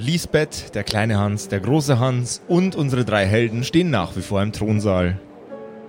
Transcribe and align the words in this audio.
Lisbeth, 0.00 0.76
der 0.76 0.84
kleine 0.84 1.18
Hans, 1.18 1.48
der 1.48 1.58
große 1.58 1.98
Hans 1.98 2.40
und 2.46 2.76
unsere 2.76 3.04
drei 3.04 3.26
Helden 3.26 3.64
stehen 3.64 3.90
nach 3.90 4.14
wie 4.16 4.20
vor 4.20 4.40
im 4.40 4.52
Thronsaal. 4.52 5.18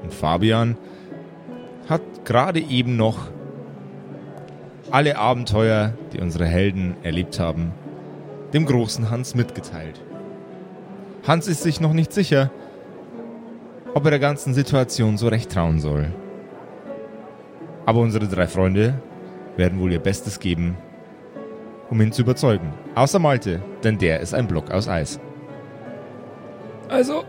Und 0.01 0.11
Fabian 0.11 0.77
hat 1.87 2.01
gerade 2.25 2.59
eben 2.59 2.97
noch 2.97 3.27
alle 4.89 5.19
Abenteuer, 5.19 5.93
die 6.11 6.19
unsere 6.19 6.47
Helden 6.47 6.95
erlebt 7.03 7.39
haben, 7.39 7.71
dem 8.51 8.65
großen 8.65 9.11
Hans 9.11 9.35
mitgeteilt. 9.35 10.01
Hans 11.27 11.47
ist 11.47 11.61
sich 11.61 11.79
noch 11.79 11.93
nicht 11.93 12.11
sicher, 12.11 12.49
ob 13.93 14.05
er 14.05 14.11
der 14.11 14.19
ganzen 14.19 14.55
Situation 14.55 15.17
so 15.17 15.27
recht 15.27 15.51
trauen 15.51 15.79
soll. 15.79 16.07
Aber 17.85 17.99
unsere 17.99 18.27
drei 18.27 18.47
Freunde 18.47 18.95
werden 19.55 19.79
wohl 19.79 19.91
ihr 19.91 19.99
Bestes 19.99 20.39
geben, 20.39 20.77
um 21.89 22.01
ihn 22.01 22.11
zu 22.11 22.21
überzeugen. 22.21 22.73
Außer 22.95 23.19
Malte, 23.19 23.61
denn 23.83 23.97
der 23.97 24.19
ist 24.19 24.33
ein 24.33 24.47
Block 24.47 24.71
aus 24.71 24.87
Eis. 24.87 25.19
Also, 26.87 27.23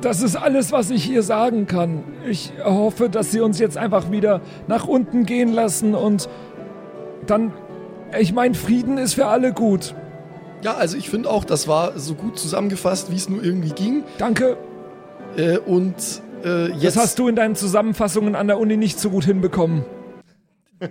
das 0.00 0.22
ist 0.22 0.36
alles, 0.36 0.72
was 0.72 0.90
ich 0.90 1.04
hier 1.04 1.22
sagen 1.22 1.66
kann. 1.66 2.04
Ich 2.28 2.52
hoffe, 2.64 3.08
dass 3.08 3.30
Sie 3.30 3.40
uns 3.40 3.58
jetzt 3.58 3.76
einfach 3.76 4.10
wieder 4.10 4.40
nach 4.66 4.86
unten 4.86 5.26
gehen 5.26 5.52
lassen 5.52 5.94
und 5.94 6.28
dann. 7.26 7.52
Ich 8.18 8.32
meine, 8.32 8.54
Frieden 8.54 8.96
ist 8.96 9.14
für 9.14 9.26
alle 9.26 9.52
gut. 9.52 9.94
Ja, 10.62 10.74
also 10.74 10.96
ich 10.96 11.10
finde 11.10 11.28
auch, 11.30 11.44
das 11.44 11.68
war 11.68 11.98
so 11.98 12.14
gut 12.14 12.38
zusammengefasst, 12.38 13.10
wie 13.10 13.16
es 13.16 13.28
nur 13.28 13.44
irgendwie 13.44 13.70
ging. 13.70 14.02
Danke. 14.16 14.56
Äh, 15.36 15.58
und 15.58 15.94
äh, 16.44 16.70
jetzt. 16.72 16.96
Das 16.96 16.96
hast 16.96 17.18
du 17.18 17.28
in 17.28 17.36
deinen 17.36 17.54
Zusammenfassungen 17.54 18.34
an 18.34 18.46
der 18.46 18.58
Uni 18.58 18.76
nicht 18.76 18.98
so 18.98 19.10
gut 19.10 19.24
hinbekommen. 19.24 19.84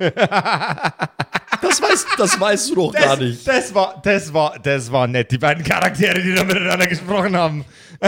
Das 1.61 1.81
weißt, 1.81 2.07
das 2.17 2.39
weißt 2.39 2.69
du 2.71 2.75
doch 2.75 2.91
Das, 2.93 3.03
gar 3.03 3.17
nicht. 3.17 3.47
das 3.47 3.73
war, 3.73 3.99
das 4.03 4.33
war, 4.33 4.59
das 4.59 4.91
war 4.91 5.07
nett. 5.07 5.31
Die 5.31 5.37
beiden 5.37 5.63
Charaktere, 5.63 6.21
die 6.21 6.33
da 6.33 6.43
miteinander 6.43 6.87
gesprochen 6.87 7.35
haben. 7.35 7.65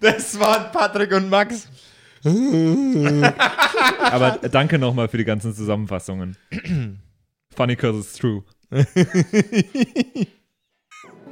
das 0.00 0.38
waren 0.38 0.70
Patrick 0.72 1.12
und 1.12 1.30
Max. 1.30 1.68
Aber 2.24 3.32
danke 4.50 4.78
nochmal 4.78 5.08
für 5.08 5.18
die 5.18 5.24
ganzen 5.24 5.54
Zusammenfassungen. 5.54 6.36
Funny 7.56 7.76
cause 7.76 7.98
it's 8.00 8.14
true. 8.14 8.42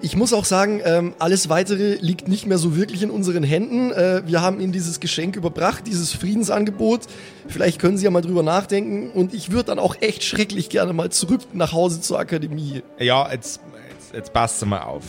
Ich 0.02 0.16
muss 0.16 0.32
auch 0.32 0.46
sagen, 0.46 0.80
ähm, 0.84 1.14
alles 1.18 1.50
weitere 1.50 1.96
liegt 1.96 2.26
nicht 2.26 2.46
mehr 2.46 2.56
so 2.56 2.74
wirklich 2.74 3.02
in 3.02 3.10
unseren 3.10 3.42
Händen. 3.42 3.90
Äh, 3.92 4.22
wir 4.26 4.40
haben 4.40 4.58
Ihnen 4.60 4.72
dieses 4.72 4.98
Geschenk 5.00 5.36
überbracht, 5.36 5.86
dieses 5.86 6.12
Friedensangebot. 6.14 7.02
Vielleicht 7.48 7.78
können 7.78 7.98
Sie 7.98 8.04
ja 8.04 8.10
mal 8.10 8.22
drüber 8.22 8.42
nachdenken. 8.42 9.10
Und 9.10 9.34
ich 9.34 9.50
würde 9.50 9.64
dann 9.64 9.78
auch 9.78 9.96
echt 10.00 10.22
schrecklich 10.24 10.70
gerne 10.70 10.94
mal 10.94 11.10
zurück 11.10 11.42
nach 11.52 11.72
Hause 11.72 12.00
zur 12.00 12.18
Akademie. 12.18 12.82
Ja, 12.98 13.30
jetzt, 13.30 13.60
jetzt, 13.90 14.14
jetzt 14.14 14.32
passt 14.32 14.64
mal 14.64 14.80
auf. 14.80 15.04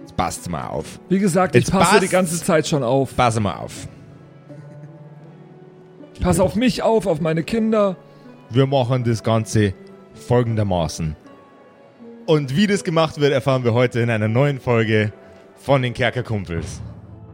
Jetzt 0.00 0.16
passt 0.16 0.48
mal 0.48 0.68
auf. 0.68 1.00
Wie 1.08 1.18
gesagt, 1.18 1.56
ich 1.56 1.62
Jetzt 1.62 1.72
passe 1.72 1.90
passt's. 1.90 2.00
die 2.00 2.12
ganze 2.12 2.42
Zeit 2.42 2.68
schon 2.68 2.84
auf. 2.84 3.16
Pass 3.16 3.38
mal 3.40 3.54
auf. 3.56 3.88
Ich 6.14 6.20
passe 6.20 6.42
auf 6.42 6.54
mich 6.54 6.82
auf, 6.82 7.06
auf 7.06 7.20
meine 7.20 7.42
Kinder. 7.42 7.96
Wir 8.50 8.66
machen 8.66 9.02
das 9.02 9.22
Ganze 9.24 9.74
folgendermaßen. 10.14 11.16
Und 12.26 12.56
wie 12.56 12.66
das 12.66 12.84
gemacht 12.84 13.20
wird, 13.20 13.32
erfahren 13.32 13.64
wir 13.64 13.74
heute 13.74 14.00
in 14.00 14.10
einer 14.10 14.28
neuen 14.28 14.60
Folge 14.60 15.12
von 15.56 15.82
den 15.82 15.94
Kerkerkumpels. 15.94 16.80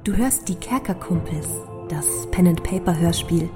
Du 0.04 0.16
hörst 0.16 0.48
die 0.48 0.54
Kerkerkumpels, 0.54 1.48
das 1.88 2.06
Pen 2.30 2.48
and 2.48 2.62
Paper 2.62 2.98
Hörspiel. 2.98 3.50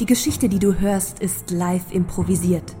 Die 0.00 0.06
Geschichte, 0.06 0.48
die 0.48 0.58
du 0.58 0.78
hörst, 0.78 1.20
ist 1.20 1.50
live 1.50 1.92
improvisiert. 1.92 2.76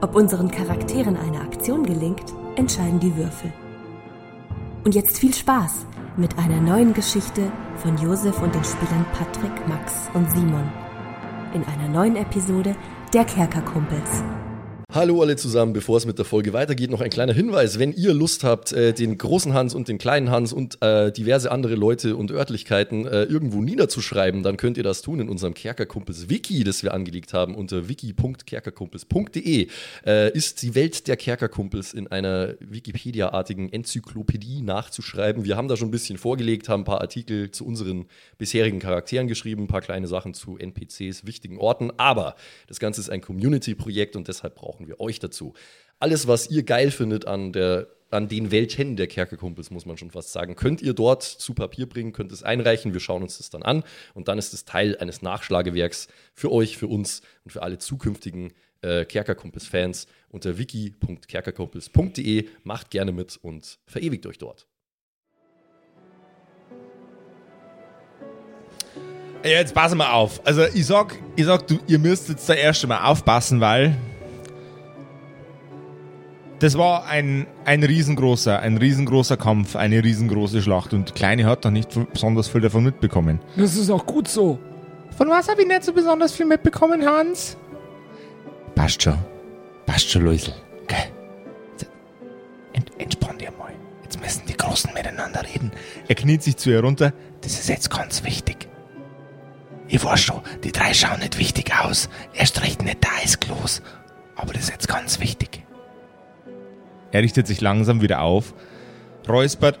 Ob 0.00 0.14
unseren 0.14 0.50
Charakteren 0.50 1.16
eine 1.16 1.40
Aktion 1.40 1.84
gelingt, 1.84 2.32
entscheiden 2.56 3.00
die 3.00 3.16
Würfel. 3.16 3.52
Und 4.84 4.94
jetzt 4.94 5.18
viel 5.18 5.34
Spaß 5.34 5.86
mit 6.16 6.38
einer 6.38 6.60
neuen 6.60 6.94
Geschichte 6.94 7.52
von 7.76 7.96
Josef 7.98 8.40
und 8.40 8.54
den 8.54 8.64
Spielern 8.64 9.06
Patrick, 9.12 9.68
Max 9.68 10.08
und 10.14 10.30
Simon. 10.30 10.70
In 11.54 11.64
einer 11.64 11.88
neuen 11.88 12.16
Episode 12.16 12.74
der 13.12 13.24
Kerkerkumpels. 13.24 14.22
Hallo 14.94 15.20
alle 15.20 15.36
zusammen, 15.36 15.74
bevor 15.74 15.98
es 15.98 16.06
mit 16.06 16.16
der 16.16 16.24
Folge 16.24 16.54
weitergeht, 16.54 16.90
noch 16.90 17.02
ein 17.02 17.10
kleiner 17.10 17.34
Hinweis. 17.34 17.78
Wenn 17.78 17.92
ihr 17.92 18.14
Lust 18.14 18.42
habt, 18.42 18.72
äh, 18.72 18.94
den 18.94 19.18
großen 19.18 19.52
Hans 19.52 19.74
und 19.74 19.86
den 19.86 19.98
kleinen 19.98 20.30
Hans 20.30 20.54
und 20.54 20.80
äh, 20.80 21.12
diverse 21.12 21.52
andere 21.52 21.74
Leute 21.74 22.16
und 22.16 22.30
Örtlichkeiten 22.30 23.06
äh, 23.06 23.24
irgendwo 23.24 23.60
niederzuschreiben, 23.60 24.42
dann 24.42 24.56
könnt 24.56 24.78
ihr 24.78 24.82
das 24.82 25.02
tun 25.02 25.20
in 25.20 25.28
unserem 25.28 25.52
Kerkerkumpels 25.52 26.30
Wiki, 26.30 26.64
das 26.64 26.82
wir 26.82 26.94
angelegt 26.94 27.34
haben 27.34 27.54
unter 27.54 27.86
wiki.kerkerkumpels.de. 27.90 29.68
Ist 30.32 30.62
die 30.62 30.74
Welt 30.74 31.06
der 31.06 31.18
Kerkerkumpels 31.18 31.92
in 31.92 32.06
einer 32.06 32.54
Wikipedia-artigen 32.60 33.70
Enzyklopädie 33.70 34.62
nachzuschreiben. 34.62 35.44
Wir 35.44 35.58
haben 35.58 35.68
da 35.68 35.76
schon 35.76 35.88
ein 35.88 35.90
bisschen 35.92 36.16
vorgelegt, 36.16 36.70
haben 36.70 36.80
ein 36.80 36.86
paar 36.86 37.02
Artikel 37.02 37.50
zu 37.50 37.66
unseren 37.66 38.06
bisherigen 38.38 38.78
Charakteren 38.78 39.28
geschrieben, 39.28 39.64
ein 39.64 39.68
paar 39.68 39.82
kleine 39.82 40.06
Sachen 40.06 40.32
zu 40.32 40.56
NPCs, 40.56 41.26
wichtigen 41.26 41.58
Orten, 41.58 41.92
aber 41.98 42.36
das 42.68 42.80
Ganze 42.80 43.02
ist 43.02 43.10
ein 43.10 43.20
Community-Projekt 43.20 44.16
und 44.16 44.28
deshalb 44.28 44.54
brauchen 44.54 44.77
wir 44.86 45.00
euch 45.00 45.18
dazu. 45.18 45.54
Alles, 45.98 46.28
was 46.28 46.50
ihr 46.50 46.62
geil 46.62 46.90
findet 46.90 47.26
an 47.26 47.52
der 47.52 47.88
an 48.10 48.28
den 48.28 48.50
Welten 48.50 48.96
der 48.96 49.06
Kerkerkumpels, 49.06 49.70
muss 49.70 49.84
man 49.84 49.98
schon 49.98 50.10
fast 50.10 50.32
sagen, 50.32 50.56
könnt 50.56 50.80
ihr 50.80 50.94
dort 50.94 51.22
zu 51.22 51.52
Papier 51.52 51.86
bringen, 51.86 52.12
könnt 52.12 52.32
es 52.32 52.42
einreichen, 52.42 52.94
wir 52.94 53.00
schauen 53.00 53.22
uns 53.22 53.36
das 53.38 53.50
dann 53.50 53.62
an 53.62 53.84
und 54.14 54.28
dann 54.28 54.38
ist 54.38 54.54
es 54.54 54.64
Teil 54.64 54.96
eines 54.96 55.20
Nachschlagewerks 55.20 56.08
für 56.32 56.50
euch, 56.50 56.78
für 56.78 56.86
uns 56.86 57.20
und 57.44 57.50
für 57.50 57.62
alle 57.62 57.78
zukünftigen 57.78 58.54
äh, 58.80 59.04
Kerkerkumpels-Fans 59.04 60.06
unter 60.30 60.56
wiki.kerkerkumpels.de. 60.58 62.48
Macht 62.62 62.90
gerne 62.90 63.12
mit 63.12 63.36
und 63.36 63.78
verewigt 63.86 64.26
euch 64.26 64.38
dort. 64.38 64.66
Jetzt 69.44 69.74
passen 69.74 69.98
wir 69.98 70.12
auf. 70.12 70.44
Also 70.46 70.64
ich 70.64 70.86
sag, 70.86 71.16
ich 71.36 71.44
sag, 71.44 71.66
du, 71.66 71.78
ihr 71.86 71.98
müsst 71.98 72.28
jetzt 72.28 72.48
da 72.48 72.54
erst 72.54 72.82
einmal 72.82 73.04
aufpassen, 73.04 73.60
weil 73.60 73.96
das 76.58 76.76
war 76.76 77.06
ein, 77.06 77.46
ein 77.64 77.82
riesengroßer, 77.84 78.58
ein 78.58 78.76
riesengroßer 78.76 79.36
Kampf, 79.36 79.76
eine 79.76 80.02
riesengroße 80.02 80.60
Schlacht 80.60 80.92
und 80.92 81.14
Kleine 81.14 81.46
hat 81.46 81.64
noch 81.64 81.70
nicht 81.70 81.90
besonders 82.12 82.48
viel 82.48 82.60
davon 82.60 82.84
mitbekommen. 82.84 83.40
Das 83.56 83.76
ist 83.76 83.90
auch 83.90 84.04
gut 84.06 84.28
so. 84.28 84.58
Von 85.16 85.28
was 85.28 85.48
habe 85.48 85.62
ich 85.62 85.68
nicht 85.68 85.84
so 85.84 85.92
besonders 85.92 86.32
viel 86.32 86.46
mitbekommen, 86.46 87.04
Hans? 87.06 87.56
Passt 88.74 89.02
schon. 89.02 89.18
Passt 89.86 90.10
schon, 90.10 90.24
Luisel. 90.24 90.54
Okay. 90.84 91.10
Ent, 92.72 92.90
entspann 92.98 93.38
dir 93.38 93.50
mal. 93.58 93.72
Jetzt 94.02 94.20
müssen 94.20 94.42
die 94.48 94.56
Großen 94.56 94.92
miteinander 94.94 95.42
reden. 95.42 95.72
Er 96.08 96.14
kniet 96.14 96.42
sich 96.42 96.56
zu 96.56 96.70
ihr 96.70 96.80
runter. 96.80 97.12
Das 97.40 97.52
ist 97.52 97.68
jetzt 97.68 97.90
ganz 97.90 98.24
wichtig. 98.24 98.68
Ich 99.86 100.04
weiß 100.04 100.20
schon, 100.20 100.42
die 100.64 100.72
drei 100.72 100.92
schauen 100.92 101.20
nicht 101.20 101.38
wichtig 101.38 101.72
aus. 101.74 102.08
Erst 102.34 102.62
recht 102.62 102.82
nicht 102.82 102.98
da 103.02 103.22
ist 103.24 103.40
Klos. 103.40 103.80
Aber 104.36 104.52
das 104.52 104.64
ist 104.64 104.70
jetzt 104.70 104.88
ganz 104.88 105.20
wichtig. 105.20 105.64
Er 107.10 107.22
richtet 107.22 107.46
sich 107.46 107.60
langsam 107.60 108.00
wieder 108.02 108.20
auf, 108.22 108.52
räuspert. 109.28 109.78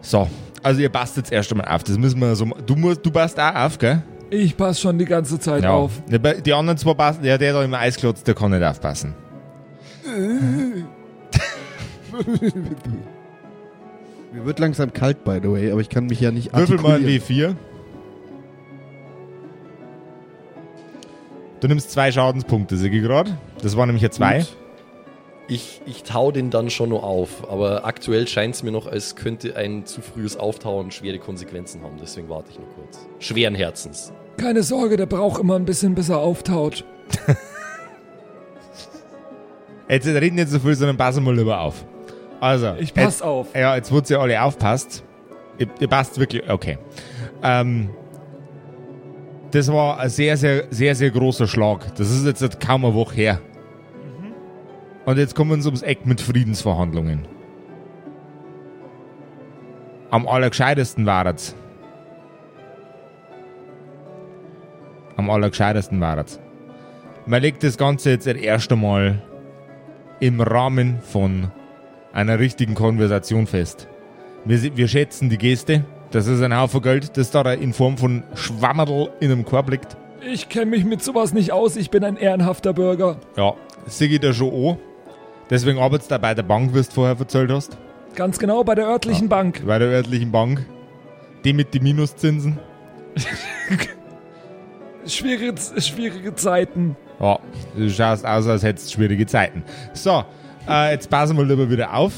So, 0.00 0.28
also 0.62 0.80
ihr 0.80 0.88
passt 0.88 1.16
jetzt 1.16 1.30
erst 1.32 1.50
einmal 1.52 1.68
auf. 1.68 1.84
Das 1.84 1.98
müssen 1.98 2.18
wir 2.20 2.34
so. 2.34 2.46
Du 2.66 2.74
musst, 2.76 3.04
du 3.04 3.10
passt 3.10 3.38
auch 3.38 3.54
auf, 3.54 3.78
gell? 3.78 4.02
Ich 4.30 4.56
passe 4.56 4.80
schon 4.80 4.98
die 4.98 5.04
ganze 5.04 5.38
Zeit 5.38 5.64
auf. 5.64 6.02
Ja, 6.10 6.18
bei- 6.18 6.34
Die 6.34 6.52
anderen 6.52 6.76
zwei 6.78 6.94
passen, 6.94 7.22
der, 7.22 7.38
der 7.38 7.52
da 7.54 7.62
im 7.64 7.72
Eisklotz, 7.74 8.22
der 8.22 8.34
kann 8.34 8.50
nicht 8.50 8.62
aufpassen. 8.64 9.14
Mir 14.32 14.44
wird 14.44 14.58
langsam 14.58 14.92
kalt, 14.92 15.24
by 15.24 15.38
the 15.42 15.50
way, 15.50 15.70
aber 15.72 15.80
ich 15.80 15.88
kann 15.88 16.06
mich 16.06 16.20
ja 16.20 16.30
nicht 16.30 16.54
Würfel 16.54 16.76
mal 16.78 16.96
ein 16.96 17.04
artikulieren. 17.04 17.54
W4. 17.54 17.56
Du 21.60 21.68
nimmst 21.68 21.90
zwei 21.90 22.12
Schadenspunkte, 22.12 22.76
Sigi 22.76 23.00
gerade. 23.00 23.36
Das 23.62 23.76
waren 23.76 23.88
nämlich 23.88 24.02
ja 24.02 24.10
zwei. 24.10 24.38
Gut. 24.38 24.56
Ich, 25.50 25.80
ich 25.86 26.02
tau 26.02 26.30
den 26.30 26.50
dann 26.50 26.68
schon 26.68 26.90
nur 26.90 27.04
auf, 27.04 27.50
aber 27.50 27.86
aktuell 27.86 28.28
scheint 28.28 28.54
es 28.54 28.62
mir 28.62 28.70
noch, 28.70 28.86
als 28.86 29.16
könnte 29.16 29.56
ein 29.56 29.86
zu 29.86 30.02
frühes 30.02 30.36
Auftauen 30.36 30.90
schwere 30.90 31.18
Konsequenzen 31.18 31.82
haben. 31.82 31.96
Deswegen 32.00 32.28
warte 32.28 32.50
ich 32.50 32.58
noch 32.58 32.68
kurz. 32.74 33.06
Schweren 33.18 33.54
Herzens. 33.54 34.12
Keine 34.36 34.62
Sorge, 34.62 34.98
der 34.98 35.06
braucht 35.06 35.40
immer 35.40 35.56
ein 35.56 35.64
bisschen, 35.64 35.94
bis 35.94 36.10
er 36.10 36.18
auftaut. 36.18 36.84
Jetzt 39.88 40.06
reden 40.06 40.36
nicht 40.36 40.50
so 40.50 40.58
viel, 40.58 40.74
sondern 40.74 40.98
passen 40.98 41.24
mal 41.24 41.34
lieber 41.34 41.60
auf. 41.60 41.82
Also. 42.40 42.74
Ich 42.78 42.92
pass 42.92 43.04
jetzt, 43.04 43.22
auf. 43.22 43.54
Ja, 43.54 43.74
jetzt 43.74 43.90
wurdet 43.90 44.10
ihr 44.10 44.20
alle 44.20 44.40
aufpasst. 44.42 45.02
Ihr, 45.56 45.66
ihr 45.80 45.88
passt 45.88 46.20
wirklich, 46.20 46.48
okay. 46.48 46.78
Ähm, 47.42 47.90
das 49.50 49.72
war 49.72 49.98
ein 49.98 50.10
sehr, 50.10 50.36
sehr, 50.36 50.64
sehr, 50.70 50.94
sehr 50.94 51.10
großer 51.10 51.46
Schlag. 51.46 51.94
Das 51.96 52.10
ist 52.10 52.40
jetzt 52.40 52.60
kaum 52.60 52.84
eine 52.84 52.94
Woche 52.94 53.14
her. 53.14 53.40
Und 55.06 55.16
jetzt 55.16 55.34
kommen 55.34 55.62
sie 55.62 55.68
ums 55.68 55.82
Eck 55.82 56.04
mit 56.04 56.20
Friedensverhandlungen. 56.20 57.26
Am 60.10 60.28
allergescheitesten 60.28 61.06
war 61.06 61.26
es. 61.26 61.54
Am 65.16 65.30
allergescheitesten 65.30 66.00
war 66.00 66.18
es. 66.18 66.38
Man 67.26 67.42
legt 67.42 67.62
das 67.62 67.76
Ganze 67.76 68.10
jetzt 68.10 68.26
das 68.26 68.36
erste 68.36 68.76
Mal 68.76 69.22
im 70.20 70.40
Rahmen 70.40 71.00
von 71.00 71.50
einer 72.12 72.38
richtigen 72.38 72.74
Konversation 72.74 73.46
fest. 73.46 73.88
Wir, 74.44 74.76
wir 74.76 74.88
schätzen 74.88 75.28
die 75.28 75.38
Geste. 75.38 75.84
Das 76.10 76.26
ist 76.26 76.42
ein 76.42 76.56
Haufen 76.56 76.80
Geld, 76.80 77.16
das 77.16 77.30
da 77.30 77.52
in 77.52 77.72
Form 77.72 77.98
von 77.98 78.22
Schwammerl 78.34 79.10
in 79.20 79.30
einem 79.30 79.44
Korb 79.44 79.70
liegt. 79.70 79.96
Ich 80.26 80.48
kenne 80.48 80.66
mich 80.66 80.84
mit 80.84 81.02
sowas 81.02 81.32
nicht 81.32 81.52
aus. 81.52 81.76
Ich 81.76 81.90
bin 81.90 82.02
ein 82.02 82.16
ehrenhafter 82.16 82.72
Bürger. 82.72 83.18
Ja, 83.36 83.54
ich 84.14 84.20
da 84.20 84.32
schon 84.32 84.52
an. 84.52 84.78
Deswegen 85.50 85.78
arbeitest 85.78 86.10
du 86.10 86.14
da 86.14 86.18
bei 86.18 86.34
der 86.34 86.42
Bank, 86.42 86.74
wie 86.74 86.78
du 86.82 86.84
vorher 86.84 87.16
erzählt 87.18 87.50
hast. 87.50 87.76
Ganz 88.14 88.38
genau 88.38 88.64
bei 88.64 88.74
der 88.74 88.86
örtlichen 88.86 89.28
Bank. 89.28 89.62
Bei 89.66 89.78
der 89.78 89.88
örtlichen 89.88 90.32
Bank. 90.32 90.64
Die 91.44 91.52
mit 91.52 91.72
den 91.74 91.82
Minuszinsen. 91.82 92.58
Schwierige, 95.06 95.54
schwierige 95.80 96.34
Zeiten. 96.34 96.96
Ja, 97.20 97.38
du 97.76 97.88
schaust 97.90 98.26
aus, 98.26 98.46
als 98.46 98.62
hättest 98.62 98.88
du 98.88 98.94
schwierige 98.94 99.26
Zeiten. 99.26 99.62
So, 99.94 100.24
äh, 100.68 100.92
jetzt 100.92 101.08
passen 101.08 101.36
wir 101.36 101.44
lieber 101.44 101.70
wieder 101.70 101.94
auf. 101.94 102.12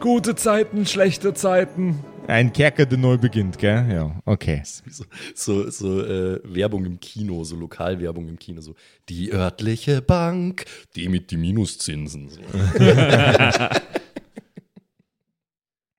Gute 0.00 0.36
Zeiten, 0.36 0.86
schlechte 0.86 1.34
Zeiten. 1.34 2.04
Ein 2.28 2.52
Kerker, 2.52 2.86
der 2.86 2.98
neu 2.98 3.18
beginnt, 3.18 3.58
gell? 3.58 3.84
Ja, 3.90 4.14
okay. 4.24 4.62
So, 4.90 5.04
so, 5.34 5.70
so 5.70 6.04
äh, 6.04 6.40
Werbung 6.44 6.84
im 6.84 7.00
Kino, 7.00 7.42
so 7.42 7.56
Lokalwerbung 7.56 8.28
im 8.28 8.38
Kino, 8.38 8.60
so 8.60 8.74
die 9.08 9.32
örtliche 9.32 10.00
Bank, 10.00 10.66
die 10.94 11.08
mit 11.08 11.32
die 11.32 11.36
Minuszinsen. 11.36 12.28
So. 12.28 12.40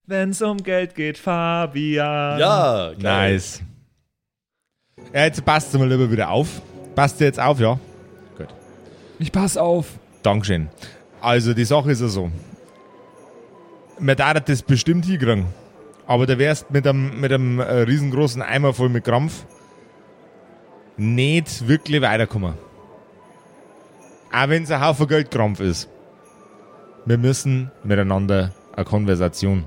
Wenn's 0.06 0.42
um 0.42 0.64
Geld 0.64 0.96
geht, 0.96 1.18
Fabian. 1.18 2.40
Ja, 2.40 2.94
geil. 2.94 3.32
Nice. 3.34 3.62
Ja, 5.14 5.26
jetzt 5.26 5.44
passt 5.44 5.74
mal 5.74 5.90
lieber 5.90 6.10
wieder 6.10 6.30
auf. 6.30 6.62
Passt 6.96 7.20
ihr 7.20 7.28
jetzt 7.28 7.40
auf, 7.40 7.60
ja? 7.60 7.78
Gut. 8.38 8.48
Ich 9.20 9.32
pass 9.32 9.58
auf. 9.58 9.88
Dankeschön. 10.24 10.70
Also, 11.22 11.54
die 11.54 11.66
Sache 11.66 11.92
ist 11.92 12.02
ja 12.02 12.08
so. 12.08 12.32
Man 14.00 14.16
darf 14.16 14.40
das 14.42 14.62
bestimmt 14.62 15.06
hinkriegen. 15.06 15.48
Aber 16.08 16.26
da 16.26 16.40
wärst 16.40 16.72
mit 16.72 16.88
einem, 16.88 17.20
mit 17.20 17.32
einem 17.32 17.60
äh, 17.60 17.82
riesengroßen 17.82 18.42
Eimer 18.42 18.74
voll 18.74 18.90
mit 18.90 19.04
Krampf 19.04 19.46
nicht 21.00 21.68
wirklich 21.68 22.02
weiterkommen. 22.02 22.56
Auch 24.32 24.50
wenn 24.50 24.64
es 24.64 24.72
ein 24.72 24.86
Haufen 24.86 25.08
Geldkrampf 25.08 25.60
ist. 25.60 25.90
Wir 27.06 27.18
müssen 27.18 27.72
miteinander 27.84 28.54
eine 28.76 28.86
Konversation 28.86 29.66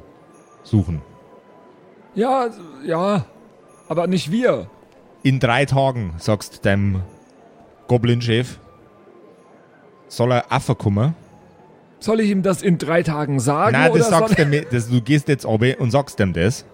suchen. 0.63 1.01
Ja, 2.15 2.51
ja. 2.85 3.25
Aber 3.89 4.07
nicht 4.07 4.31
wir. 4.31 4.69
In 5.23 5.41
drei 5.41 5.65
Tagen, 5.65 6.15
sagst 6.19 6.57
du 6.57 6.63
deinem 6.63 7.03
Goblin-Chef, 7.89 8.59
soll 10.09 10.33
er 10.33 10.53
Affe 10.53 10.75
kommen. 10.75 11.15
Soll 12.03 12.19
ich 12.19 12.31
ihm 12.31 12.43
das 12.43 12.63
in 12.63 12.79
drei 12.79 13.05
Tagen 13.05 13.39
sagen? 13.39 13.73
Nein, 13.73 13.91
oder 13.93 14.01
das 14.01 14.09
sagst 14.09 14.37
du 14.37 14.45
mir, 14.45 14.65
das, 14.69 14.89
du 14.89 15.01
gehst 15.01 15.29
jetzt 15.29 15.47
runter 15.47 15.79
und 15.79 15.93
sagst 15.93 16.19
ihm 16.19 16.33
das. 16.33 16.65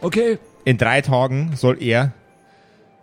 Okay, 0.00 0.38
In 0.64 0.78
drei 0.78 1.02
Tagen 1.02 1.52
soll 1.56 1.82
er, 1.82 2.12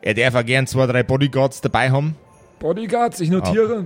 er 0.01 0.13
darf 0.15 0.33
auch 0.33 0.45
gern 0.45 0.65
zwei, 0.65 0.87
drei 0.87 1.03
Bodyguards 1.03 1.61
dabei 1.61 1.91
haben. 1.91 2.15
Bodyguards, 2.57 3.19
ich 3.21 3.29
notiere. 3.29 3.85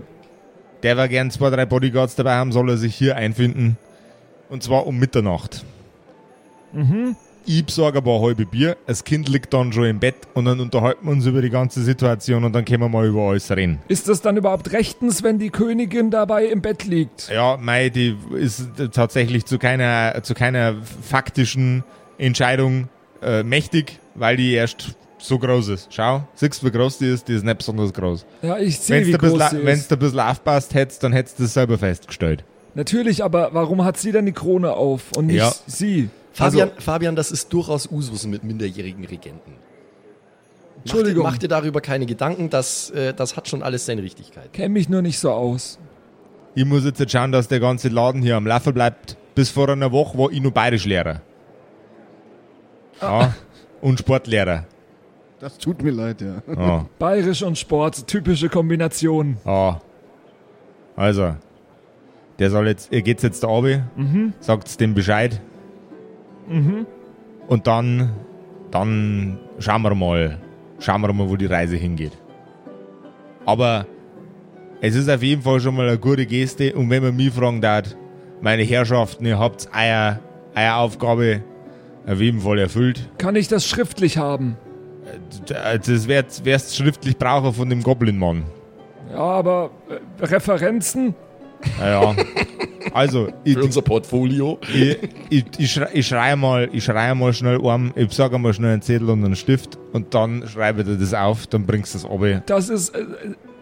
Der 0.81 0.95
war 0.95 1.09
gern 1.09 1.29
zwei, 1.29 1.49
drei 1.49 1.65
Bodyguards 1.65 2.15
dabei 2.15 2.35
haben, 2.35 2.53
soll 2.53 2.69
er 2.69 2.77
sich 2.77 2.95
hier 2.95 3.17
einfinden. 3.17 3.77
Und 4.47 4.63
zwar 4.63 4.87
um 4.87 4.97
Mitternacht. 4.97 5.65
Ich 7.51 7.65
besorge 7.65 7.97
ein 7.97 8.03
paar 8.03 8.21
halbe 8.21 8.45
Bier, 8.45 8.77
das 8.85 9.03
Kind 9.03 9.27
liegt 9.27 9.51
dann 9.55 9.73
schon 9.73 9.85
im 9.85 9.99
Bett 9.99 10.13
und 10.35 10.45
dann 10.45 10.59
unterhalten 10.59 11.03
wir 11.07 11.13
uns 11.13 11.25
über 11.25 11.41
die 11.41 11.49
ganze 11.49 11.81
Situation 11.81 12.43
und 12.43 12.53
dann 12.53 12.63
können 12.63 12.81
wir 12.83 12.89
mal 12.89 13.07
über 13.07 13.21
alles 13.31 13.49
reden. 13.49 13.79
Ist 13.87 14.07
das 14.07 14.21
dann 14.21 14.37
überhaupt 14.37 14.71
rechtens, 14.71 15.23
wenn 15.23 15.39
die 15.39 15.49
Königin 15.49 16.11
dabei 16.11 16.45
im 16.45 16.61
Bett 16.61 16.83
liegt? 16.85 17.27
Ja, 17.33 17.57
Mai, 17.59 17.89
die 17.89 18.15
ist 18.37 18.67
tatsächlich 18.93 19.45
zu 19.45 19.57
keiner, 19.57 20.21
zu 20.21 20.35
keiner 20.35 20.75
faktischen 21.01 21.83
Entscheidung 22.19 22.87
äh, 23.23 23.41
mächtig, 23.41 23.97
weil 24.13 24.37
die 24.37 24.53
erst 24.53 24.95
so 25.17 25.39
groß 25.39 25.69
ist. 25.69 25.87
Schau, 25.89 26.27
siehst 26.35 26.61
du, 26.61 26.67
wie 26.67 26.71
groß 26.71 26.99
die 26.99 27.07
ist? 27.07 27.27
Die 27.27 27.33
ist 27.33 27.43
nicht 27.43 27.57
besonders 27.57 27.91
groß. 27.93 28.27
Ja, 28.43 28.59
ich 28.59 28.77
sehe, 28.77 28.97
Wenn 28.97 29.07
wie 29.07 29.11
du 29.13 29.17
ein 29.17 29.21
groß 29.21 29.49
sie 29.49 29.55
bisschen, 29.55 29.67
ist. 29.69 29.89
da 29.91 29.95
ein 29.95 29.99
bisschen 29.99 30.19
aufpasst 30.19 30.75
hättest, 30.75 31.01
dann 31.03 31.13
hättest 31.13 31.39
du 31.39 31.43
das 31.43 31.55
selber 31.55 31.79
festgestellt. 31.79 32.43
Natürlich, 32.75 33.23
aber 33.23 33.49
warum 33.53 33.83
hat 33.83 33.97
sie 33.97 34.11
dann 34.11 34.27
die 34.27 34.33
Krone 34.33 34.71
auf 34.73 35.13
und 35.17 35.25
nicht 35.25 35.37
Ja. 35.37 35.51
sie? 35.65 36.09
Fabian, 36.39 36.69
Also- 36.69 36.81
Fabian, 36.81 37.15
das 37.15 37.31
ist 37.31 37.51
durchaus 37.53 37.87
Usus 37.91 38.25
mit 38.25 38.43
minderjährigen 38.43 39.05
Regenten. 39.05 39.53
Entschuldigung. 40.79 41.23
Mach 41.23 41.31
dir, 41.31 41.35
mach 41.35 41.39
dir 41.39 41.47
darüber 41.49 41.81
keine 41.81 42.05
Gedanken, 42.05 42.49
das, 42.49 42.89
äh, 42.91 43.13
das 43.13 43.35
hat 43.35 43.47
schon 43.49 43.61
alles 43.63 43.85
seine 43.85 44.01
Richtigkeit. 44.01 44.51
Kenn 44.53 44.71
mich 44.73 44.87
nur 44.89 45.01
nicht 45.01 45.19
so 45.19 45.31
aus. 45.31 45.77
Ich 46.55 46.65
muss 46.65 46.85
jetzt, 46.85 46.99
jetzt 46.99 47.11
schauen, 47.11 47.31
dass 47.31 47.47
der 47.47 47.59
ganze 47.59 47.89
Laden 47.89 48.21
hier 48.21 48.35
am 48.37 48.47
Laufen 48.47 48.73
bleibt. 48.73 49.17
Bis 49.35 49.49
vor 49.49 49.69
einer 49.69 49.91
Woche 49.91 50.17
war 50.17 50.31
ich 50.31 50.41
nur 50.41 50.51
Bayerischlehrer. 50.51 51.21
Ja. 53.01 53.33
Und 53.81 53.99
Sportlehrer. 53.99 54.65
Das 55.39 55.57
tut 55.57 55.81
mir 55.81 55.91
leid, 55.91 56.21
ja. 56.21 56.41
Ja. 56.53 56.85
Bayerisch 56.97 57.43
und 57.43 57.57
Sport, 57.57 58.07
typische 58.07 58.49
Kombination. 58.49 59.37
ja. 59.45 59.79
Also, 60.95 61.33
der 62.39 62.49
soll 62.49 62.67
jetzt, 62.67 62.91
er 62.91 63.01
geht's 63.01 63.23
jetzt 63.23 63.41
da 63.41 63.47
runter, 63.47 63.83
sagt's 64.41 64.75
dem 64.75 64.93
Bescheid. 64.93 65.39
Und 67.47 67.67
dann, 67.67 68.13
dann 68.71 69.39
schauen 69.59 69.81
wir 69.81 69.95
mal, 69.95 70.39
schauen 70.79 71.01
wir 71.01 71.13
mal, 71.13 71.29
wo 71.29 71.35
die 71.35 71.45
Reise 71.45 71.75
hingeht. 71.75 72.17
Aber 73.45 73.85
es 74.81 74.95
ist 74.95 75.09
auf 75.09 75.23
jeden 75.23 75.41
Fall 75.41 75.59
schon 75.59 75.75
mal 75.75 75.87
eine 75.87 75.97
gute 75.97 76.25
Geste. 76.25 76.73
Und 76.75 76.89
wenn 76.89 77.03
man 77.03 77.15
mich 77.15 77.31
fragen 77.31 77.61
darf, 77.61 77.95
meine 78.41 78.63
Herrschaften, 78.63 79.25
ihr 79.25 79.39
habt 79.39 79.69
euer, 79.75 80.19
eure 80.55 80.75
Aufgabe 80.75 81.43
auf 82.07 82.19
jeden 82.19 82.39
Fall 82.39 82.59
erfüllt. 82.59 83.09
Kann 83.17 83.35
ich 83.35 83.47
das 83.47 83.67
schriftlich 83.67 84.17
haben? 84.17 84.57
Das 85.47 86.07
wärst, 86.07 86.45
wärst 86.45 86.75
schriftlich 86.75 87.17
brauchen 87.17 87.53
von 87.53 87.69
dem 87.69 87.83
Goblin-Mann. 87.83 88.43
Ja, 89.11 89.17
aber 89.17 89.71
äh, 89.89 90.25
Referenzen? 90.25 91.15
Naja. 91.79 92.15
Also, 92.93 93.27
ich, 93.43 93.53
Für 93.55 93.63
unser 93.65 93.81
Portfolio. 93.81 94.57
ich, 94.73 94.97
ich, 95.29 95.45
ich, 95.57 95.71
schrei, 95.71 95.89
ich 95.93 96.07
schreie 96.07 96.35
mal, 96.35 96.69
ich 96.71 96.83
schreie 96.83 97.13
mal 97.13 97.33
schnell 97.33 97.57
um, 97.57 97.91
ich 97.95 98.11
sage 98.13 98.37
mal 98.39 98.53
schnell 98.53 98.73
einen 98.73 98.81
Zettel 98.81 99.09
und 99.09 99.23
einen 99.23 99.35
Stift 99.35 99.77
und 99.93 100.13
dann 100.13 100.47
schreibe 100.47 100.83
dir 100.83 100.95
das 100.97 101.13
auf, 101.13 101.45
dann 101.47 101.65
bringst 101.65 101.93
du 101.93 101.97
es 101.99 102.09
runter. 102.09 102.41
Das 102.45 102.69
ist, 102.69 102.95
äh, 102.95 103.03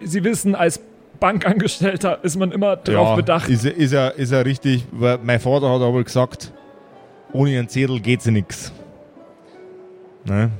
Sie 0.02 0.24
wissen, 0.24 0.54
als 0.56 0.80
Bankangestellter 1.20 2.24
ist 2.24 2.38
man 2.38 2.52
immer 2.52 2.76
drauf 2.78 3.16
bedacht. 3.16 3.50
Ist, 3.50 3.66
ja- 3.66 3.72
ist, 3.72 3.92
ja, 3.92 4.08
ist 4.10 4.32
ja 4.32 4.42
richtig, 4.42 4.86
weil 4.92 5.18
mein 5.24 5.40
Vater 5.40 5.70
hat 5.74 5.82
aber 5.82 6.04
gesagt, 6.04 6.54
ohne 7.34 7.58
einen 7.58 7.68
Zettel 7.68 8.00
geht's 8.00 8.26
ja 8.26 8.32
nix. 8.32 8.72
Ne? 10.26 10.52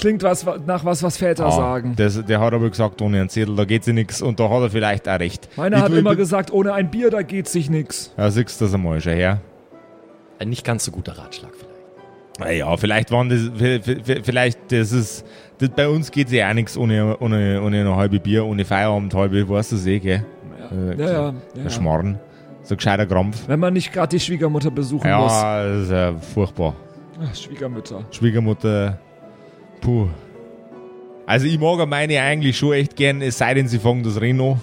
Klingt 0.00 0.22
was 0.22 0.46
nach 0.66 0.84
was, 0.84 1.02
was 1.02 1.16
Väter 1.18 1.46
Ah, 1.46 1.50
sagen. 1.50 1.94
Das, 1.96 2.24
der 2.24 2.40
hat 2.40 2.54
aber 2.54 2.70
gesagt, 2.70 3.02
ohne 3.02 3.20
einen 3.20 3.28
Zettel, 3.28 3.54
da 3.54 3.64
geht's 3.64 3.86
ja 3.86 3.92
nix 3.92 4.22
und 4.22 4.40
da 4.40 4.48
hat 4.48 4.62
er 4.62 4.70
vielleicht 4.70 5.08
auch 5.08 5.18
recht. 5.20 5.48
Meiner 5.56 5.76
Ich 5.78 5.82
hat 5.82 5.92
immer 5.92 6.16
gesagt, 6.16 6.50
ohne 6.52 6.72
ein 6.72 6.90
Bier, 6.90 7.10
da 7.10 7.22
geht 7.22 7.48
sich 7.48 7.68
nix. 7.68 8.12
Ja, 8.16 8.30
siehst 8.30 8.60
du 8.60 8.64
das 8.64 8.74
einmal 8.74 9.00
schon 9.00 9.12
her. 9.12 9.40
Ein 10.38 10.48
nicht 10.48 10.64
ganz 10.64 10.84
so 10.86 10.90
guter 10.90 11.18
Ratschlag 11.18 11.50
vielleicht. 11.54 11.70
Naja, 12.38 12.74
vielleicht 12.78 13.10
waren 13.10 13.28
das, 13.28 13.50
vielleicht, 14.24 14.72
das 14.72 14.92
ist, 14.92 15.26
das, 15.58 15.68
bei 15.68 15.86
uns 15.86 16.10
geht's 16.10 16.32
ja 16.32 16.48
auch 16.48 16.54
nichts 16.54 16.78
ohne, 16.78 17.18
ohne, 17.18 17.60
ohne 17.62 17.80
eine 17.80 17.94
halbe 17.96 18.18
Bier, 18.18 18.46
ohne 18.46 18.64
Feierabend 18.64 19.12
halbe, 19.12 19.46
weißt 19.46 19.72
du 19.72 19.76
das 19.76 19.86
eh, 19.86 19.98
gell? 19.98 20.24
Äh, 20.72 20.98
Ja, 20.98 21.06
ja, 21.06 21.12
ja, 21.12 21.28
Ein 21.28 21.36
ja. 21.64 21.68
Schmarrn. 21.70 22.18
So 22.62 22.74
ein 22.74 22.78
gescheiter 22.78 23.04
Krampf. 23.04 23.46
Wenn 23.46 23.60
man 23.60 23.74
nicht 23.74 23.92
gerade 23.92 24.08
die 24.08 24.20
Schwiegermutter 24.20 24.70
besuchen 24.70 25.10
muss. 25.10 25.32
Ja, 25.32 25.64
das 25.68 25.82
ist 25.82 25.90
ja 25.90 26.14
furchtbar. 26.14 26.74
Ach, 27.22 27.34
Schwiegermütter. 27.34 28.04
Schwiegermutter, 28.10 28.98
puh. 29.80 30.08
Also 31.26 31.46
ich 31.46 31.58
mag 31.60 31.88
meine 31.88 32.20
eigentlich 32.20 32.58
schon 32.58 32.72
echt 32.72 32.96
gern, 32.96 33.22
es 33.22 33.38
sei 33.38 33.54
denn, 33.54 33.68
sie 33.68 33.78
fangen 33.78 34.02
das 34.02 34.20
Reno. 34.20 34.58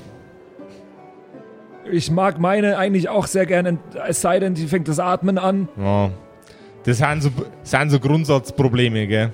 Ich 1.90 2.12
mag 2.12 2.40
meine 2.40 2.78
eigentlich 2.78 3.08
auch 3.08 3.28
sehr 3.28 3.46
gerne, 3.46 3.80
es 4.08 4.22
sei 4.22 4.40
denn, 4.40 4.54
die 4.54 4.68
fängt 4.68 4.88
das 4.88 5.00
Atmen 5.00 5.38
an. 5.38 5.70
Ja. 5.78 6.12
Das 6.84 6.98
sind 6.98 7.24
so, 7.24 7.30
sind 7.64 7.90
so 7.90 8.00
Grundsatzprobleme, 8.00 9.08
gell? 9.08 9.32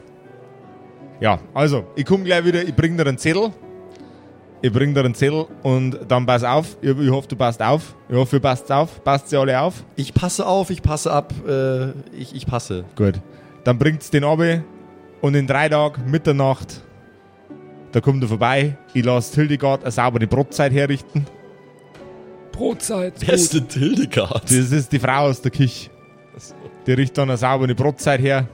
Ja, 1.19 1.39
also, 1.53 1.85
ich 1.95 2.05
komme 2.05 2.23
gleich 2.23 2.45
wieder, 2.45 2.63
ich 2.63 2.75
bring 2.75 2.97
dir 2.97 3.07
einen 3.07 3.17
Zettel. 3.17 3.51
Ich 4.61 4.71
bring 4.71 4.93
dir 4.93 5.01
einen 5.01 5.13
Zettel 5.13 5.45
und 5.61 5.99
dann 6.07 6.25
pass 6.25 6.43
auf. 6.43 6.77
Ich, 6.81 6.89
ich 6.89 7.09
hoffe, 7.09 7.27
du 7.27 7.35
passt 7.35 7.61
auf. 7.61 7.95
Ich 8.09 8.15
hoffe, 8.15 8.37
ihr 8.37 8.41
passt 8.41 8.71
auf. 8.71 9.03
Passt 9.03 9.31
ihr 9.31 9.39
alle 9.39 9.59
auf? 9.59 9.83
Ich 9.95 10.13
passe 10.13 10.45
auf, 10.45 10.69
ich 10.69 10.81
passe 10.81 11.11
ab, 11.11 11.33
äh, 11.47 11.89
ich, 12.17 12.35
ich 12.35 12.45
passe. 12.45 12.85
Gut. 12.95 13.15
Dann 13.63 13.77
bringt's 13.77 14.09
den 14.09 14.23
ab 14.23 14.39
und 15.23 15.35
in 15.35 15.47
drei 15.47 15.69
Tagen, 15.69 16.11
Mitternacht, 16.11 16.81
da 17.93 18.01
kommt 18.01 18.21
er 18.23 18.27
vorbei. 18.27 18.75
Ich 18.93 19.05
lasse 19.05 19.33
Hildegard 19.39 19.83
eine 19.83 19.91
saubere 19.91 20.27
Brotzeit 20.27 20.73
herrichten. 20.73 21.25
Brotzeit. 22.51 23.13
Wer 23.19 23.33
ist 23.33 23.53
denn 23.53 23.67
Hildegard? 23.69 24.43
Das 24.43 24.51
ist 24.51 24.91
die 24.91 24.99
Frau 24.99 25.27
aus 25.29 25.41
der 25.41 25.51
Küche. 25.51 25.89
Die 26.85 26.91
richtet 26.91 27.19
dann 27.19 27.29
eine 27.29 27.37
saubere 27.37 27.73
Brotzeit 27.73 28.19
her. 28.19 28.49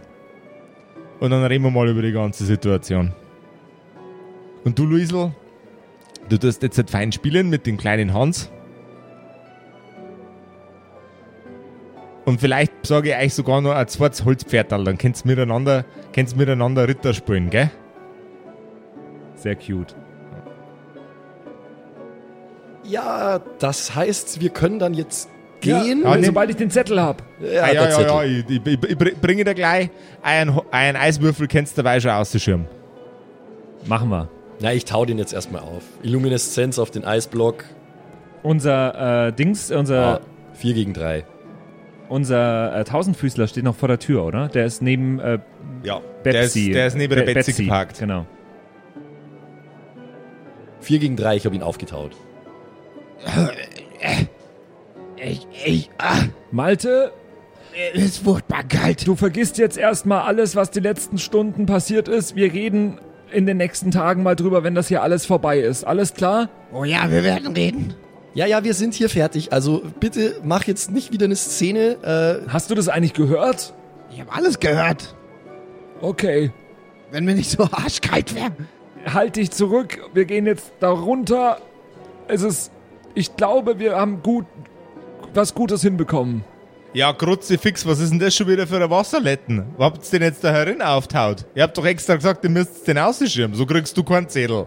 Und 1.20 1.32
dann 1.32 1.44
reden 1.44 1.64
wir 1.64 1.72
mal 1.72 1.90
über 1.90 2.04
die 2.04 2.12
ganze 2.12 2.46
Situation. 2.46 3.14
Und 4.64 4.78
du, 4.78 4.86
Luisel, 4.86 5.32
du 6.30 6.38
tust 6.38 6.62
jetzt 6.62 6.78
halt 6.78 6.92
fein 6.92 7.12
spielen 7.12 7.50
mit 7.50 7.66
dem 7.66 7.78
kleinen 7.78 8.14
Hans. 8.14 8.52
Und 12.30 12.40
vielleicht 12.40 12.84
besorge 12.84 13.10
ich 13.10 13.16
euch 13.16 13.34
sogar 13.34 13.60
noch 13.60 13.72
ein 13.72 13.88
zweites 13.88 14.24
Holzpferdal. 14.24 14.84
Dann 14.84 15.00
könnt 15.00 15.20
ihr 15.20 15.28
miteinander, 15.28 15.84
könnt's 16.14 16.36
miteinander 16.36 16.88
Ritter 16.88 17.16
spielen, 17.16 17.50
gell? 17.50 17.72
Sehr 19.34 19.56
cute. 19.56 19.96
Ja, 22.84 23.40
das 23.58 23.96
heißt, 23.96 24.42
wir 24.42 24.52
können 24.52 24.78
dann 24.78 24.94
jetzt 24.94 25.28
Ja, 25.64 25.82
gehen. 25.82 26.04
Ja, 26.04 26.16
nimm- 26.18 26.26
sobald 26.26 26.52
ich 26.52 26.56
den 26.58 26.70
Zettel 26.70 27.02
habe. 27.02 27.24
Ja, 27.42 27.64
ah, 27.64 27.72
ja, 27.74 27.90
ja, 27.90 28.02
ja. 28.02 28.24
Ich, 28.24 28.46
ich, 28.48 28.62
ich, 28.64 29.02
ich 29.02 29.20
bringe 29.20 29.44
dir 29.44 29.56
gleich 29.56 29.90
einen, 30.22 30.62
einen 30.70 30.98
Eiswürfel, 30.98 31.48
kennst 31.48 31.80
du 31.80 31.82
dabei 31.82 32.00
schon 32.00 32.12
auszuschirmen. 32.12 32.68
Machen 33.88 34.10
wir. 34.10 34.30
Na, 34.60 34.72
ich 34.72 34.86
tau 34.86 35.04
den 35.04 35.18
jetzt 35.18 35.34
erstmal 35.34 35.62
auf. 35.64 35.82
Illumineszenz 36.04 36.78
auf 36.78 36.92
den 36.92 37.06
Eisblock. 37.06 37.64
Unser 38.44 39.30
äh, 39.30 39.34
Dings, 39.34 39.72
unser, 39.72 40.20
Ah, 40.20 40.20
4 40.54 40.76
gegen 40.76 40.94
3. 40.94 41.24
unser 42.10 42.76
äh, 42.76 42.84
Tausendfüßler 42.84 43.48
steht 43.48 43.64
noch 43.64 43.76
vor 43.76 43.88
der 43.88 44.00
Tür, 44.00 44.26
oder? 44.26 44.48
Der 44.50 44.66
ist 44.66 44.82
neben 44.82 45.20
äh, 45.20 45.40
Ja. 45.84 46.02
Betsy. 46.24 46.34
Der 46.34 46.44
ist, 46.44 46.76
der 46.76 46.88
ist 46.88 46.96
neben 46.98 47.16
der 47.16 47.24
Be- 47.24 47.34
Betsy 47.34 47.64
geparkt. 47.64 48.00
Genau. 48.00 48.26
4 50.82 51.00
gegen 51.00 51.16
3, 51.16 51.36
ich 51.36 51.46
habe 51.46 51.56
ihn 51.56 51.64
aufgetaut. 51.64 52.12
Ich, 55.18 55.48
ich, 55.66 55.90
ah, 55.98 56.24
Malte, 56.52 57.12
es 57.94 58.04
ist 58.04 58.18
furchtbar 58.24 58.64
kalt. 58.64 59.06
du 59.08 59.16
vergisst 59.16 59.58
jetzt 59.58 59.78
erstmal 59.78 60.22
alles, 60.22 60.56
was 60.56 60.72
die 60.72 60.80
letzten 60.80 61.18
Stunden 61.18 61.66
passiert 61.66 62.08
ist. 62.08 62.36
Wir 62.36 62.54
reden 62.54 63.00
in 63.32 63.46
den 63.46 63.58
nächsten 63.58 63.92
Tagen 63.92 64.24
mal 64.24 64.36
drüber, 64.36 64.64
wenn 64.64 64.76
das 64.76 64.88
hier 64.88 65.04
alles 65.04 65.26
vorbei 65.26 65.60
ist. 65.60 65.84
Alles 65.84 66.14
klar? 66.14 66.50
Oh 66.74 66.84
ja, 66.86 67.12
wir 67.12 67.24
werden 67.24 67.54
reden. 67.54 67.94
Ja, 68.34 68.46
ja, 68.46 68.64
wir 68.64 68.74
sind 68.74 68.94
hier 68.94 69.10
fertig. 69.10 69.52
Also 69.52 69.82
bitte 70.00 70.40
mach 70.44 70.66
jetzt 70.66 70.92
nicht 70.92 71.12
wieder 71.12 71.26
eine 71.26 71.36
Szene. 71.36 72.44
Äh, 72.46 72.50
Hast 72.50 72.70
du 72.70 72.76
das 72.76 72.88
eigentlich 72.88 73.14
gehört? 73.14 73.74
Ich 74.12 74.20
habe 74.20 74.32
alles 74.32 74.60
gehört. 74.60 75.16
Okay. 76.02 76.52
Wenn 77.12 77.26
mir 77.26 77.36
nicht 77.36 77.50
so 77.50 77.64
arschkalt 77.64 78.36
wäre. 78.36 78.52
Halt 79.06 79.36
dich 79.36 79.52
zurück. 79.52 80.00
Wir 80.14 80.26
gehen 80.26 80.46
jetzt 80.46 80.72
da 80.80 80.90
runter. 80.90 81.60
Es 82.28 82.42
ist. 82.42 82.72
Ich 83.16 83.36
glaube, 83.36 83.80
wir 83.80 83.96
haben 83.96 84.22
gut 84.22 84.46
was 85.34 85.56
Gutes 85.56 85.82
hinbekommen. 85.82 86.44
Ja, 86.94 87.14
Kruzifix, 87.14 87.86
was 87.86 88.00
ist 88.00 88.12
denn 88.12 88.20
das 88.20 88.36
schon 88.36 88.48
wieder 88.48 88.66
für 88.66 88.82
ein 88.82 88.90
Wasserletten? 88.90 89.64
Wo 89.78 89.84
habt 89.84 90.04
ihr 90.12 90.20
den 90.20 90.28
jetzt 90.28 90.44
da 90.44 90.52
herin 90.52 90.82
auftaut? 90.82 91.46
Ihr 91.54 91.64
habt 91.64 91.78
doch 91.78 91.86
extra 91.86 92.16
gesagt, 92.16 92.44
ihr 92.44 92.50
müsst 92.50 92.88
den 92.88 92.98
ausschirmen. 92.98 93.56
So 93.56 93.66
kriegst 93.66 93.96
du 93.96 94.04
keinen 94.04 94.28
Zettel. 94.28 94.66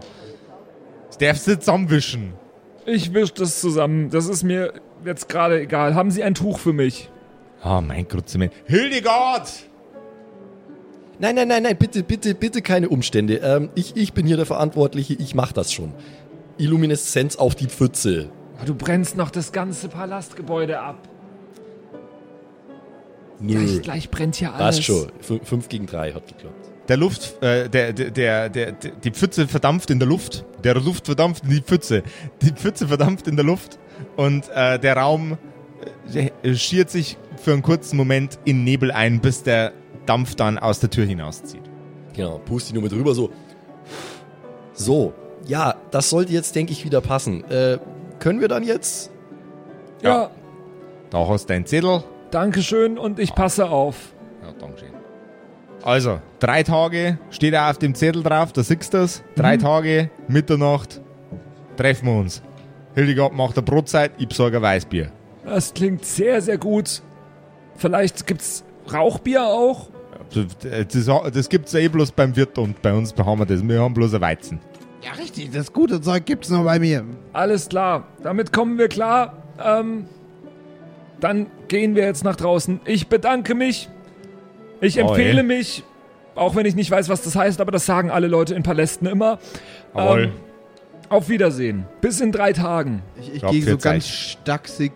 Das 1.07 1.17
darfst 1.17 1.47
du 1.47 1.51
nicht 1.51 1.63
zusammenwischen. 1.63 2.33
Ich 2.85 3.13
wisch 3.13 3.33
das 3.33 3.59
zusammen. 3.61 4.09
Das 4.09 4.27
ist 4.27 4.43
mir 4.43 4.73
jetzt 5.05 5.29
gerade 5.29 5.61
egal. 5.61 5.95
Haben 5.95 6.11
Sie 6.11 6.23
ein 6.23 6.33
Tuch 6.33 6.59
für 6.59 6.73
mich? 6.73 7.09
Ah, 7.61 7.81
mein 7.81 8.07
Kruzifix. 8.07 8.53
Hildegard! 8.65 9.49
nein, 11.19 11.35
nein, 11.35 11.47
nein, 11.47 11.63
nein, 11.63 11.77
bitte, 11.77 12.03
bitte, 12.03 12.35
bitte 12.35 12.61
keine 12.61 12.89
Umstände. 12.89 13.35
Ähm, 13.37 13.69
ich, 13.75 13.95
ich 13.95 14.11
bin 14.13 14.25
hier 14.25 14.35
der 14.35 14.45
Verantwortliche, 14.45 15.13
ich 15.13 15.33
mach 15.35 15.53
das 15.53 15.71
schon. 15.71 15.93
Illumineszenz 16.57 17.37
auf 17.37 17.55
die 17.55 17.67
Pfütze. 17.67 18.29
Ah, 18.59 18.65
Du 18.65 18.75
brennst 18.75 19.15
noch 19.15 19.29
das 19.31 19.53
ganze 19.53 19.87
Palastgebäude 19.87 20.79
ab. 20.79 20.97
Nö. 23.39 23.53
Gleich, 23.53 23.81
gleich 23.81 24.09
brennt 24.11 24.35
hier 24.35 24.53
alles. 24.53 24.77
Passt 24.77 24.83
schon. 24.83 25.11
5 25.21 25.69
gegen 25.69 25.85
3 25.85 26.13
hat 26.13 26.27
geklappt. 26.27 26.72
Der 26.87 26.97
Luft, 26.97 27.41
äh, 27.41 27.69
der, 27.69 27.93
der, 27.93 28.11
der, 28.11 28.49
der, 28.49 28.71
die 28.73 29.11
Pfütze 29.11 29.47
verdampft 29.47 29.89
in 29.89 29.99
der 29.99 30.07
Luft. 30.07 30.45
Der 30.63 30.75
Luft 30.75 31.05
verdampft 31.05 31.43
in 31.43 31.51
die 31.51 31.61
Pfütze. 31.61 32.03
Die 32.41 32.51
Pfütze 32.51 32.87
verdampft 32.87 33.27
in 33.27 33.35
der 33.35 33.45
Luft. 33.45 33.79
Und 34.17 34.49
äh, 34.53 34.79
der 34.79 34.97
Raum 34.97 35.37
äh, 36.43 36.55
schiert 36.55 36.89
sich 36.89 37.17
für 37.37 37.53
einen 37.53 37.61
kurzen 37.61 37.95
Moment 37.97 38.37
in 38.45 38.63
Nebel 38.63 38.91
ein, 38.91 39.21
bis 39.21 39.43
der 39.43 39.71
Dampf 40.05 40.35
dann 40.35 40.57
aus 40.57 40.79
der 40.79 40.89
Tür 40.89 41.05
hinauszieht. 41.05 41.63
Genau, 42.13 42.37
pust 42.39 42.69
die 42.69 42.73
nur 42.73 42.83
mit 42.83 42.91
rüber, 42.91 43.15
so. 43.15 43.31
So, 44.73 45.13
ja, 45.45 45.75
das 45.91 46.09
sollte 46.09 46.33
jetzt, 46.33 46.55
denke 46.55 46.73
ich, 46.73 46.83
wieder 46.85 47.01
passen. 47.01 47.43
Äh, 47.49 47.77
können 48.19 48.41
wir 48.41 48.47
dann 48.47 48.63
jetzt? 48.63 49.11
Ja, 50.01 50.31
Da 51.09 51.27
hast 51.27 51.45
du 51.45 51.53
dein 51.53 51.65
Zettel. 51.65 52.03
Dankeschön 52.31 52.97
und 52.97 53.19
ich 53.19 53.35
passe 53.35 53.69
auf. 53.69 54.13
Ja, 54.41 54.51
Dankeschön. 54.59 54.92
Also, 55.83 56.21
drei 56.39 56.63
Tage 56.63 57.17
steht 57.29 57.53
er 57.53 57.69
auf 57.69 57.77
dem 57.77 57.93
Zettel 57.93 58.23
drauf, 58.23 58.53
da 58.53 58.63
siehst 58.63 58.93
du 58.93 58.99
das. 58.99 59.21
Drei 59.35 59.57
Tage, 59.57 60.09
Mitternacht, 60.27 61.01
treffen 61.75 62.07
wir 62.07 62.19
uns. 62.19 62.41
Hildegard 62.95 63.33
macht 63.33 63.57
eine 63.57 63.63
Brotzeit, 63.63 64.11
ich 64.17 64.27
besorge 64.27 64.57
ein 64.57 64.63
Weißbier. 64.63 65.11
Das 65.45 65.73
klingt 65.73 66.05
sehr, 66.05 66.41
sehr 66.41 66.57
gut. 66.57 67.01
Vielleicht 67.75 68.25
gibt's 68.25 68.63
Rauchbier 68.91 69.43
auch? 69.43 69.89
Das, 70.33 70.87
das, 70.87 71.31
das 71.33 71.49
gibt's 71.49 71.73
ja 71.73 71.79
eh 71.79 71.89
bloß 71.89 72.11
beim 72.11 72.35
Wirt 72.35 72.57
und 72.57 72.81
bei 72.81 72.93
uns 72.93 73.13
haben 73.17 73.39
wir 73.39 73.45
das. 73.45 73.67
Wir 73.67 73.81
haben 73.81 73.93
bloß 73.93 74.13
ein 74.13 74.21
Weizen. 74.21 74.59
Ja, 75.01 75.11
richtig, 75.21 75.51
das 75.51 75.73
gute 75.73 75.99
Zeug 75.99 76.25
gibt's 76.25 76.49
noch 76.49 76.63
bei 76.63 76.79
mir. 76.79 77.03
Alles 77.33 77.67
klar. 77.67 78.07
Damit 78.21 78.53
kommen 78.53 78.77
wir 78.77 78.87
klar. 78.87 79.33
Ähm, 79.61 80.05
dann 81.19 81.47
gehen 81.67 81.95
wir 81.95 82.05
jetzt 82.05 82.23
nach 82.23 82.37
draußen. 82.37 82.79
Ich 82.85 83.07
bedanke 83.07 83.53
mich. 83.53 83.89
Ich 84.83 84.97
empfehle 84.97 85.39
ey. 85.39 85.43
mich. 85.43 85.83
Auch 86.35 86.55
wenn 86.55 86.65
ich 86.65 86.75
nicht 86.75 86.89
weiß, 86.89 87.09
was 87.09 87.21
das 87.21 87.35
heißt, 87.35 87.61
aber 87.61 87.71
das 87.71 87.85
sagen 87.85 88.09
alle 88.09 88.27
Leute 88.27 88.55
in 88.55 88.63
Palästen 88.63 89.07
immer. 89.07 89.39
Ähm, 89.95 90.31
auf 91.09 91.29
Wiedersehen. 91.29 91.85
Bis 92.01 92.21
in 92.21 92.31
drei 92.31 92.53
Tagen. 92.53 93.03
Ich, 93.19 93.35
ich 93.35 93.45
gehe 93.45 93.63
so 93.63 93.77
ganz 93.77 94.07
stachsig. 94.07 94.91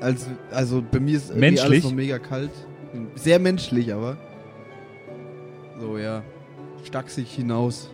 Also, 0.00 0.26
also 0.50 0.82
bei 0.90 0.98
mir 0.98 1.16
ist 1.16 1.26
irgendwie 1.28 1.40
Menschlich? 1.40 1.70
alles 1.70 1.84
noch 1.84 1.92
mega 1.92 2.18
kalt. 2.18 2.50
Sehr 3.14 3.38
menschlich, 3.38 3.92
aber. 3.92 4.16
So, 5.78 5.98
ja. 5.98 6.22
Stachsig 6.84 7.28
hinaus. 7.30 7.90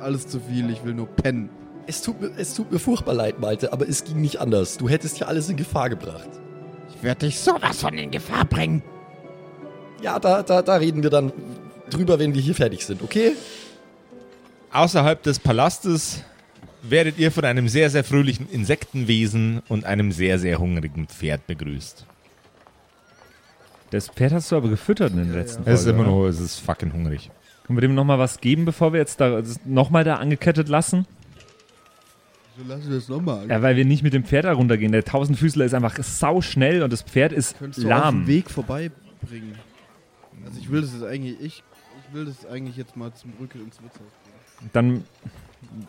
Alles 0.00 0.26
zu 0.26 0.40
viel, 0.40 0.70
ich 0.70 0.84
will 0.84 0.94
nur 0.94 1.06
pennen. 1.06 1.50
Es 1.86 2.02
tut, 2.02 2.20
mir, 2.20 2.30
es 2.36 2.54
tut 2.54 2.72
mir 2.72 2.78
furchtbar 2.78 3.14
leid, 3.14 3.38
Malte, 3.38 3.72
aber 3.72 3.88
es 3.88 4.02
ging 4.02 4.20
nicht 4.20 4.40
anders. 4.40 4.76
Du 4.76 4.88
hättest 4.88 5.20
ja 5.20 5.26
alles 5.26 5.48
in 5.48 5.56
Gefahr 5.56 5.88
gebracht. 5.88 6.28
Ich 6.94 7.02
werde 7.02 7.26
dich 7.26 7.38
sowas 7.38 7.80
von 7.80 7.96
in 7.96 8.10
Gefahr 8.10 8.44
bringen. 8.44 8.82
Ja, 10.02 10.18
da, 10.18 10.42
da, 10.42 10.62
da 10.62 10.76
reden 10.76 11.02
wir 11.02 11.10
dann 11.10 11.32
drüber, 11.90 12.18
wenn 12.18 12.34
wir 12.34 12.40
hier 12.42 12.54
fertig 12.54 12.84
sind, 12.84 13.02
okay? 13.02 13.32
Außerhalb 14.72 15.22
des 15.22 15.38
Palastes 15.38 16.22
werdet 16.82 17.18
ihr 17.18 17.32
von 17.32 17.44
einem 17.44 17.68
sehr, 17.68 17.90
sehr 17.90 18.04
fröhlichen 18.04 18.48
Insektenwesen 18.50 19.62
und 19.68 19.84
einem 19.84 20.12
sehr, 20.12 20.38
sehr 20.38 20.58
hungrigen 20.58 21.06
Pferd 21.08 21.46
begrüßt. 21.46 22.06
Das 23.90 24.08
Pferd 24.08 24.32
hast 24.32 24.50
du 24.52 24.56
aber 24.56 24.68
gefüttert 24.68 25.12
in 25.12 25.18
den 25.18 25.32
letzten 25.32 25.62
Es 25.64 25.80
ist 25.80 25.86
immer 25.86 26.04
noch, 26.04 26.26
es 26.26 26.40
ist 26.40 26.58
fucking 26.58 26.92
hungrig. 26.92 27.30
Können 27.66 27.76
wir 27.76 27.80
dem 27.80 27.94
nochmal 27.94 28.18
was 28.18 28.40
geben, 28.40 28.64
bevor 28.64 28.92
wir 28.92 29.00
jetzt 29.00 29.20
da 29.20 29.42
nochmal 29.64 30.04
da 30.04 30.16
angekettet 30.16 30.68
lassen? 30.68 31.06
So 32.58 32.64
lass 32.68 32.80
ich 32.84 32.90
das 32.90 33.08
nochmal. 33.08 33.48
Ja, 33.48 33.62
weil 33.62 33.76
wir 33.76 33.84
nicht 33.84 34.02
mit 34.02 34.12
dem 34.14 34.24
Pferd 34.24 34.44
da 34.44 34.52
runtergehen. 34.52 34.92
Der 34.92 35.04
Tausendfüßler 35.04 35.64
ist 35.64 35.74
einfach 35.74 35.96
sau 36.02 36.40
schnell 36.40 36.82
und 36.82 36.92
das 36.92 37.02
Pferd 37.02 37.32
ist 37.32 37.58
Könntest 37.58 37.84
du 37.84 37.88
auf 37.92 37.98
lahm. 37.98 38.20
dem 38.22 38.26
Weg 38.28 38.50
vorbeibringen. 38.50 39.54
Also 40.44 40.58
ich 40.60 40.70
will 40.70 40.80
das 40.82 40.92
jetzt 40.92 41.04
eigentlich, 41.04 41.40
ich, 41.40 41.62
ich 42.08 42.14
will 42.14 42.24
das 42.26 42.46
eigentlich 42.46 42.76
jetzt 42.76 42.96
mal 42.96 43.12
zum 43.14 43.32
Rücken 43.40 43.60
ins 43.64 43.80
Wirtshaus 43.82 44.00
bringen. 44.00 44.70
Dann, 44.72 45.04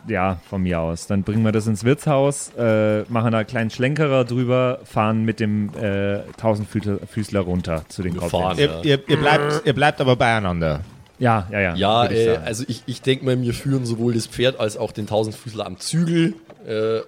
ja, 0.08 0.40
von 0.48 0.62
mir 0.62 0.80
aus. 0.80 1.06
Dann 1.06 1.22
bringen 1.22 1.44
wir 1.44 1.52
das 1.52 1.66
ins 1.66 1.84
Wirtshaus, 1.84 2.50
äh, 2.56 3.02
machen 3.04 3.32
da 3.32 3.38
einen 3.38 3.46
kleinen 3.46 3.70
Schlenkerer 3.70 4.24
drüber, 4.24 4.80
fahren 4.84 5.24
mit 5.24 5.40
dem 5.40 5.70
äh, 5.74 6.20
Tausendfüßler 6.36 7.40
runter 7.40 7.84
zu 7.88 8.02
den 8.02 8.14
Goblins. 8.14 8.30
fahren. 8.32 8.58
Ihr, 8.58 8.66
Ja. 8.66 8.80
ihr, 8.82 9.08
ihr, 9.08 9.16
bleibt, 9.16 9.62
ihr 9.66 9.72
bleibt 9.72 10.00
aber 10.00 10.16
beieinander. 10.16 10.80
Ja, 11.18 11.48
ja, 11.50 11.60
ja. 11.60 11.74
Ja, 11.74 12.10
ich 12.10 12.18
äh, 12.26 12.36
also 12.36 12.64
ich, 12.68 12.82
ich 12.86 13.02
denke 13.02 13.24
mal, 13.24 13.40
wir 13.40 13.54
führen 13.54 13.84
sowohl 13.86 14.14
das 14.14 14.26
Pferd 14.26 14.60
als 14.60 14.76
auch 14.76 14.92
den 14.92 15.06
Tausendfüßler 15.06 15.66
am 15.66 15.78
Zügel. 15.78 16.34
Äh, 16.66 17.00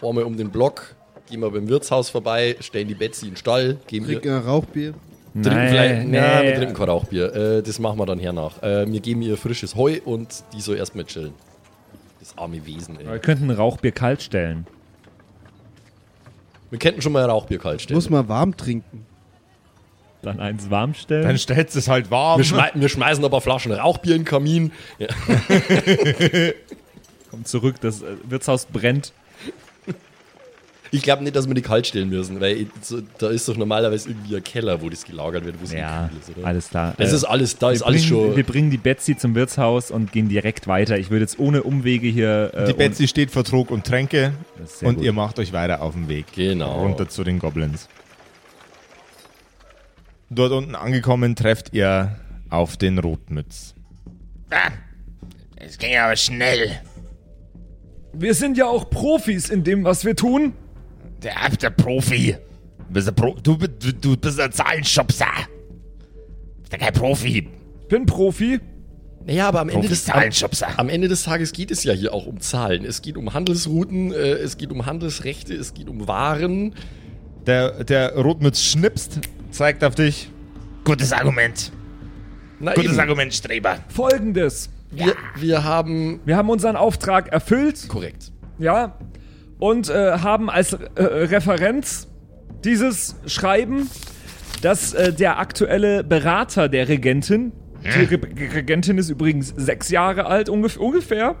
fahren 0.00 0.16
wir 0.16 0.26
um 0.26 0.36
den 0.36 0.50
Block, 0.50 0.94
gehen 1.28 1.40
wir 1.40 1.50
beim 1.50 1.68
Wirtshaus 1.68 2.08
vorbei, 2.10 2.56
stellen 2.60 2.88
die 2.88 2.94
Betsy 2.94 3.26
in 3.26 3.32
den 3.32 3.36
Stall, 3.36 3.78
geben 3.86 4.08
ihr, 4.08 4.20
Trink 4.20 4.34
ein 4.34 4.42
Rauchbier. 4.48 4.94
Trinken 5.32 5.50
Nein, 5.50 5.68
vielleicht, 5.68 6.08
nee. 6.08 6.20
na, 6.20 6.42
wir 6.42 6.54
trinken 6.54 6.74
kein 6.74 6.88
Rauchbier. 6.88 7.34
Äh, 7.34 7.62
das 7.62 7.78
machen 7.78 7.98
wir 7.98 8.06
dann 8.06 8.18
hernach. 8.18 8.62
Äh, 8.62 8.90
wir 8.90 9.00
geben 9.00 9.22
ihr 9.22 9.36
frisches 9.36 9.74
Heu 9.76 10.00
und 10.04 10.44
die 10.54 10.60
soll 10.60 10.76
erstmal 10.76 11.04
chillen. 11.04 11.32
Das 12.20 12.36
arme 12.36 12.64
Wesen, 12.66 12.98
Wir 12.98 13.12
ey. 13.12 13.18
könnten 13.20 13.50
ein 13.50 13.56
Rauchbier 13.56 13.92
kalt 13.92 14.22
stellen. 14.22 14.66
Wir 16.70 16.78
könnten 16.78 17.00
schon 17.00 17.12
mal 17.12 17.24
ein 17.24 17.30
Rauchbier 17.30 17.58
kalt 17.58 17.80
stellen. 17.80 17.96
Muss 17.96 18.10
mal 18.10 18.28
warm 18.28 18.56
trinken. 18.56 19.06
Dann 20.22 20.40
eins 20.40 20.68
warm 20.68 20.94
stellen. 20.94 21.22
Dann 21.22 21.38
stellt 21.38 21.74
es 21.74 21.88
halt 21.88 22.10
warm. 22.10 22.38
wir, 22.38 22.44
schmei 22.44 22.70
wir 22.74 22.88
schmeißen 22.88 23.24
aber 23.24 23.40
Flaschen 23.40 23.72
Rauchbier 23.72 24.16
in 24.16 24.22
den 24.22 24.26
Kamin. 24.26 24.72
Ja. 24.98 25.08
Kommt 27.30 27.46
zurück, 27.46 27.76
das 27.80 28.02
äh, 28.02 28.16
Wirtshaus 28.24 28.66
brennt. 28.66 29.12
Ich 30.90 31.02
glaube 31.02 31.22
nicht, 31.22 31.36
dass 31.36 31.46
wir 31.46 31.54
die 31.54 31.62
kalt 31.62 31.86
stellen 31.86 32.08
müssen, 32.08 32.40
weil 32.40 32.66
so, 32.80 33.00
da 33.18 33.28
ist 33.28 33.46
doch 33.48 33.56
normalerweise 33.56 34.08
irgendwie 34.10 34.36
ein 34.36 34.44
Keller, 34.44 34.80
wo 34.80 34.88
das 34.88 35.04
gelagert 35.04 35.44
wird, 35.44 35.60
wo 35.60 35.64
es 35.64 35.72
Ja, 35.72 36.08
kühl 36.08 36.18
ist, 36.18 36.36
oder? 36.38 36.46
alles 36.46 36.68
klar. 36.70 36.94
Das 36.96 37.12
Äh, 37.12 37.16
ist 37.16 37.24
alles, 37.24 37.58
da 37.58 37.70
ist 37.70 37.80
wir 37.80 37.86
alles 37.86 38.02
bringen, 38.08 38.22
schon. 38.26 38.36
Wir 38.36 38.44
bringen 38.44 38.70
die 38.70 38.78
Betsy 38.78 39.16
zum 39.16 39.34
Wirtshaus 39.34 39.90
und 39.90 40.12
gehen 40.12 40.28
direkt 40.28 40.66
weiter. 40.66 40.98
Ich 40.98 41.10
würde 41.10 41.22
jetzt 41.24 41.38
ohne 41.38 41.62
Umwege 41.62 42.08
hier. 42.08 42.52
Äh, 42.54 42.66
Die 42.68 42.72
Betsy 42.72 43.06
steht 43.08 43.30
vor 43.30 43.44
Trog 43.44 43.70
und 43.70 43.84
Tränke 43.86 44.32
und 44.82 44.96
gut. 44.96 45.04
ihr 45.04 45.12
macht 45.12 45.38
euch 45.38 45.52
weiter 45.52 45.82
auf 45.82 45.92
den 45.94 46.08
Weg. 46.08 46.26
Genau. 46.34 46.80
Runter 46.80 47.08
zu 47.08 47.22
den 47.24 47.38
Goblins. 47.38 47.88
Dort 50.30 50.52
unten 50.52 50.74
angekommen 50.74 51.36
trefft 51.36 51.72
ihr 51.74 52.16
auf 52.50 52.76
den 52.76 52.98
Rotmütz. 52.98 53.74
Ah, 54.50 54.70
es 55.56 55.78
ging 55.78 55.96
aber 55.96 56.16
schnell. 56.16 56.70
Wir 58.12 58.34
sind 58.34 58.56
ja 58.56 58.66
auch 58.66 58.88
Profis 58.90 59.48
in 59.50 59.64
dem, 59.64 59.84
was 59.84 60.04
wir 60.04 60.16
tun. 60.16 60.52
Der 61.22 61.48
der 61.50 61.70
Profi. 61.70 62.36
Du 62.78 62.94
bist 62.94 63.08
ein, 63.08 63.14
Pro 63.14 63.34
du, 63.42 63.56
du, 63.56 63.92
du 63.92 64.16
bist 64.16 64.40
ein 64.40 64.52
Zahlenschubser. 64.52 65.26
Du 65.26 66.60
bist 66.60 66.72
ja 66.72 66.78
kein 66.78 66.92
Profi. 66.92 67.48
Ich 67.82 67.88
bin 67.88 68.06
Profi. 68.06 68.60
Naja, 69.26 69.48
aber 69.48 69.60
am 69.60 69.68
Ende, 69.68 69.88
des, 69.88 70.08
am, 70.08 70.88
Ende 70.88 71.06
des 71.06 71.24
Tages 71.24 71.52
geht 71.52 71.70
es 71.70 71.84
ja 71.84 71.92
hier 71.92 72.14
auch 72.14 72.24
um 72.24 72.40
Zahlen. 72.40 72.86
Es 72.86 73.02
geht 73.02 73.18
um 73.18 73.34
Handelsrouten, 73.34 74.10
äh, 74.12 74.16
es 74.16 74.56
geht 74.56 74.72
um 74.72 74.86
Handelsrechte, 74.86 75.52
es 75.54 75.74
geht 75.74 75.90
um 75.90 76.08
Waren. 76.08 76.74
Der, 77.44 77.84
der 77.84 78.16
Rotmütz 78.16 78.62
schnipst, 78.62 79.20
zeigt 79.50 79.84
auf 79.84 79.94
dich. 79.94 80.30
Gutes 80.84 81.12
Argument. 81.12 81.72
Na 82.58 82.72
Gutes 82.72 82.92
eben, 82.92 83.00
Argument, 83.00 83.34
Streber. 83.34 83.78
Folgendes. 83.88 84.70
wir, 84.90 85.14
wir 85.36 85.62
haben... 85.62 86.20
Wir 86.24 86.38
haben 86.38 86.48
unseren 86.48 86.76
Auftrag 86.76 87.28
erfüllt. 87.28 87.86
Korrekt. 87.88 88.32
Ja. 88.58 88.96
Und 89.58 89.90
äh, 89.90 90.18
haben 90.18 90.50
als 90.50 90.72
äh, 90.72 91.02
Referenz 91.02 92.08
dieses 92.64 93.16
Schreiben, 93.26 93.90
dass 94.62 94.94
äh, 94.94 95.12
der 95.12 95.38
aktuelle 95.38 96.04
Berater 96.04 96.68
der 96.68 96.88
Regentin, 96.88 97.52
die 97.82 98.14
Re 98.14 98.20
Regentin 98.54 98.98
ist 98.98 99.08
übrigens 99.08 99.52
sechs 99.56 99.90
Jahre 99.90 100.26
alt 100.26 100.48
ungef 100.48 100.76
ungefähr, 100.76 101.36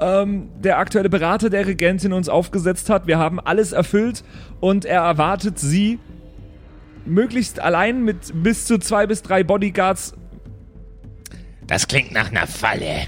ähm, 0.00 0.48
der 0.62 0.78
aktuelle 0.78 1.08
Berater 1.08 1.50
der 1.50 1.66
Regentin 1.66 2.12
uns 2.12 2.28
aufgesetzt 2.28 2.90
hat. 2.90 3.06
Wir 3.06 3.18
haben 3.18 3.40
alles 3.40 3.72
erfüllt 3.72 4.24
und 4.60 4.84
er 4.84 5.02
erwartet 5.02 5.58
sie 5.58 5.98
möglichst 7.06 7.60
allein 7.60 8.02
mit 8.02 8.32
bis 8.42 8.66
zu 8.66 8.78
zwei 8.78 9.06
bis 9.06 9.22
drei 9.22 9.44
Bodyguards. 9.44 10.14
Das 11.66 11.88
klingt 11.88 12.12
nach 12.12 12.30
einer 12.30 12.46
Falle. 12.46 13.06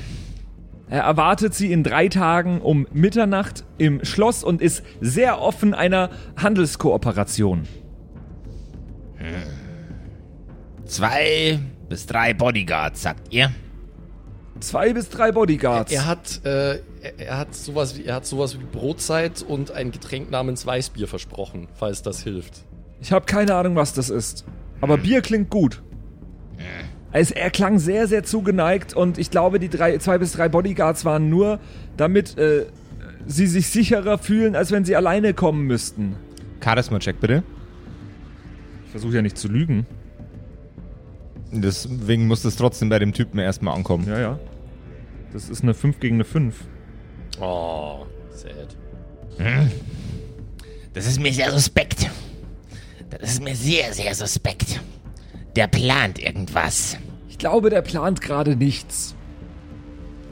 Er 0.88 1.02
erwartet 1.02 1.54
sie 1.54 1.72
in 1.72 1.82
drei 1.82 2.08
Tagen 2.08 2.60
um 2.60 2.86
Mitternacht 2.92 3.64
im 3.76 4.04
Schloss 4.04 4.44
und 4.44 4.62
ist 4.62 4.82
sehr 5.00 5.40
offen 5.40 5.74
einer 5.74 6.10
Handelskooperation. 6.36 7.66
Zwei 10.84 11.58
bis 11.88 12.06
drei 12.06 12.34
Bodyguards, 12.34 13.02
sagt 13.02 13.32
ihr? 13.32 13.50
Zwei 14.60 14.92
bis 14.92 15.08
drei 15.08 15.32
Bodyguards. 15.32 15.92
Er 15.92 16.06
hat, 16.06 16.40
äh, 16.44 16.76
er, 16.76 16.80
er 17.18 17.38
hat 17.38 17.54
sowas 17.54 17.98
wie, 17.98 18.04
er 18.04 18.14
hat 18.14 18.26
sowas 18.26 18.58
wie 18.58 18.64
Brotzeit 18.64 19.42
und 19.42 19.72
ein 19.72 19.90
Getränk 19.90 20.30
namens 20.30 20.64
Weißbier 20.64 21.08
versprochen, 21.08 21.68
falls 21.74 22.02
das 22.02 22.22
hilft. 22.22 22.64
Ich 23.00 23.12
habe 23.12 23.26
keine 23.26 23.54
Ahnung, 23.54 23.76
was 23.76 23.92
das 23.92 24.08
ist. 24.08 24.46
Aber 24.80 24.96
Bier 24.98 25.20
klingt 25.20 25.50
gut. 25.50 25.82
Es, 27.12 27.30
er 27.30 27.50
klang 27.50 27.78
sehr, 27.78 28.08
sehr 28.08 28.24
zugeneigt 28.24 28.94
und 28.94 29.18
ich 29.18 29.30
glaube, 29.30 29.58
die 29.58 29.68
drei, 29.68 29.96
zwei 29.98 30.18
bis 30.18 30.32
drei 30.32 30.48
Bodyguards 30.48 31.04
waren 31.04 31.30
nur, 31.30 31.60
damit 31.96 32.36
äh, 32.36 32.66
sie 33.26 33.46
sich 33.46 33.68
sicherer 33.68 34.18
fühlen, 34.18 34.54
als 34.54 34.70
wenn 34.70 34.84
sie 34.84 34.96
alleine 34.96 35.32
kommen 35.32 35.66
müssten. 35.66 36.16
Charisma-Check 36.62 37.20
bitte. 37.20 37.42
Ich 38.84 38.90
versuche 38.90 39.16
ja 39.16 39.22
nicht 39.22 39.38
zu 39.38 39.48
lügen. 39.48 39.86
Deswegen 41.52 42.26
muss 42.26 42.42
das 42.42 42.56
trotzdem 42.56 42.88
bei 42.88 42.98
dem 42.98 43.12
Typen 43.12 43.38
erstmal 43.38 43.74
ankommen. 43.74 44.06
Ja, 44.08 44.18
ja. 44.18 44.38
Das 45.32 45.48
ist 45.48 45.62
eine 45.62 45.74
5 45.74 46.00
gegen 46.00 46.16
eine 46.16 46.24
5. 46.24 46.54
Oh, 47.40 48.06
sad. 48.30 48.76
Das 50.92 51.06
ist 51.06 51.20
mir 51.20 51.32
sehr 51.32 51.50
suspekt. 51.50 52.10
Das 53.10 53.32
ist 53.32 53.42
mir 53.42 53.54
sehr, 53.54 53.92
sehr 53.92 54.14
suspekt. 54.14 54.80
Der 55.56 55.66
plant 55.66 56.18
irgendwas. 56.22 56.98
Ich 57.28 57.38
glaube, 57.38 57.70
der 57.70 57.82
plant 57.82 58.20
gerade 58.20 58.56
nichts. 58.56 59.14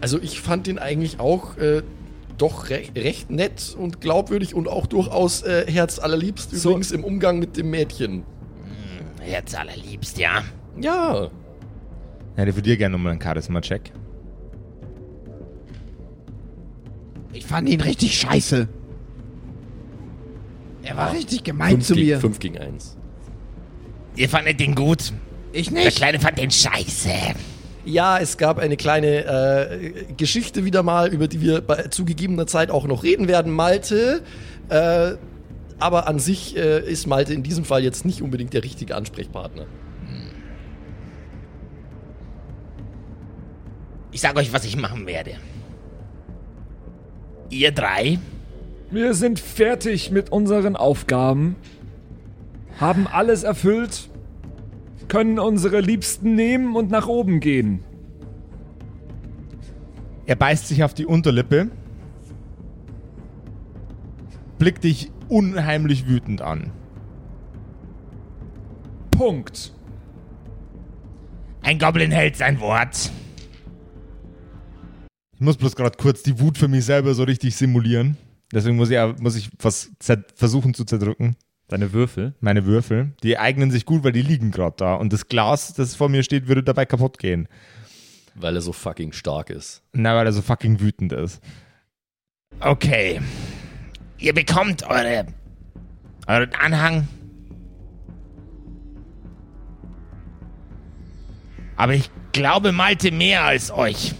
Also 0.00 0.20
ich 0.20 0.40
fand 0.40 0.66
den 0.66 0.78
eigentlich 0.78 1.18
auch 1.18 1.56
äh, 1.56 1.82
doch 2.36 2.68
re 2.68 2.82
recht 2.94 3.30
nett 3.30 3.74
und 3.78 4.00
glaubwürdig 4.00 4.54
und 4.54 4.68
auch 4.68 4.86
durchaus 4.86 5.42
äh, 5.42 5.64
herzallerliebst 5.70 6.50
So- 6.50 6.70
übrigens 6.70 6.92
im 6.92 7.04
Umgang 7.04 7.38
mit 7.38 7.56
dem 7.56 7.70
Mädchen. 7.70 8.24
Herz 9.20 9.54
allerliebst, 9.54 10.18
ja. 10.18 10.42
Ja, 10.78 11.24
Ich 11.24 11.30
hätte 12.36 12.52
für 12.52 12.60
dir 12.60 12.76
gerne 12.76 12.92
nochmal 12.96 13.12
einen 13.12 13.22
Charisma-Check. 13.22 13.92
Ich 17.32 17.46
fand 17.46 17.68
ihn 17.68 17.80
richtig 17.80 18.18
scheiße. 18.18 18.68
Er 20.82 20.96
war 20.96 21.12
richtig 21.12 21.42
gemein 21.44 21.80
zu 21.80 21.94
gegen, 21.94 22.08
mir. 22.08 22.20
5 22.20 22.38
gegen 22.38 22.58
1. 22.58 22.98
Ihr 24.16 24.28
fandet 24.28 24.60
den 24.60 24.74
gut. 24.74 25.12
Ich 25.52 25.70
Der 25.70 25.84
nicht. 25.84 25.96
Kleine 25.96 26.20
fand 26.20 26.38
den 26.38 26.50
scheiße. 26.50 27.10
Ja, 27.84 28.18
es 28.18 28.38
gab 28.38 28.58
eine 28.58 28.76
kleine 28.76 29.24
äh, 29.24 30.04
Geschichte 30.16 30.64
wieder 30.64 30.82
mal, 30.82 31.12
über 31.12 31.28
die 31.28 31.40
wir 31.40 31.60
bei 31.60 31.82
zu 31.88 32.04
gegebener 32.04 32.46
Zeit 32.46 32.70
auch 32.70 32.86
noch 32.86 33.02
reden 33.02 33.28
werden, 33.28 33.52
Malte. 33.52 34.22
Äh, 34.68 35.12
aber 35.78 36.08
an 36.08 36.18
sich 36.18 36.56
äh, 36.56 36.80
ist 36.80 37.06
Malte 37.06 37.34
in 37.34 37.42
diesem 37.42 37.64
Fall 37.64 37.82
jetzt 37.82 38.04
nicht 38.04 38.22
unbedingt 38.22 38.54
der 38.54 38.64
richtige 38.64 38.94
Ansprechpartner. 38.94 39.66
Ich 44.12 44.20
sag 44.20 44.36
euch, 44.36 44.52
was 44.52 44.64
ich 44.64 44.76
machen 44.76 45.06
werde. 45.06 45.32
Ihr 47.50 47.72
drei 47.72 48.18
Wir 48.90 49.12
sind 49.14 49.40
fertig 49.40 50.10
mit 50.10 50.30
unseren 50.30 50.76
Aufgaben, 50.76 51.56
haben 52.80 53.06
alles 53.06 53.42
erfüllt, 53.42 54.08
können 55.08 55.38
unsere 55.38 55.80
Liebsten 55.80 56.34
nehmen 56.34 56.76
und 56.76 56.90
nach 56.90 57.06
oben 57.06 57.40
gehen. 57.40 57.84
Er 60.26 60.36
beißt 60.36 60.68
sich 60.68 60.82
auf 60.82 60.94
die 60.94 61.06
Unterlippe, 61.06 61.70
blickt 64.58 64.84
dich 64.84 65.10
unheimlich 65.28 66.08
wütend 66.08 66.40
an. 66.40 66.72
Punkt. 69.10 69.72
Ein 71.62 71.78
Goblin 71.78 72.10
hält 72.10 72.36
sein 72.36 72.60
Wort. 72.60 73.10
Ich 75.34 75.40
muss 75.40 75.56
bloß 75.56 75.76
gerade 75.76 75.96
kurz 75.96 76.22
die 76.22 76.38
Wut 76.40 76.58
für 76.58 76.68
mich 76.68 76.84
selber 76.84 77.14
so 77.14 77.24
richtig 77.24 77.56
simulieren. 77.56 78.16
Deswegen 78.52 78.76
muss 78.76 78.90
ich, 78.90 78.98
muss 79.18 79.36
ich 79.36 79.50
was 79.58 79.90
versuchen 80.34 80.74
zu 80.74 80.84
zerdrücken. 80.84 81.36
Deine 81.74 81.92
Würfel. 81.92 82.34
Meine 82.38 82.66
Würfel, 82.66 83.14
die 83.24 83.36
eignen 83.36 83.72
sich 83.72 83.84
gut, 83.84 84.04
weil 84.04 84.12
die 84.12 84.22
liegen 84.22 84.52
gerade 84.52 84.76
da. 84.76 84.94
Und 84.94 85.12
das 85.12 85.26
Glas, 85.26 85.74
das 85.74 85.96
vor 85.96 86.08
mir 86.08 86.22
steht, 86.22 86.46
würde 86.46 86.62
dabei 86.62 86.86
kaputt 86.86 87.18
gehen. 87.18 87.48
Weil 88.36 88.54
er 88.54 88.62
so 88.62 88.72
fucking 88.72 89.10
stark 89.10 89.50
ist. 89.50 89.82
Na, 89.92 90.14
weil 90.14 90.24
er 90.24 90.32
so 90.32 90.40
fucking 90.40 90.78
wütend 90.78 91.12
ist. 91.12 91.42
Okay. 92.60 93.20
Ihr 94.18 94.32
bekommt 94.34 94.84
eure, 94.84 95.26
euren 96.28 96.54
Anhang. 96.54 97.08
Aber 101.74 101.94
ich 101.94 102.08
glaube 102.30 102.70
Malte 102.70 103.10
mehr 103.10 103.42
als 103.42 103.72
euch. 103.72 104.14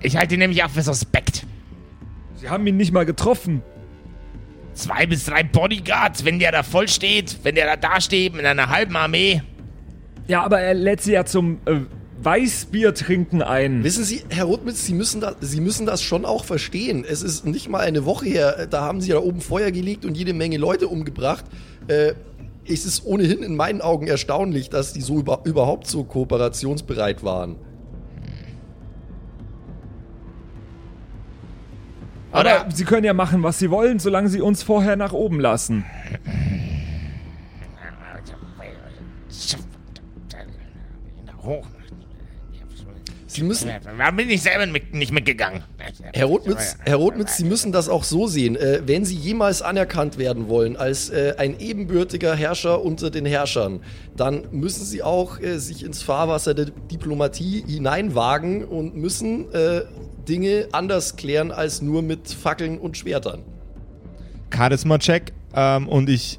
Ich 0.00 0.16
halte 0.16 0.32
ihn 0.32 0.40
nämlich 0.40 0.64
auch 0.64 0.70
für 0.70 0.80
suspekt. 0.80 1.44
Sie 2.36 2.48
haben 2.48 2.66
ihn 2.66 2.78
nicht 2.78 2.94
mal 2.94 3.04
getroffen. 3.04 3.62
Zwei 4.74 5.06
bis 5.06 5.24
drei 5.24 5.42
Bodyguards, 5.44 6.24
wenn 6.24 6.38
der 6.38 6.52
da 6.52 6.62
voll 6.62 6.88
steht, 6.88 7.38
wenn 7.44 7.54
der 7.54 7.66
da 7.66 7.76
dasteht 7.76 8.34
mit 8.34 8.44
einer 8.44 8.68
halben 8.68 8.96
Armee. 8.96 9.42
Ja, 10.26 10.42
aber 10.42 10.60
er 10.60 10.74
lädt 10.74 11.00
sie 11.00 11.12
ja 11.12 11.24
zum 11.24 11.58
äh, 11.66 11.80
Weißbier 12.22 12.94
trinken 12.94 13.42
ein. 13.42 13.84
Wissen 13.84 14.04
Sie, 14.04 14.22
Herr 14.30 14.46
Rothmitz, 14.46 14.84
Sie 14.84 14.94
müssen, 14.94 15.20
da, 15.20 15.34
Sie 15.40 15.60
müssen 15.60 15.86
das 15.86 16.02
schon 16.02 16.24
auch 16.24 16.44
verstehen. 16.44 17.04
Es 17.08 17.22
ist 17.22 17.46
nicht 17.46 17.68
mal 17.68 17.80
eine 17.80 18.04
Woche 18.04 18.26
her, 18.26 18.66
da 18.68 18.82
haben 18.82 19.00
Sie 19.00 19.10
da 19.10 19.18
oben 19.18 19.40
Feuer 19.40 19.70
gelegt 19.70 20.04
und 20.04 20.16
jede 20.16 20.32
Menge 20.32 20.56
Leute 20.56 20.88
umgebracht. 20.88 21.44
Äh, 21.86 22.14
es 22.66 22.86
ist 22.86 23.04
ohnehin 23.04 23.42
in 23.42 23.56
meinen 23.56 23.82
Augen 23.82 24.06
erstaunlich, 24.06 24.70
dass 24.70 24.94
die 24.94 25.02
so 25.02 25.18
über, 25.18 25.42
überhaupt 25.44 25.86
so 25.86 26.04
kooperationsbereit 26.04 27.22
waren. 27.22 27.56
Oder 32.34 32.62
Aber 32.62 32.70
sie 32.70 32.84
können 32.84 33.04
ja 33.04 33.14
machen, 33.14 33.42
was 33.42 33.58
sie 33.58 33.70
wollen, 33.70 33.98
solange 33.98 34.28
sie 34.28 34.40
uns 34.40 34.62
vorher 34.62 34.96
nach 34.96 35.12
oben 35.12 35.40
lassen. 35.40 35.84
hoch. 41.44 41.66
Sie 43.26 43.42
müssen, 43.42 43.68
Da 43.98 44.10
bin 44.12 44.30
ich 44.30 44.42
selber 44.42 44.64
mit, 44.66 44.94
nicht 44.94 45.10
mitgegangen. 45.10 45.64
Herr 46.12 46.26
Rothmitz, 46.26 46.76
Herr 46.84 46.96
Rothmitz, 46.96 47.36
Sie 47.36 47.44
müssen 47.44 47.72
das 47.72 47.88
auch 47.88 48.04
so 48.04 48.28
sehen. 48.28 48.54
Äh, 48.54 48.82
wenn 48.86 49.04
Sie 49.04 49.16
jemals 49.16 49.60
anerkannt 49.60 50.18
werden 50.18 50.48
wollen 50.48 50.76
als 50.76 51.10
äh, 51.10 51.34
ein 51.36 51.58
ebenbürtiger 51.58 52.36
Herrscher 52.36 52.80
unter 52.82 53.10
den 53.10 53.26
Herrschern, 53.26 53.80
dann 54.16 54.46
müssen 54.52 54.84
Sie 54.84 55.02
auch 55.02 55.40
äh, 55.40 55.58
sich 55.58 55.84
ins 55.84 56.04
Fahrwasser 56.04 56.54
der 56.54 56.66
Diplomatie 56.66 57.64
hineinwagen 57.66 58.64
und 58.64 58.94
müssen 58.94 59.52
äh, 59.52 59.82
Dinge 60.28 60.68
anders 60.72 61.16
klären 61.16 61.50
als 61.50 61.82
nur 61.82 62.02
mit 62.02 62.28
Fackeln 62.28 62.78
und 62.78 62.96
Schwertern. 62.96 63.42
Charisma-Check 64.50 65.32
ähm, 65.54 65.88
und 65.88 66.08
ich 66.08 66.38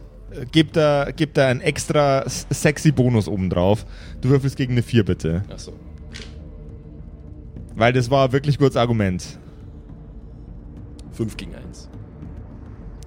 gibt 0.51 0.77
er, 0.77 1.13
gibt 1.13 1.37
er 1.37 1.47
einen 1.47 1.61
extra 1.61 2.23
sexy 2.27 2.91
Bonus 2.91 3.27
obendrauf. 3.27 3.85
Du 4.21 4.29
würfelst 4.29 4.57
gegen 4.57 4.73
eine 4.73 4.83
4 4.83 5.05
bitte. 5.05 5.43
Achso. 5.49 5.73
Weil 7.75 7.93
das 7.93 8.09
war 8.09 8.31
wirklich 8.31 8.57
gutes 8.57 8.77
Argument. 8.77 9.37
5 11.13 11.37
gegen 11.37 11.55
1. 11.55 11.89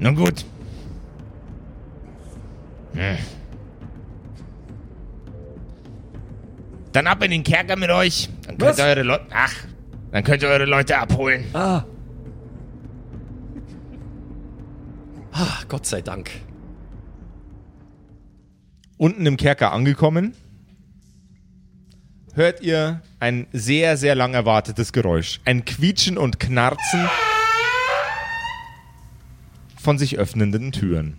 Nun 0.01 0.15
gut. 0.15 0.45
Hm. 2.95 3.17
Dann 6.93 7.07
ab 7.07 7.23
in 7.23 7.31
den 7.31 7.43
Kerker 7.43 7.77
mit 7.77 7.91
euch. 7.91 8.29
Dann 8.47 8.59
könnt 8.59 8.71
Was? 8.73 8.79
ihr 8.79 8.85
eure 8.85 9.03
Leute. 9.03 9.27
Ach, 9.31 9.55
dann 10.13 10.25
könnt 10.25 10.43
ihr 10.43 10.49
eure 10.49 10.65
Leute 10.65 10.99
abholen. 10.99 11.45
Ah, 11.53 11.85
Ah, 15.33 15.63
Gott 15.69 15.87
sei 15.87 16.03
Dank. 16.03 16.31
Unten 18.97 19.25
im 19.25 19.37
Kerker 19.37 19.71
angekommen, 19.71 20.35
hört 22.35 22.61
ihr 22.61 23.03
ein 23.21 23.47
sehr, 23.53 23.97
sehr 23.97 24.17
lang 24.17 24.35
erwartetes 24.35 24.93
Geräusch. 24.93 25.41
Ein 25.45 25.65
Quietschen 25.65 26.19
und 26.19 26.41
Knarzen 26.41 27.09
von 29.77 29.97
sich 29.99 30.19
öffnenden 30.19 30.73
Türen. 30.73 31.19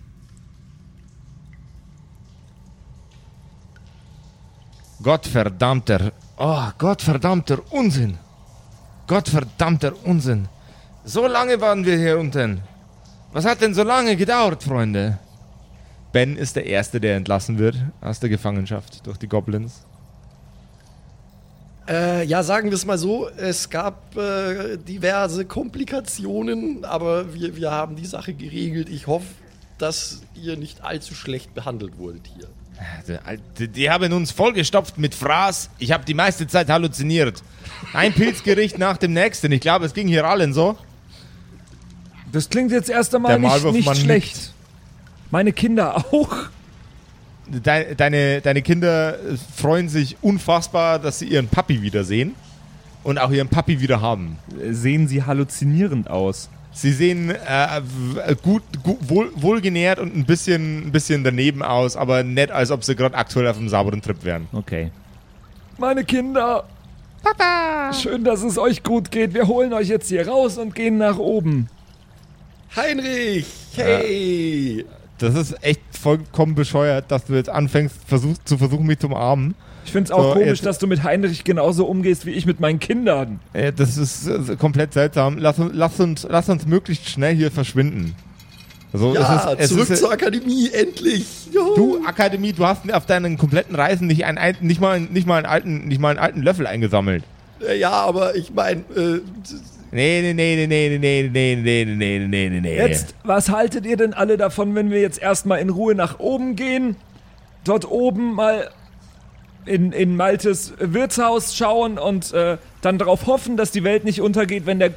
Gottverdammter, 5.02 6.12
oh, 6.36 6.68
Gottverdammter 6.76 7.72
Unsinn. 7.72 8.18
Gottverdammter 9.10 9.92
Unsinn. 10.04 10.46
So 11.04 11.26
lange 11.26 11.60
waren 11.60 11.84
wir 11.84 11.98
hier 11.98 12.16
unten. 12.16 12.60
Was 13.32 13.44
hat 13.44 13.60
denn 13.60 13.74
so 13.74 13.82
lange 13.82 14.14
gedauert, 14.14 14.62
Freunde? 14.62 15.18
Ben 16.12 16.36
ist 16.36 16.54
der 16.54 16.66
Erste, 16.66 17.00
der 17.00 17.16
entlassen 17.16 17.58
wird 17.58 17.74
aus 18.00 18.20
der 18.20 18.28
Gefangenschaft 18.28 19.04
durch 19.04 19.18
die 19.18 19.26
Goblins. 19.26 19.84
Äh, 21.88 22.24
ja, 22.24 22.44
sagen 22.44 22.70
wir 22.70 22.76
es 22.76 22.86
mal 22.86 22.98
so, 22.98 23.28
es 23.30 23.68
gab 23.68 24.16
äh, 24.16 24.76
diverse 24.76 25.44
Komplikationen, 25.44 26.84
aber 26.84 27.34
wir, 27.34 27.56
wir 27.56 27.72
haben 27.72 27.96
die 27.96 28.06
Sache 28.06 28.32
geregelt. 28.32 28.88
Ich 28.88 29.08
hoffe, 29.08 29.26
dass 29.78 30.22
ihr 30.40 30.56
nicht 30.56 30.84
allzu 30.84 31.16
schlecht 31.16 31.52
behandelt 31.52 31.98
wurdet 31.98 32.30
hier. 32.32 32.46
Die, 33.58 33.66
die 33.66 33.90
haben 33.90 34.12
uns 34.12 34.30
vollgestopft 34.30 34.98
mit 34.98 35.16
Fraß. 35.16 35.70
Ich 35.80 35.90
habe 35.90 36.04
die 36.04 36.14
meiste 36.14 36.46
Zeit 36.46 36.68
halluziniert. 36.68 37.42
Ein 37.92 38.12
Pilzgericht 38.12 38.78
nach 38.78 38.96
dem 38.96 39.12
nächsten. 39.12 39.50
Ich 39.52 39.60
glaube, 39.60 39.84
es 39.86 39.94
ging 39.94 40.08
hier 40.08 40.24
allen 40.24 40.52
so. 40.52 40.76
das 42.32 42.48
klingt 42.48 42.72
jetzt 42.72 42.90
erst 42.90 43.14
einmal 43.14 43.38
nicht, 43.38 43.64
nicht 43.72 43.96
schlecht. 43.96 44.52
Meine 45.30 45.52
Kinder 45.52 45.96
auch. 45.96 46.30
Deine, 47.46 47.96
deine, 47.96 48.40
deine 48.40 48.62
Kinder 48.62 49.18
freuen 49.56 49.88
sich 49.88 50.16
unfassbar, 50.22 50.98
dass 50.98 51.18
sie 51.18 51.26
ihren 51.26 51.48
Papi 51.48 51.82
wiedersehen 51.82 52.34
und 53.02 53.18
auch 53.18 53.30
ihren 53.30 53.48
Papi 53.48 53.80
wieder 53.80 54.00
haben. 54.00 54.38
Sehen 54.70 55.08
sie 55.08 55.24
halluzinierend 55.24 56.08
aus? 56.08 56.48
Sie 56.72 56.92
sehen 56.92 57.30
äh, 57.30 57.82
gut, 58.42 58.62
gut 58.84 58.98
wohl, 59.08 59.32
wohlgenährt 59.34 59.98
und 59.98 60.14
ein 60.14 60.24
bisschen, 60.24 60.86
ein 60.86 60.92
bisschen 60.92 61.24
daneben 61.24 61.62
aus, 61.62 61.96
aber 61.96 62.22
nett, 62.22 62.52
als 62.52 62.70
ob 62.70 62.84
sie 62.84 62.94
gerade 62.94 63.16
aktuell 63.16 63.48
auf 63.48 63.58
einem 63.58 63.68
sauberen 63.68 64.00
Trip 64.02 64.22
wären. 64.22 64.46
Okay. 64.52 64.92
Meine 65.78 66.04
Kinder. 66.04 66.64
Papa. 67.22 67.92
Schön, 67.92 68.24
dass 68.24 68.42
es 68.42 68.56
euch 68.58 68.82
gut 68.82 69.10
geht. 69.10 69.34
Wir 69.34 69.46
holen 69.48 69.72
euch 69.72 69.88
jetzt 69.88 70.08
hier 70.08 70.26
raus 70.26 70.58
und 70.58 70.74
gehen 70.74 70.98
nach 70.98 71.18
oben. 71.18 71.68
Heinrich, 72.76 73.46
hey! 73.74 74.84
Das 75.18 75.34
ist 75.34 75.62
echt 75.62 75.80
vollkommen 76.00 76.54
bescheuert, 76.54 77.10
dass 77.10 77.24
du 77.26 77.34
jetzt 77.34 77.50
anfängst, 77.50 77.96
versuchst, 78.06 78.48
zu 78.48 78.56
versuchen, 78.56 78.86
mich 78.86 78.98
zu 79.00 79.08
umarmen. 79.08 79.54
Ich 79.84 79.92
find's 79.92 80.10
auch 80.10 80.22
So, 80.22 80.32
komisch, 80.34 80.46
jetzt- 80.48 80.66
dass 80.66 80.78
du 80.78 80.86
mit 80.86 81.02
Heinrich 81.02 81.44
genauso 81.44 81.84
umgehst 81.86 82.24
wie 82.26 82.30
ich 82.30 82.46
mit 82.46 82.60
meinen 82.60 82.78
Kindern. 82.78 83.40
Äh, 83.52 83.72
Das 83.72 83.96
ist 83.96 84.26
äh, 84.28 84.56
komplett 84.56 84.92
seltsam. 84.94 85.36
Lass, 85.38 85.58
uns- 85.58 85.72
lass, 85.74 85.98
uns, 86.00 86.26
lass 86.28 86.48
uns 86.48 86.66
möglichst 86.66 87.08
schnell 87.08 87.34
hier 87.34 87.50
verschwinden. 87.50 88.14
Also, 88.92 89.14
Ja, 89.14 89.52
es 89.56 89.64
ist, 89.64 89.68
zurück 89.70 89.82
es 89.84 89.90
ist, 89.90 90.00
zur 90.00 90.12
Akademie, 90.12 90.70
endlich! 90.72 91.26
Juhu. 91.52 91.74
Du, 91.76 92.04
Akademie, 92.06 92.52
du 92.52 92.66
hast 92.66 92.92
auf 92.92 93.06
deinen 93.06 93.38
kompletten 93.38 93.74
Reisen 93.76 94.06
nicht, 94.06 94.24
einen, 94.24 94.38
ein- 94.38 94.56
nicht, 94.60 94.80
mal, 94.80 95.00
nicht, 95.00 95.26
mal 95.26 95.36
einen 95.38 95.46
alten, 95.46 95.86
nicht 95.88 96.00
mal 96.00 96.10
einen 96.10 96.18
alten 96.18 96.42
Löffel 96.42 96.66
eingesammelt. 96.66 97.22
Äh, 97.66 97.78
Ja, 97.78 97.90
aber 97.92 98.34
ich 98.36 98.52
meine, 98.52 98.80
äh, 98.96 99.20
Nee, 99.92 100.22
nee, 100.22 100.34
nee, 100.34 100.66
nee, 100.66 100.98
nee, 100.98 100.98
nee, 100.98 101.28
nee, 101.32 101.56
nee, 101.56 101.84
nee, 101.84 101.84
nee, 101.84 102.18
nee, 102.28 102.48
nee, 102.48 102.60
nee. 102.60 102.76
Jetzt, 102.76 103.14
was 103.24 103.48
haltet 103.48 103.84
ihr 103.86 103.96
denn 103.96 104.14
alle 104.14 104.36
davon, 104.36 104.74
wenn 104.76 104.90
wir 104.90 105.00
jetzt 105.00 105.20
erstmal 105.20 105.58
in 105.60 105.68
Ruhe 105.68 105.96
nach 105.96 106.20
oben 106.20 106.54
gehen? 106.54 106.94
Dort 107.64 107.90
oben 107.90 108.34
mal 108.34 108.70
in, 109.66 109.90
in 109.92 110.14
Maltes 110.16 110.74
Wirtshaus 110.78 111.56
schauen 111.56 111.98
und 111.98 112.32
äh, 112.32 112.56
dann 112.82 112.98
darauf 112.98 113.26
hoffen, 113.26 113.56
dass 113.56 113.72
die 113.72 113.82
Welt 113.82 114.04
nicht 114.04 114.20
untergeht, 114.20 114.64
wenn 114.64 114.78
der 114.78 114.92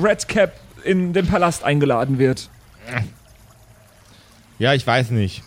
Red 0.00 0.28
Cap 0.28 0.52
in 0.84 1.12
den 1.12 1.26
Palast 1.26 1.64
eingeladen 1.64 2.18
wird. 2.20 2.48
Ja, 4.58 4.74
ich 4.74 4.86
weiß 4.86 5.10
nicht. 5.10 5.42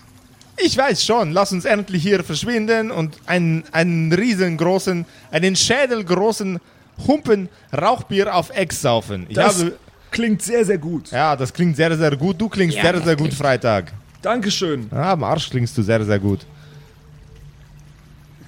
Ich 0.57 0.77
weiß 0.77 1.03
schon. 1.03 1.31
Lass 1.31 1.51
uns 1.51 1.65
endlich 1.65 2.01
hier 2.03 2.23
verschwinden 2.23 2.91
und 2.91 3.17
einen, 3.25 3.63
einen 3.71 4.11
riesengroßen, 4.13 5.05
einen 5.31 5.55
schädelgroßen 5.55 6.59
Humpen 7.07 7.49
Rauchbier 7.73 8.33
auf 8.33 8.49
Ex 8.51 8.81
saufen. 8.81 9.25
Ich 9.29 9.35
Das 9.35 9.59
habe, 9.59 9.77
klingt 10.11 10.41
sehr, 10.41 10.63
sehr 10.65 10.77
gut. 10.77 11.11
ja, 11.11 11.35
das 11.35 11.53
klingt 11.53 11.75
sehr, 11.75 11.95
sehr 11.97 12.15
gut. 12.15 12.39
Du 12.39 12.47
klingst 12.47 12.77
sehr, 12.79 13.01
sehr 13.01 13.15
gut 13.15 13.33
Freitag. 13.33 13.91
Dankeschön. 14.21 14.89
Ja, 14.91 15.11
am 15.13 15.23
Arsch 15.23 15.49
klingst 15.49 15.77
du 15.77 15.83
sehr, 15.83 16.03
sehr 16.05 16.19
gut. 16.19 16.45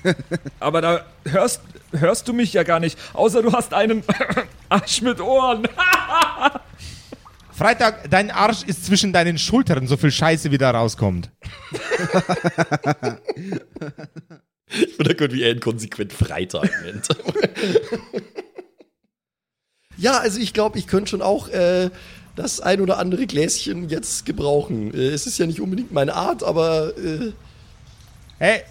Aber 0.60 0.82
da 0.82 1.06
hörst, 1.26 1.62
hörst 1.92 2.28
du 2.28 2.34
mich 2.34 2.54
ja 2.54 2.64
gar 2.64 2.80
nicht, 2.80 2.98
außer 3.14 3.42
du 3.42 3.52
hast 3.52 3.74
einen 3.74 4.02
Arsch 4.70 5.02
mit 5.02 5.20
Ohren. 5.20 5.68
Freitag, 7.58 8.10
dein 8.12 8.30
Arsch 8.30 8.62
ist 8.64 8.86
zwischen 8.86 9.12
deinen 9.12 9.40
Schultern, 9.40 9.88
so 9.88 9.98
viel 9.98 10.12
Scheiße 10.12 10.52
wie 10.52 10.60
da 10.60 10.70
rauskommt. 10.70 11.32
ich 14.70 14.96
finde 14.96 15.16
gut, 15.16 15.34
wie 15.34 15.42
er 15.42 15.54
inkonsequent 15.54 16.14
Freitag 16.14 16.70
nennt. 16.86 17.08
ja, 19.98 20.20
also 20.20 20.40
ich 20.40 20.54
glaube, 20.54 20.78
ich 20.78 20.86
könnte 20.86 21.10
schon 21.10 21.24
auch 21.24 21.50
äh, 21.50 21.90
das 22.36 22.62
ein 22.62 22.80
oder 22.80 23.00
andere 23.00 23.26
Gläschen 23.26 23.90
jetzt 23.90 24.28
gebrauchen. 24.28 24.94
Äh, 24.94 25.08
es 25.08 25.26
ist 25.26 25.40
ja 25.40 25.48
nicht 25.48 25.60
unbedingt 25.60 25.92
meine 25.92 26.14
Art, 26.14 26.44
aber 26.44 26.96
äh, 26.96 27.32
Hey, 28.38 28.62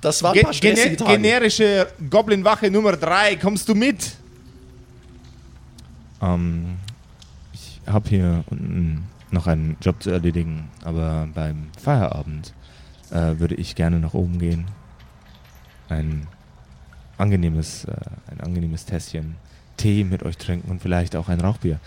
das 0.00 0.22
war 0.22 0.30
ein 0.30 0.34
ge 0.34 0.42
paar 0.44 0.54
gene 0.54 0.96
Tage. 0.96 1.12
generische 1.12 1.88
Goblin-Wache 2.08 2.70
Nummer 2.70 2.96
3, 2.96 3.36
kommst 3.36 3.68
du 3.68 3.74
mit? 3.74 4.12
Ähm, 6.22 6.78
ich 7.84 7.92
habe 7.92 8.08
hier 8.08 8.44
unten 8.50 9.08
noch 9.30 9.46
einen 9.46 9.76
Job 9.80 10.02
zu 10.02 10.10
erledigen, 10.10 10.68
aber 10.84 11.28
beim 11.34 11.68
Feierabend 11.80 12.52
äh, 13.10 13.38
würde 13.38 13.54
ich 13.54 13.74
gerne 13.74 14.00
nach 14.00 14.14
oben 14.14 14.38
gehen. 14.38 14.66
Ein 15.88 16.26
angenehmes, 17.18 17.84
äh, 17.84 17.92
ein 18.30 18.40
angenehmes 18.40 18.86
Tässchen 18.86 19.36
Tee 19.76 20.04
mit 20.04 20.22
euch 20.22 20.36
trinken 20.36 20.70
und 20.70 20.82
vielleicht 20.82 21.16
auch 21.16 21.28
ein 21.28 21.40
Rauchbier. 21.40 21.80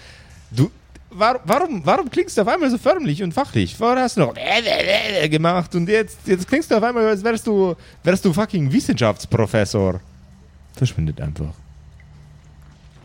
Du, 0.52 0.72
war, 1.12 1.40
warum, 1.46 1.86
warum 1.86 2.10
klingst 2.10 2.38
du 2.38 2.42
auf 2.42 2.48
einmal 2.48 2.70
so 2.70 2.78
förmlich 2.78 3.22
und 3.22 3.34
fachlich? 3.34 3.76
Vorher 3.76 4.04
hast 4.04 4.18
du 4.18 4.22
noch 4.22 4.34
gemacht 5.30 5.76
und 5.76 5.88
jetzt, 5.88 6.20
jetzt 6.26 6.48
klingst 6.48 6.72
du 6.72 6.76
auf 6.76 6.84
einmal, 6.84 7.06
als 7.08 7.24
wärst 7.24 7.46
du, 7.46 7.76
wärst 8.04 8.26
du 8.26 8.34
fucking 8.34 8.72
Wissenschaftsprofessor. 8.72 10.00
Verschwindet 10.76 11.22
einfach. 11.22 11.54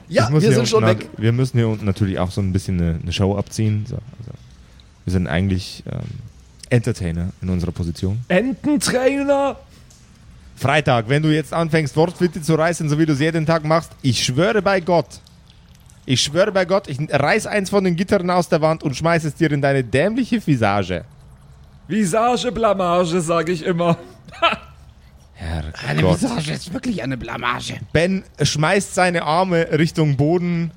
Ja, 0.08 0.30
wir 0.32 0.40
sind 0.40 0.68
schon 0.68 0.84
weg. 0.86 1.08
Wir 1.16 1.32
müssen 1.32 1.58
hier 1.58 1.68
unten 1.68 1.84
natürlich 1.84 2.18
auch 2.18 2.30
so 2.30 2.40
ein 2.40 2.52
bisschen 2.52 2.80
eine, 2.80 2.98
eine 3.02 3.12
Show 3.12 3.36
abziehen. 3.36 3.84
So, 3.86 3.96
also, 3.96 4.32
wir 5.04 5.12
sind 5.12 5.26
eigentlich 5.26 5.82
ähm, 5.90 6.00
Entertainer 6.70 7.30
in 7.42 7.48
unserer 7.48 7.72
Position. 7.72 8.18
Ententrainer. 8.28 9.56
Freitag, 10.56 11.08
wenn 11.08 11.22
du 11.22 11.32
jetzt 11.32 11.52
anfängst, 11.52 11.96
Wortwitze 11.96 12.42
zu 12.42 12.54
reißen, 12.54 12.88
so 12.88 12.98
wie 12.98 13.06
du 13.06 13.12
es 13.12 13.20
jeden 13.20 13.46
Tag 13.46 13.64
machst, 13.64 13.92
ich 14.02 14.24
schwöre 14.24 14.60
bei 14.60 14.80
Gott. 14.80 15.20
Ich 16.04 16.22
schwöre 16.22 16.50
bei 16.50 16.64
Gott, 16.64 16.88
ich 16.88 16.98
reiß 17.10 17.46
eins 17.46 17.70
von 17.70 17.84
den 17.84 17.94
Gittern 17.94 18.30
aus 18.30 18.48
der 18.48 18.60
Wand 18.60 18.82
und 18.82 18.96
schmeiß 18.96 19.24
es 19.24 19.34
dir 19.34 19.52
in 19.52 19.60
deine 19.60 19.84
dämliche 19.84 20.44
Visage. 20.44 21.04
Visage, 21.86 22.50
Blamage, 22.50 23.20
sage 23.20 23.52
ich 23.52 23.64
immer. 23.64 23.98
Eine 25.40 26.00
Herrgott. 26.00 26.22
Visage 26.22 26.52
ist 26.52 26.72
wirklich 26.72 27.02
eine 27.02 27.16
Blamage. 27.16 27.74
Ben 27.92 28.24
schmeißt 28.42 28.94
seine 28.94 29.22
Arme 29.24 29.68
Richtung 29.78 30.16
Boden 30.16 30.70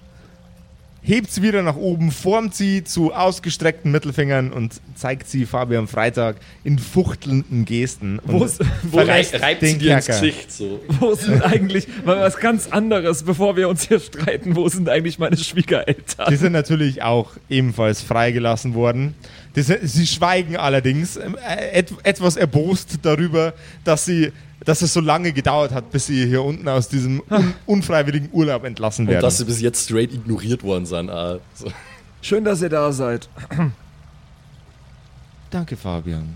hebt 1.04 1.32
sie 1.32 1.42
wieder 1.42 1.64
nach 1.64 1.78
oben, 1.78 2.12
formt 2.12 2.54
sie 2.54 2.84
zu 2.84 3.12
ausgestreckten 3.12 3.92
Mittelfingern 3.92 4.52
und 4.54 4.80
zeigt 4.94 5.28
sie 5.28 5.48
Fabian 5.48 5.88
Freitag 5.88 6.36
in 6.64 6.78
fuchtelnden 6.78 7.66
Gesten. 7.66 8.20
Wo 8.24 8.44
ist- 8.44 8.62
wo 8.84 9.00
reibt 9.00 9.34
den 9.64 9.70
sie 9.70 9.78
dir 9.80 9.96
ins 9.96 10.06
Kerker. 10.06 10.22
Gesicht 10.22 10.52
so. 10.52 10.80
Wo 11.00 11.16
sind 11.16 11.42
eigentlich, 11.42 11.88
mal 12.06 12.20
was 12.20 12.38
ganz 12.38 12.68
anderes, 12.68 13.24
bevor 13.24 13.58
wir 13.58 13.68
uns 13.68 13.88
hier 13.88 14.00
streiten, 14.00 14.56
wo 14.56 14.70
sind 14.70 14.90
eigentlich 14.90 15.18
meine 15.18 15.38
Schwiegereltern? 15.38 16.28
Die 16.30 16.36
sind 16.36 16.52
natürlich 16.52 17.02
auch 17.02 17.32
ebenfalls 17.50 18.04
freigelassen 18.04 18.76
worden. 18.76 19.16
Sind, 19.54 19.80
sie 19.84 20.08
schweigen 20.08 20.56
allerdings 20.56 21.18
ähm, 21.18 21.36
äh, 21.46 21.80
et, 21.80 21.94
etwas 22.04 22.38
erbost 22.38 23.00
darüber, 23.02 23.54
dass, 23.84 24.06
sie, 24.06 24.32
dass 24.64 24.82
es 24.82 24.94
so 24.94 25.02
lange 25.02 25.34
gedauert 25.34 25.72
hat, 25.72 25.92
bis 25.92 26.06
sie 26.08 26.26
hier 26.26 26.42
unten 26.44 26.68
aus 26.70 26.88
diesem 26.88 27.22
un, 27.30 27.54
unfreiwilligen 27.66 28.30
Urlaub 28.32 28.64
entlassen 28.64 29.06
Und 29.06 29.12
werden. 29.12 29.22
dass 29.22 29.38
sie 29.38 29.46
bis 29.46 29.60
jetzt 29.60 29.86
straight 29.86 30.14
ignoriert 30.14 30.64
worden 30.64 30.86
sind. 30.86 31.10
Ah, 31.10 31.40
so. 31.54 31.72
Schön, 32.22 32.46
dass 32.46 32.62
ihr 32.62 32.70
da 32.70 32.92
seid. 32.94 33.28
Danke, 35.50 35.76
Fabian. 35.76 36.36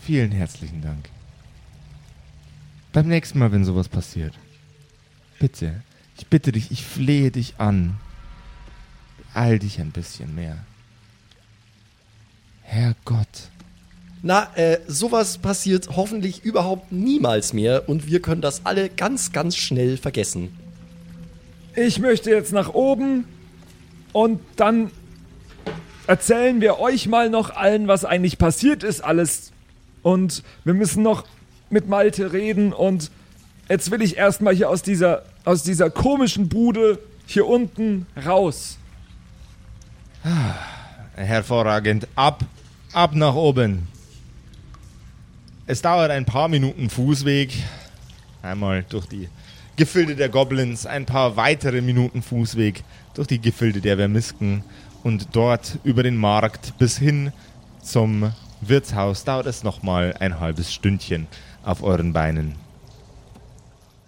Vielen 0.00 0.30
herzlichen 0.32 0.80
Dank. 0.80 1.10
Beim 2.92 3.06
nächsten 3.08 3.38
Mal, 3.38 3.52
wenn 3.52 3.64
sowas 3.64 3.88
passiert, 3.88 4.32
bitte, 5.38 5.82
ich 6.16 6.26
bitte 6.26 6.50
dich, 6.52 6.70
ich 6.70 6.84
flehe 6.84 7.30
dich 7.30 7.54
an. 7.58 7.98
Beeil 9.34 9.58
dich 9.58 9.80
ein 9.80 9.90
bisschen 9.90 10.34
mehr. 10.34 10.58
Herrgott. 12.70 13.50
Na, 14.22 14.48
äh, 14.54 14.78
sowas 14.86 15.38
passiert 15.38 15.96
hoffentlich 15.96 16.44
überhaupt 16.44 16.92
niemals 16.92 17.52
mehr 17.52 17.88
und 17.88 18.06
wir 18.06 18.22
können 18.22 18.42
das 18.42 18.64
alle 18.64 18.88
ganz, 18.88 19.32
ganz 19.32 19.56
schnell 19.56 19.96
vergessen. 19.96 20.56
Ich 21.74 21.98
möchte 21.98 22.30
jetzt 22.30 22.52
nach 22.52 22.72
oben 22.72 23.24
und 24.12 24.40
dann 24.54 24.92
erzählen 26.06 26.60
wir 26.60 26.78
euch 26.78 27.08
mal 27.08 27.28
noch 27.28 27.50
allen, 27.50 27.88
was 27.88 28.04
eigentlich 28.04 28.38
passiert 28.38 28.84
ist 28.84 29.00
alles. 29.00 29.50
Und 30.02 30.44
wir 30.64 30.74
müssen 30.74 31.02
noch 31.02 31.24
mit 31.70 31.88
Malte 31.88 32.32
reden 32.32 32.72
und 32.72 33.10
jetzt 33.68 33.90
will 33.90 34.00
ich 34.00 34.16
erstmal 34.16 34.54
hier 34.54 34.70
aus 34.70 34.82
dieser, 34.82 35.24
aus 35.44 35.64
dieser 35.64 35.90
komischen 35.90 36.48
Bude 36.48 37.00
hier 37.26 37.46
unten 37.48 38.06
raus. 38.24 38.76
Hervorragend. 41.16 42.06
Ab, 42.14 42.44
ab 42.92 43.14
nach 43.14 43.34
oben. 43.34 43.88
Es 45.66 45.82
dauert 45.82 46.10
ein 46.10 46.24
paar 46.24 46.48
Minuten 46.48 46.90
Fußweg. 46.90 47.52
Einmal 48.42 48.84
durch 48.88 49.06
die 49.06 49.28
Gefilde 49.76 50.16
der 50.16 50.28
Goblins, 50.28 50.86
ein 50.86 51.06
paar 51.06 51.36
weitere 51.36 51.80
Minuten 51.80 52.22
Fußweg 52.22 52.82
durch 53.14 53.28
die 53.28 53.40
Gefilde 53.40 53.80
der 53.80 53.96
Vermisken 53.96 54.64
und 55.02 55.28
dort 55.32 55.78
über 55.84 56.02
den 56.02 56.16
Markt 56.16 56.76
bis 56.78 56.98
hin 56.98 57.32
zum 57.82 58.32
Wirtshaus 58.60 59.24
dauert 59.24 59.46
es 59.46 59.62
nochmal 59.62 60.14
ein 60.18 60.38
halbes 60.38 60.72
Stündchen 60.72 61.26
auf 61.62 61.82
euren 61.82 62.12
Beinen. 62.12 62.56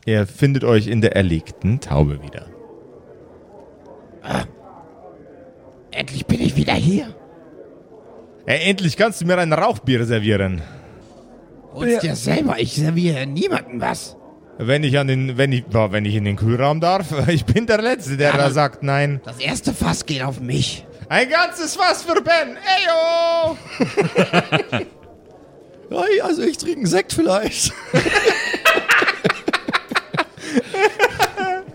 Ihr 0.04 0.26
findet 0.26 0.64
euch 0.64 0.88
in 0.88 1.00
der 1.00 1.16
erlegten 1.16 1.80
Taube 1.80 2.22
wieder. 2.22 2.46
Endlich 5.90 6.26
bin 6.26 6.40
ich 6.40 6.56
wieder 6.56 6.74
hier. 6.74 7.14
Ja, 8.46 8.54
endlich 8.54 8.96
kannst 8.96 9.20
du 9.20 9.26
mir 9.26 9.38
ein 9.38 9.52
Rauchbier 9.52 10.04
servieren. 10.04 10.62
Hol's 11.74 11.92
Ja. 11.94 12.00
dir 12.00 12.16
selber, 12.16 12.56
ich 12.58 12.74
serviere 12.74 13.26
niemandem 13.26 13.80
was. 13.80 14.16
Wenn 14.58 14.84
ich 14.84 14.98
an 14.98 15.06
den, 15.06 15.38
wenn 15.38 15.52
ich, 15.52 15.64
boah, 15.64 15.92
wenn 15.92 16.04
ich 16.04 16.14
in 16.14 16.24
den 16.24 16.36
Kühlraum 16.36 16.80
darf, 16.80 17.06
ich 17.28 17.44
bin 17.44 17.66
der 17.66 17.80
Letzte, 17.80 18.16
der 18.16 18.30
Ja, 18.30 18.36
da 18.36 18.44
aber- 18.44 18.52
sagt 18.52 18.82
nein. 18.82 19.20
Das 19.24 19.38
erste 19.38 19.72
Fass 19.72 20.04
geht 20.06 20.22
auf 20.22 20.40
mich. 20.40 20.84
Ein 21.08 21.28
ganzes 21.30 21.76
Fass 21.76 22.02
für 22.02 22.20
Ben, 22.22 22.56
eyo! 22.78 23.56
Hey, 25.90 26.20
also 26.22 26.40
ich 26.42 26.56
trinke 26.56 26.78
einen 26.78 26.86
Sekt 26.86 27.12
vielleicht. 27.12 27.70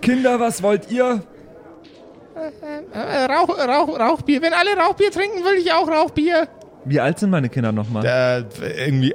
Kinder, 0.02 0.40
was 0.40 0.64
wollt 0.64 0.90
ihr? 0.90 1.22
Äh, 2.94 3.26
Rauch, 3.26 3.50
Rauch, 3.50 4.00
Rauchbier. 4.00 4.42
Wenn 4.42 4.54
alle 4.54 4.76
Rauchbier 4.76 5.12
trinken, 5.12 5.44
will 5.44 5.56
ich 5.60 5.72
auch 5.72 5.88
Rauchbier. 5.88 6.48
Wie 6.88 7.00
alt 7.00 7.20
sind 7.20 7.30
meine 7.30 7.50
Kinder 7.50 7.72
nochmal? 7.72 8.06
Äh, 8.06 8.44
irgendwie 8.86 9.14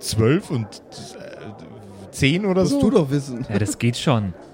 zwölf 0.00 0.50
und 0.50 0.66
äh, 0.66 2.10
zehn 2.10 2.44
oder 2.46 2.62
Musst 2.62 2.72
so. 2.72 2.80
du 2.80 2.90
doch 2.90 3.10
wissen. 3.10 3.46
Ja, 3.48 3.58
das 3.58 3.78
geht 3.78 3.96
schon. 3.96 4.34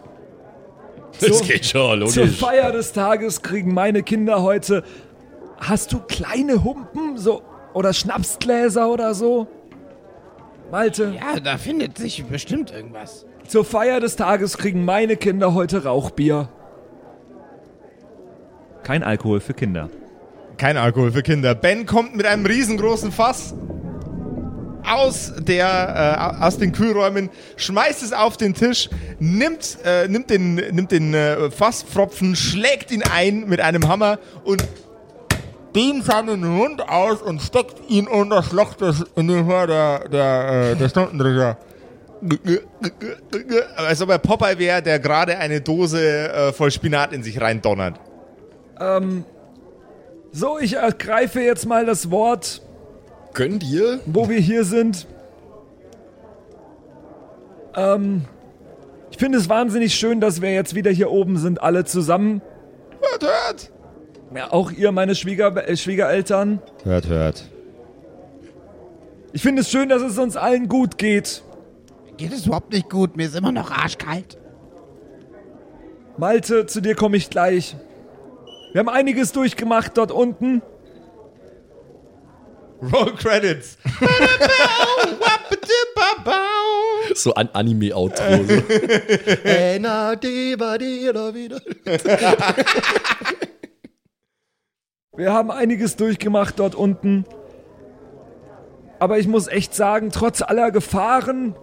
Das 1.18 1.40
geht 1.40 1.64
schon, 1.64 2.06
Zur 2.08 2.26
Feier 2.28 2.72
des 2.72 2.92
Tages 2.92 3.40
kriegen 3.40 3.72
meine 3.72 4.02
Kinder 4.02 4.42
heute. 4.42 4.82
Hast 5.56 5.94
du 5.94 5.98
kleine 6.00 6.62
Humpen 6.62 7.16
so 7.16 7.40
oder 7.72 7.94
Schnapsgläser 7.94 8.90
oder 8.92 9.14
so? 9.14 9.46
Malte, 10.70 11.14
Ja, 11.18 11.40
da 11.40 11.56
findet 11.56 11.96
sich 11.96 12.22
bestimmt 12.26 12.70
irgendwas. 12.70 13.24
zur 13.48 13.64
Feier 13.64 13.98
des 14.00 14.16
Tages 14.16 14.58
kriegen 14.58 14.84
meine 14.84 15.16
Kinder 15.16 15.54
heute 15.54 15.84
Rauchbier. 15.84 16.50
Kein 18.82 19.02
Alkohol 19.02 19.40
für 19.40 19.54
Kinder. 19.54 19.88
Kein 20.58 20.76
Alkohol 20.76 21.12
für 21.12 21.22
Kinder. 21.22 21.54
Ben 21.54 21.86
kommt 21.86 22.16
mit 22.16 22.26
einem 22.26 22.46
riesengroßen 22.46 23.12
Fass 23.12 23.54
aus, 24.86 25.32
der, 25.38 26.38
äh, 26.40 26.44
aus 26.44 26.58
den 26.58 26.72
Kühlräumen, 26.72 27.28
schmeißt 27.56 28.02
es 28.02 28.12
auf 28.12 28.36
den 28.36 28.54
Tisch, 28.54 28.88
nimmt, 29.18 29.78
äh, 29.84 30.08
nimmt 30.08 30.30
den, 30.30 30.54
nimmt 30.54 30.92
den 30.92 31.12
äh, 31.12 31.50
Fasspfropfen, 31.50 32.36
schlägt 32.36 32.90
ihn 32.90 33.02
ein 33.02 33.48
mit 33.48 33.60
einem 33.60 33.88
Hammer 33.88 34.18
und 34.44 34.64
dehnt 35.74 36.04
seinen 36.04 36.46
Mund 36.46 36.88
aus 36.88 37.20
und 37.20 37.42
steckt 37.42 37.90
ihn 37.90 38.06
unter 38.06 38.36
das 38.36 38.52
Loch 38.52 38.74
des, 38.74 39.04
in 39.16 39.28
den 39.28 39.46
der, 39.46 40.08
der, 40.08 40.70
äh, 40.72 40.76
der 40.76 40.88
Stundendrücker. 40.88 41.58
Als 43.76 44.00
ob 44.00 44.08
er 44.08 44.18
Popeye 44.18 44.58
wäre, 44.58 44.82
der 44.82 44.98
gerade 44.98 45.36
eine 45.36 45.60
Dose 45.60 46.32
äh, 46.32 46.52
voll 46.52 46.70
Spinat 46.70 47.12
in 47.12 47.22
sich 47.22 47.40
reindonnert. 47.40 48.00
So, 50.36 50.58
ich 50.58 50.74
ergreife 50.74 51.40
jetzt 51.40 51.64
mal 51.64 51.86
das 51.86 52.10
Wort, 52.10 52.60
Könnt 53.32 53.64
ihr? 53.64 54.00
wo 54.04 54.28
wir 54.28 54.36
hier 54.36 54.64
sind. 54.64 55.06
Ähm, 57.74 58.26
ich 59.10 59.16
finde 59.16 59.38
es 59.38 59.48
wahnsinnig 59.48 59.94
schön, 59.94 60.20
dass 60.20 60.42
wir 60.42 60.52
jetzt 60.52 60.74
wieder 60.74 60.90
hier 60.90 61.10
oben 61.10 61.38
sind, 61.38 61.62
alle 61.62 61.86
zusammen. 61.86 62.42
Hört, 63.00 63.22
hört! 63.22 63.72
Ja, 64.34 64.52
auch 64.52 64.70
ihr, 64.70 64.92
meine 64.92 65.14
Schwieger 65.14 65.56
äh, 65.66 65.74
Schwiegereltern. 65.74 66.60
Hört, 66.84 67.08
hört. 67.08 67.48
Ich 69.32 69.40
finde 69.40 69.62
es 69.62 69.70
schön, 69.70 69.88
dass 69.88 70.02
es 70.02 70.18
uns 70.18 70.36
allen 70.36 70.68
gut 70.68 70.98
geht. 70.98 71.44
Geht 72.18 72.34
es 72.34 72.44
überhaupt 72.44 72.74
nicht 72.74 72.90
gut, 72.90 73.16
mir 73.16 73.24
ist 73.24 73.36
immer 73.36 73.52
noch 73.52 73.70
arschkalt. 73.70 74.36
Malte, 76.18 76.66
zu 76.66 76.82
dir 76.82 76.94
komme 76.94 77.16
ich 77.16 77.30
gleich. 77.30 77.74
Wir 78.76 78.80
haben 78.80 78.90
einiges 78.90 79.32
durchgemacht 79.32 79.96
dort 79.96 80.12
unten. 80.12 80.60
Roll 82.82 83.14
Credits. 83.14 83.78
So 87.14 87.32
ein 87.32 87.48
Anime-Outro. 87.54 88.22
Wir 95.16 95.32
haben 95.32 95.50
einiges 95.50 95.96
durchgemacht 95.96 96.58
dort 96.58 96.74
unten. 96.74 97.24
Aber 98.98 99.18
ich 99.18 99.26
muss 99.26 99.48
echt 99.48 99.74
sagen, 99.74 100.10
trotz 100.12 100.42
aller 100.42 100.70
Gefahren, 100.70 101.54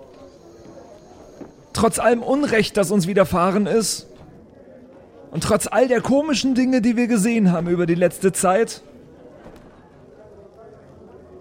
trotz 1.73 1.99
allem 1.99 2.23
Unrecht, 2.23 2.75
das 2.77 2.89
uns 2.89 3.05
widerfahren 3.05 3.67
ist, 3.67 4.07
und 5.33 5.43
trotz 5.43 5.67
all 5.67 5.87
der 5.87 5.99
komischen 5.99 6.53
Dinge, 6.53 6.79
die 6.79 6.95
wir 6.95 7.07
gesehen 7.07 7.51
haben 7.51 7.67
über 7.67 7.87
die 7.87 7.95
letzte 7.95 8.31
Zeit, 8.31 8.83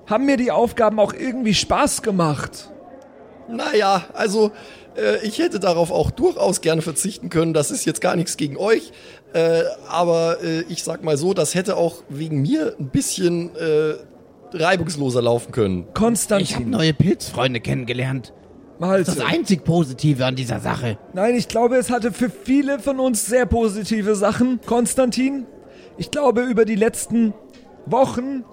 haben 0.06 0.24
mir 0.24 0.38
die 0.38 0.50
Aufgaben 0.50 0.98
auch 0.98 1.12
irgendwie 1.12 1.52
Spaß 1.52 2.00
gemacht. 2.00 2.70
Naja, 3.50 4.06
also 4.14 4.50
äh, 4.96 5.24
ich 5.26 5.38
hätte 5.38 5.60
darauf 5.60 5.90
auch 5.90 6.10
durchaus 6.10 6.62
gerne 6.62 6.80
verzichten 6.80 7.28
können. 7.28 7.52
Das 7.52 7.70
ist 7.70 7.84
jetzt 7.84 8.00
gar 8.00 8.16
nichts 8.16 8.38
gegen 8.38 8.56
euch. 8.56 8.92
Äh, 9.34 9.62
aber 9.88 10.42
äh, 10.42 10.62
ich 10.70 10.84
sag 10.84 11.04
mal 11.04 11.18
so, 11.18 11.34
das 11.34 11.54
hätte 11.54 11.76
auch 11.76 12.02
wegen 12.08 12.40
mir 12.40 12.74
ein 12.80 12.88
bisschen 12.88 13.54
äh, 13.56 13.94
reibungsloser 14.54 15.20
laufen 15.20 15.52
können. 15.52 15.80
Ich 15.80 15.84
habe 15.84 15.92
Konstantin, 15.92 16.70
neue 16.70 16.94
Pilzfreunde 16.94 17.60
kennengelernt. 17.60 18.32
Das 18.78 18.88
ist 18.88 19.06
Malte. 19.06 19.20
das 19.20 19.20
einzig 19.20 19.64
Positive 19.64 20.24
an 20.24 20.34
dieser 20.34 20.58
Sache. 20.60 20.98
Nein, 21.12 21.34
ich 21.36 21.48
glaube, 21.48 21.76
es 21.76 21.90
hatte 21.90 22.12
für 22.12 22.30
viele 22.30 22.78
von 22.78 22.98
uns 22.98 23.26
sehr 23.26 23.46
positive 23.46 24.14
Sachen. 24.16 24.60
Konstantin, 24.66 25.46
ich 25.98 26.10
glaube, 26.10 26.42
über 26.42 26.64
die 26.64 26.74
letzten 26.74 27.32
Wochen 27.86 28.44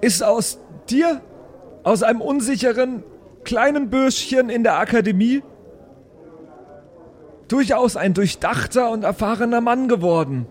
ist 0.00 0.22
aus 0.22 0.58
dir, 0.90 1.22
aus 1.82 2.02
einem 2.02 2.20
unsicheren 2.20 3.02
kleinen 3.44 3.90
Bürschchen 3.90 4.50
in 4.50 4.64
der 4.64 4.78
Akademie, 4.78 5.42
durchaus 7.48 7.96
ein 7.96 8.14
durchdachter 8.14 8.90
und 8.90 9.04
erfahrener 9.04 9.60
Mann 9.60 9.88
geworden. 9.88 10.46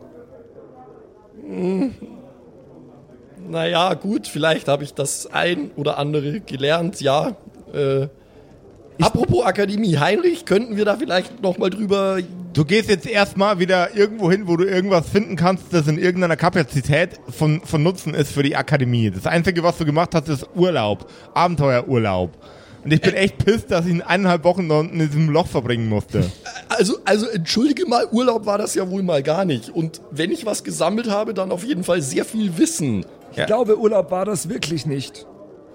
Naja, 3.48 3.94
gut, 3.96 4.28
vielleicht 4.28 4.68
habe 4.68 4.84
ich 4.84 4.94
das 4.94 5.28
ein 5.32 5.72
oder 5.76 5.98
andere 5.98 6.40
gelernt, 6.40 7.02
ja. 7.02 7.36
Äh, 7.74 8.08
apropos 9.02 9.46
Akademie, 9.46 9.98
Heinrich, 9.98 10.46
könnten 10.46 10.78
wir 10.78 10.86
da 10.86 10.96
vielleicht 10.96 11.42
nochmal 11.42 11.70
drüber. 11.70 12.20
Du 12.54 12.66
gehst 12.66 12.90
jetzt 12.90 13.08
erstmal 13.08 13.60
wieder 13.60 13.96
irgendwo 13.96 14.30
hin, 14.30 14.48
wo 14.48 14.56
du 14.58 14.66
irgendwas 14.66 15.10
finden 15.10 15.36
kannst, 15.36 15.74
das 15.74 15.88
in 15.88 15.98
irgendeiner 15.98 16.36
Kapazität 16.36 17.20
von, 17.30 17.62
von 17.62 17.82
Nutzen 17.82 18.14
ist 18.14 18.32
für 18.32 18.44
die 18.44 18.56
Akademie. 18.56 19.10
Das 19.10 19.26
Einzige, 19.26 19.64
was 19.64 19.78
du 19.78 19.86
gemacht 19.86 20.14
hast, 20.14 20.30
ist 20.30 20.48
Urlaub. 20.56 21.10
Abenteuerurlaub. 21.34 22.32
Und 22.84 22.92
ich 22.92 23.02
bin 23.02 23.14
echt 23.14 23.38
pisst, 23.38 23.72
dass 23.72 23.86
ich 23.86 23.92
in 23.92 24.02
eineinhalb 24.02 24.44
Wochen 24.44 24.68
da 24.68 24.80
unten 24.80 25.00
in 25.00 25.08
diesem 25.08 25.30
Loch 25.30 25.48
verbringen 25.48 25.88
musste. 25.88 26.30
Also, 26.68 26.98
also 27.06 27.28
entschuldige 27.28 27.88
mal, 27.88 28.08
Urlaub 28.12 28.46
war 28.46 28.58
das 28.58 28.76
ja 28.76 28.90
wohl 28.90 29.04
mal 29.04 29.24
gar 29.24 29.46
nicht. 29.46 29.70
Und 29.70 30.02
wenn 30.12 30.32
ich 30.32 30.46
was 30.46 30.64
gesammelt 30.64 31.10
habe, 31.10 31.34
dann 31.34 31.52
auf 31.52 31.64
jeden 31.64 31.84
Fall 31.84 32.02
sehr 32.02 32.26
viel 32.26 32.58
Wissen. 32.58 33.06
Ich 33.36 33.46
glaube, 33.46 33.80
Urlaub 33.80 34.12
war 34.12 34.26
das 34.26 34.50
wirklich 34.50 34.86
nicht. 34.86 35.26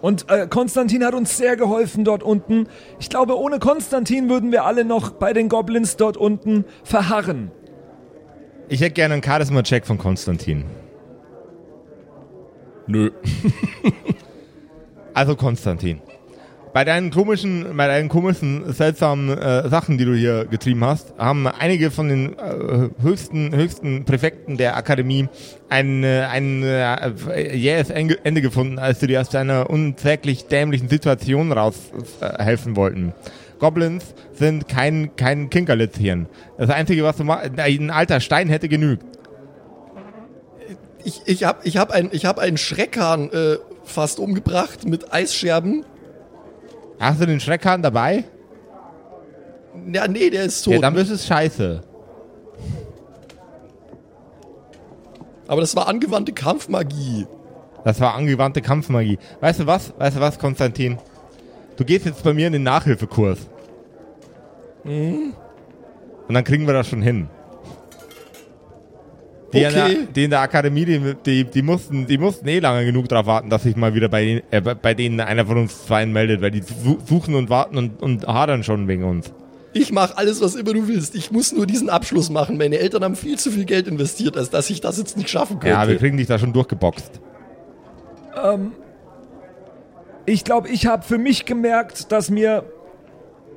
Und 0.00 0.30
äh, 0.30 0.46
Konstantin 0.46 1.04
hat 1.04 1.14
uns 1.14 1.36
sehr 1.36 1.56
geholfen 1.56 2.04
dort 2.04 2.22
unten. 2.22 2.68
Ich 3.00 3.10
glaube, 3.10 3.36
ohne 3.38 3.58
Konstantin 3.58 4.28
würden 4.28 4.52
wir 4.52 4.64
alle 4.64 4.84
noch 4.84 5.10
bei 5.10 5.32
den 5.32 5.48
Goblins 5.48 5.96
dort 5.96 6.16
unten 6.16 6.64
verharren. 6.84 7.50
Ich 8.68 8.80
hätte 8.80 8.92
gerne 8.92 9.14
einen 9.14 9.22
Charisma-Check 9.22 9.86
von 9.86 9.98
Konstantin. 9.98 10.64
Nö. 12.86 13.10
Also 15.14 15.34
Konstantin. 15.34 16.00
Bei 16.78 16.84
deinen 16.84 17.10
komischen, 17.10 17.76
bei 17.76 17.88
deinen 17.88 18.08
komischen, 18.08 18.72
seltsamen 18.72 19.36
äh, 19.36 19.68
Sachen, 19.68 19.98
die 19.98 20.04
du 20.04 20.14
hier 20.14 20.44
getrieben 20.44 20.84
hast, 20.84 21.12
haben 21.18 21.48
einige 21.48 21.90
von 21.90 22.08
den 22.08 22.38
äh, 22.38 22.90
höchsten, 23.02 23.52
höchsten 23.52 24.04
Präfekten 24.04 24.56
der 24.56 24.76
Akademie 24.76 25.28
ein, 25.68 26.04
äh, 26.04 26.28
ein 26.30 26.62
äh, 26.62 27.56
jähes 27.56 27.90
Ende 27.90 28.42
gefunden, 28.42 28.78
als 28.78 29.00
du 29.00 29.08
dir 29.08 29.20
aus 29.20 29.28
deiner 29.28 29.68
unsäglich 29.68 30.46
dämlichen 30.46 30.88
Situation 30.88 31.50
raushelfen 31.50 32.74
äh, 32.74 32.76
wollten. 32.76 33.12
Goblins 33.58 34.14
sind 34.34 34.68
kein, 34.68 35.16
kein 35.16 35.50
Kinkerlitzhirn. 35.50 36.28
Das 36.58 36.70
Einzige, 36.70 37.02
was 37.02 37.16
du 37.16 37.24
machst, 37.24 37.58
ein 37.58 37.90
alter 37.90 38.20
Stein 38.20 38.48
hätte 38.48 38.68
genügt. 38.68 39.04
Ich, 41.02 41.22
ich 41.26 41.42
habe 41.42 41.58
ich 41.64 41.76
hab 41.76 41.90
ein, 41.90 42.10
hab 42.12 42.38
einen 42.38 42.56
Schreckhahn 42.56 43.32
äh, 43.32 43.56
fast 43.82 44.20
umgebracht 44.20 44.86
mit 44.86 45.12
Eisscherben. 45.12 45.84
Hast 46.98 47.20
du 47.20 47.26
den 47.26 47.40
Schreckhahn 47.40 47.82
dabei? 47.82 48.24
Ja, 49.92 50.08
nee, 50.08 50.30
der 50.30 50.44
ist 50.44 50.62
tot. 50.62 50.74
Ja, 50.74 50.80
dann 50.80 50.96
ist 50.96 51.10
es 51.10 51.26
scheiße. 51.26 51.82
Aber 55.46 55.60
das 55.60 55.74
war 55.76 55.88
angewandte 55.88 56.32
Kampfmagie. 56.32 57.26
Das 57.84 58.00
war 58.00 58.14
angewandte 58.14 58.60
Kampfmagie. 58.60 59.18
Weißt 59.40 59.60
du 59.60 59.66
was? 59.66 59.94
Weißt 59.98 60.16
du 60.16 60.20
was, 60.20 60.38
Konstantin? 60.38 60.98
Du 61.76 61.84
gehst 61.84 62.04
jetzt 62.04 62.22
bei 62.24 62.34
mir 62.34 62.48
in 62.48 62.52
den 62.52 62.64
Nachhilfekurs. 62.64 63.38
Und 64.84 65.34
dann 66.28 66.44
kriegen 66.44 66.66
wir 66.66 66.74
das 66.74 66.88
schon 66.88 67.00
hin. 67.00 67.28
Die, 69.52 69.60
in 69.62 69.66
Okay. 69.68 69.72
der, 69.74 70.06
die 70.14 70.24
in 70.24 70.30
der 70.30 70.40
Akademie, 70.40 70.84
die, 70.84 71.14
die, 71.24 71.44
die, 71.44 71.62
mussten, 71.62 72.06
die 72.06 72.18
mussten 72.18 72.46
eh 72.48 72.58
lange 72.58 72.84
genug 72.84 73.08
darauf 73.08 73.24
warten, 73.26 73.48
dass 73.48 73.62
sich 73.62 73.76
mal 73.76 73.94
wieder 73.94 74.08
bei, 74.10 74.24
den, 74.24 74.42
äh, 74.50 74.60
bei- 74.60 74.92
denen 74.94 75.20
einer 75.20 75.46
von 75.46 75.56
uns 75.56 75.86
zweien 75.86 76.12
meldet, 76.12 76.42
weil 76.42 76.50
die 76.50 76.60
su- 76.62 76.98
suchen 77.06 77.34
und 77.34 77.48
warten 77.48 77.78
und, 77.78 78.02
und 78.02 78.26
hadern 78.26 78.62
schon 78.62 78.86
wegen 78.88 79.04
uns. 79.04 79.32
Ich 79.72 79.90
mache 79.92 80.18
alles, 80.18 80.42
was 80.42 80.54
immer 80.54 80.72
du 80.74 80.86
willst. 80.88 81.14
Ich 81.14 81.30
muss 81.30 81.52
nur 81.52 81.66
diesen 81.66 81.88
Abschluss 81.88 82.28
machen. 82.30 82.58
Meine 82.58 82.78
Eltern 82.78 83.04
haben 83.04 83.16
viel 83.16 83.38
zu 83.38 83.50
viel 83.50 83.64
Geld 83.64 83.86
investiert, 83.88 84.36
als 84.36 84.50
dass 84.50 84.68
ich 84.68 84.80
das 84.82 84.98
jetzt 84.98 85.16
nicht 85.16 85.30
schaffen 85.30 85.60
könnte. 85.60 85.68
Ja, 85.76 85.86
wir 85.88 85.96
kriegen 85.96 86.16
dich 86.18 86.26
da 86.26 86.38
schon 86.38 86.52
durchgeboxt. 86.52 87.20
Ich 90.26 90.44
glaube, 90.44 90.68
ich 90.68 90.86
habe 90.86 91.02
für 91.02 91.18
mich 91.18 91.44
gemerkt, 91.46 92.12
dass 92.12 92.30
mir 92.30 92.64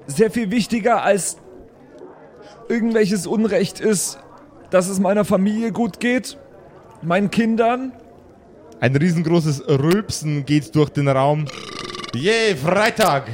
sehr 0.08 0.32
viel 0.32 0.52
wichtiger 0.52 1.04
als 1.04 1.38
irgendwelches 2.70 3.28
Unrecht 3.28 3.80
ist, 3.80 4.20
dass 4.72 4.88
es 4.88 5.00
meiner 5.00 5.26
Familie 5.26 5.72
gut 5.72 6.00
geht, 6.00 6.38
meinen 7.02 7.30
Kindern. 7.30 7.94
Ein 8.80 8.96
riesengroßes 8.96 9.68
Rülpsen 9.68 10.46
geht 10.46 10.74
durch 10.76 10.90
den 10.90 11.08
Raum. 11.08 11.46
Yay, 12.16 12.56
Freitag! 12.56 13.30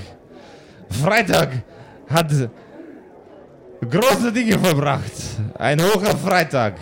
Freitag 0.89 1.63
hat 2.09 2.31
große 3.81 4.31
Dinge 4.33 4.59
verbracht. 4.59 5.11
Ein 5.57 5.81
hoher 5.81 6.17
Freitag. 6.17 6.75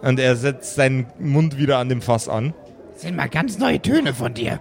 Und 0.00 0.20
er 0.20 0.36
setzt 0.36 0.76
seinen 0.76 1.06
Mund 1.18 1.58
wieder 1.58 1.78
an 1.78 1.88
dem 1.88 2.00
Fass 2.00 2.28
an. 2.28 2.54
Das 2.92 3.02
sind 3.02 3.16
mal 3.16 3.28
ganz 3.28 3.58
neue 3.58 3.80
Töne 3.80 4.14
von 4.14 4.32
dir. 4.32 4.60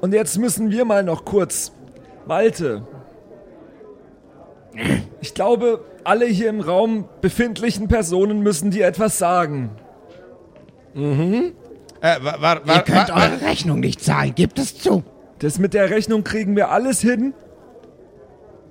Und 0.00 0.12
jetzt 0.12 0.38
müssen 0.38 0.70
wir 0.70 0.84
mal 0.84 1.04
noch 1.04 1.24
kurz. 1.24 1.72
Malte. 2.26 2.86
Ich 5.20 5.34
glaube, 5.34 5.84
alle 6.04 6.26
hier 6.26 6.48
im 6.48 6.60
Raum 6.60 7.08
befindlichen 7.20 7.88
Personen 7.88 8.40
müssen 8.40 8.70
dir 8.70 8.86
etwas 8.86 9.18
sagen. 9.18 9.70
Äh, 10.94 12.22
war, 12.22 12.40
war, 12.40 12.76
Ihr 12.76 12.82
könnt 12.82 13.08
war, 13.08 13.30
eure 13.30 13.40
Rechnung 13.42 13.80
nicht 13.80 14.02
zahlen, 14.02 14.34
gebt 14.34 14.58
es 14.58 14.78
zu. 14.78 15.02
Das 15.40 15.58
mit 15.58 15.74
der 15.74 15.90
Rechnung 15.90 16.24
kriegen 16.24 16.56
wir 16.56 16.70
alles 16.70 17.00
hin. 17.00 17.34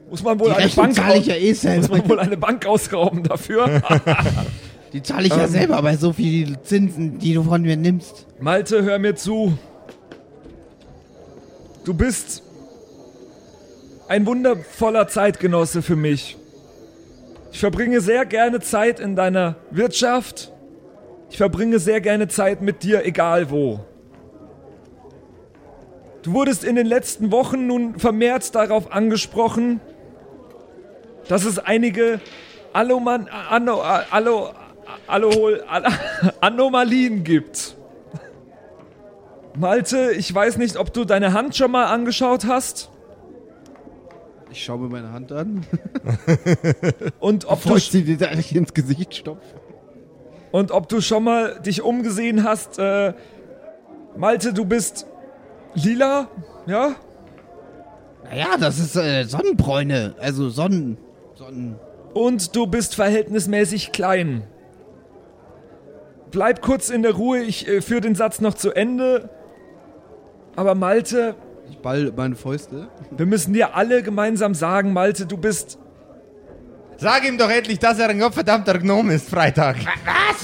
Muss 0.10 0.24
man 0.24 0.40
wohl 0.40 0.50
Die 0.50 0.56
eine 0.56 0.66
Rechnung 0.66 0.86
Bank 0.86 0.96
zahle 0.96 1.18
ich 1.18 1.26
ja 1.26 1.36
eh 1.36 1.78
Muss 1.78 1.90
man 1.90 2.10
wohl 2.10 2.20
eine 2.20 2.38
Bank 2.38 2.66
ausrauben 2.66 3.24
dafür. 3.24 3.82
Die 4.94 5.04
zahle 5.04 5.28
ich 5.28 5.36
ja 5.36 5.48
selber 5.50 5.82
bei 5.82 5.98
so 5.98 6.14
viel 6.14 6.60
Zinsen, 6.62 7.20
die 7.20 7.34
du 7.34 7.44
von 7.44 7.62
mir 7.62 7.76
nimmst. 7.76 8.26
Malte, 8.40 8.84
hör 8.84 9.00
mir 9.00 9.16
zu. 9.16 9.58
Du 11.84 11.94
bist 11.94 12.44
ein 14.08 14.26
wundervoller 14.26 15.08
Zeitgenosse 15.08 15.82
für 15.82 15.96
mich. 15.96 16.38
Ich 17.52 17.60
verbringe 17.60 18.02
sehr 18.02 18.26
gerne 18.26 18.60
Zeit 18.60 19.00
in 19.00 19.16
deiner 19.16 19.56
Wirtschaft. 19.72 20.52
Ich 21.30 21.38
verbringe 21.38 21.80
sehr 21.80 22.02
gerne 22.02 22.28
Zeit 22.28 22.62
mit 22.62 22.84
dir, 22.84 23.06
egal 23.06 23.50
wo. 23.50 23.82
Du 26.24 26.34
wurdest 26.34 26.64
in 26.64 26.76
den 26.76 26.88
letzten 26.88 27.32
Wochen 27.32 27.68
nun 27.68 28.00
vermehrt 28.00 28.54
darauf 28.56 28.92
angesprochen, 28.92 29.80
dass 31.28 31.46
es 31.46 31.60
einige 31.60 32.20
Aloman, 32.74 33.28
Ano, 33.50 33.82
Alo, 33.82 34.50
Alohol, 35.08 35.64
Anomalien 36.42 37.24
gibt. 37.24 37.76
Malte, 39.58 40.12
ich 40.12 40.34
weiß 40.34 40.58
nicht, 40.58 40.78
ob 40.78 40.94
du 40.94 41.04
deine 41.04 41.34
Hand 41.34 41.56
schon 41.56 41.72
mal 41.72 41.86
angeschaut 41.86 42.46
hast 42.46 42.90
Ich 44.50 44.64
schaue 44.64 44.80
mir 44.80 44.90
meine 44.90 45.12
Hand 45.12 45.32
an, 45.32 45.66
und 47.20 47.46
ob, 47.46 47.62
du, 47.62 47.64
bevor 47.64 47.78
ich 47.78 47.90
sie 47.92 48.04
dir 48.04 48.18
da 48.18 48.34
nicht 48.34 48.56
ins 48.56 48.74
Gesicht 48.74 49.14
stopfe. 49.16 49.60
und 50.52 50.72
ob 50.72 50.88
du 50.88 51.02
schon 51.02 51.24
mal 51.24 51.60
dich 51.60 51.82
umgesehen 51.82 52.44
hast. 52.44 52.80
Äh, 52.80 53.14
Malte, 54.16 54.54
du 54.54 54.66
bist 54.66 55.06
lila, 55.76 56.30
ja? 56.66 56.96
Naja, 58.24 58.58
das 58.60 58.80
ist 58.80 58.96
äh, 58.96 59.24
Sonnenbräune. 59.26 60.16
Also 60.20 60.50
Sonnen. 60.50 60.98
Sonnen. 61.36 61.76
Und 62.14 62.56
du 62.56 62.68
bist 62.68 62.96
verhältnismäßig 62.96 63.92
klein. 63.92 64.44
Bleib 66.32 66.62
kurz 66.62 66.90
in 66.90 67.04
der 67.04 67.14
Ruhe, 67.14 67.42
ich 67.42 67.68
äh, 67.68 67.82
führe 67.82 68.02
den 68.02 68.16
Satz 68.16 68.42
noch 68.42 68.56
zu 68.56 68.72
Ende. 68.72 69.30
Aber 70.56 70.74
Malte, 70.74 71.36
ball 71.88 72.12
meine 72.18 72.36
Fäuste. 72.36 72.90
wir 73.16 73.26
müssen 73.26 73.54
dir 73.54 73.74
alle 73.76 74.04
gemeinsam 74.04 74.54
sagen, 74.54 74.92
Malte, 74.92 75.26
du 75.26 75.38
bist 75.38 75.80
Sag 76.98 77.26
ihm 77.26 77.38
doch 77.38 77.50
endlich, 77.50 77.80
dass 77.80 77.98
er 78.00 78.10
ein 78.10 78.20
gottverdammter 78.20 78.78
Gnome 78.80 79.14
ist, 79.14 79.30
Freitag. 79.30 79.78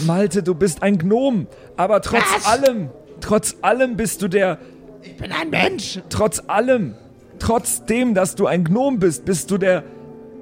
Malte, 0.05 0.41
du 0.41 0.53
bist 0.55 0.81
ein 0.83 0.97
Gnom, 0.99 1.47
aber 1.75 1.99
trotz 2.01 2.23
Was? 2.35 2.45
allem, 2.45 2.89
trotz 3.19 3.57
allem 3.61 3.97
bist 3.97 4.21
du 4.21 4.27
der, 4.29 4.57
Ich 5.01 5.17
bin 5.17 5.31
ein 5.33 5.49
Mensch. 5.49 5.99
trotz 6.09 6.41
allem, 6.47 6.93
trotzdem, 7.39 8.13
dass 8.13 8.35
du 8.35 8.45
ein 8.47 8.63
Gnom 8.63 8.99
bist, 8.99 9.25
bist 9.25 9.51
du 9.51 9.57
der 9.57 9.83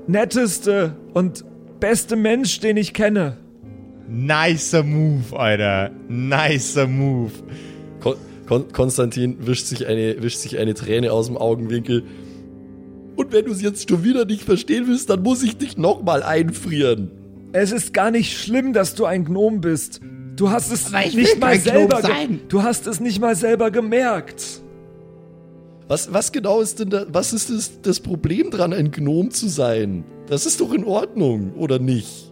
netteste 0.05 0.95
und 1.13 1.43
beste 1.79 2.15
Mensch, 2.15 2.59
den 2.59 2.77
ich 2.77 2.93
kenne. 2.93 3.37
Nicer 4.07 4.83
Move, 4.83 5.35
Alter. 5.39 5.89
Nicer 6.09 6.85
Move. 6.87 7.31
Kon 8.47 8.63
Kon 8.63 8.71
Konstantin 8.73 9.37
wischt 9.45 9.67
sich, 9.67 9.87
eine, 9.87 10.21
wischt 10.21 10.39
sich 10.39 10.57
eine 10.57 10.73
Träne 10.73 11.11
aus 11.11 11.27
dem 11.27 11.37
Augenwinkel. 11.37 12.03
Und 13.15 13.33
wenn 13.33 13.45
du 13.45 13.51
es 13.51 13.61
jetzt 13.61 13.89
schon 13.89 14.03
wieder 14.03 14.25
nicht 14.25 14.43
verstehen 14.43 14.87
willst, 14.87 15.09
dann 15.09 15.21
muss 15.21 15.43
ich 15.43 15.57
dich 15.57 15.77
nochmal 15.77 16.23
einfrieren. 16.23 17.11
Es 17.53 17.71
ist 17.71 17.93
gar 17.93 18.11
nicht 18.11 18.37
schlimm, 18.37 18.73
dass 18.73 18.95
du 18.95 19.05
ein 19.05 19.25
Gnom 19.25 19.61
bist. 19.61 19.99
Du 20.35 20.49
hast 20.49 20.71
es 20.71 20.91
nicht 20.91 21.39
mal 21.39 21.59
selber. 21.59 22.01
Du 22.47 22.63
hast 22.63 22.87
es 22.87 22.99
nicht 22.99 23.19
mal 23.19 23.35
selber 23.35 23.69
gemerkt. 23.69 24.61
Was, 25.87 26.13
was 26.13 26.31
genau 26.31 26.61
ist 26.61 26.79
denn 26.79 26.89
da, 26.89 27.05
was 27.11 27.33
ist 27.33 27.49
das, 27.49 27.81
das 27.81 27.99
Problem 27.99 28.49
dran, 28.49 28.71
ein 28.71 28.91
Gnom 28.91 29.29
zu 29.31 29.49
sein? 29.49 30.05
Das 30.27 30.45
ist 30.45 30.61
doch 30.61 30.73
in 30.73 30.85
Ordnung, 30.85 31.53
oder 31.55 31.79
nicht? 31.79 32.31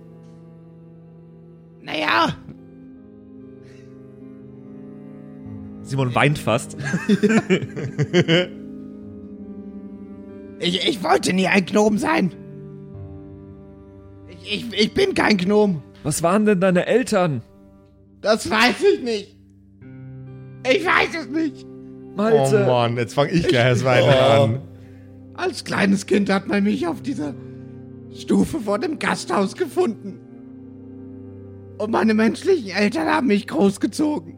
Naja, 1.81 2.37
Simon 5.89 6.13
weint 6.13 6.37
fast. 6.37 6.77
ich, 10.59 10.87
ich 10.87 11.03
wollte 11.03 11.33
nie 11.33 11.47
ein 11.47 11.65
Gnom 11.65 11.97
sein. 11.97 12.31
Ich, 14.27 14.53
ich, 14.71 14.73
ich 14.79 14.93
bin 14.93 15.13
kein 15.15 15.37
Gnom. 15.37 15.81
Was 16.03 16.21
waren 16.23 16.45
denn 16.45 16.61
deine 16.61 16.85
Eltern? 16.85 17.41
Das 18.21 18.49
weiß 18.49 18.75
ich 18.93 19.01
nicht. 19.03 19.35
Ich 20.69 20.85
weiß 20.85 21.09
es 21.21 21.27
nicht. 21.29 21.65
Oh 21.65 22.15
Malte, 22.15 22.65
Mann, 22.65 22.97
jetzt 22.97 23.13
fange 23.13 23.31
ich 23.31 23.47
gleich 23.47 23.69
das 23.69 23.83
Weinen 23.85 24.09
Oh. 24.09 24.43
an. 24.43 24.61
Als 25.35 25.63
kleines 25.63 26.05
Kind 26.05 26.29
hat 26.29 26.47
man 26.47 26.63
mich 26.65 26.85
auf 26.85 27.01
dieser 27.01 27.33
Stufe 28.13 28.59
vor 28.59 28.77
dem 28.77 28.99
Gasthaus 28.99 29.55
gefunden. 29.55 30.19
Und 31.77 31.91
meine 31.91 32.13
menschlichen 32.13 32.71
Eltern 32.71 33.07
haben 33.07 33.27
mich 33.27 33.47
großgezogen, 33.47 34.35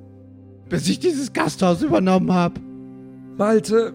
bis 0.72 0.88
ich 0.88 1.00
dieses 1.00 1.34
Gasthaus 1.34 1.82
übernommen 1.82 2.32
habe. 2.32 2.62
Malte, 3.38 3.94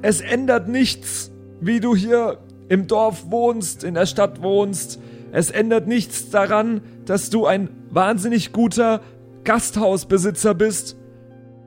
es 0.00 0.22
ändert 0.22 0.66
nichts, 0.66 1.30
wie 1.60 1.78
du 1.78 1.94
hier 1.94 2.38
im 2.70 2.86
Dorf 2.86 3.30
wohnst, 3.30 3.84
in 3.84 3.92
der 3.94 4.06
Stadt 4.06 4.42
wohnst. 4.42 4.98
Es 5.30 5.50
ändert 5.50 5.86
nichts 5.86 6.30
daran, 6.30 6.80
dass 7.04 7.28
du 7.28 7.44
ein 7.44 7.68
wahnsinnig 7.90 8.52
guter 8.52 9.02
Gasthausbesitzer 9.44 10.54
bist. 10.54 10.96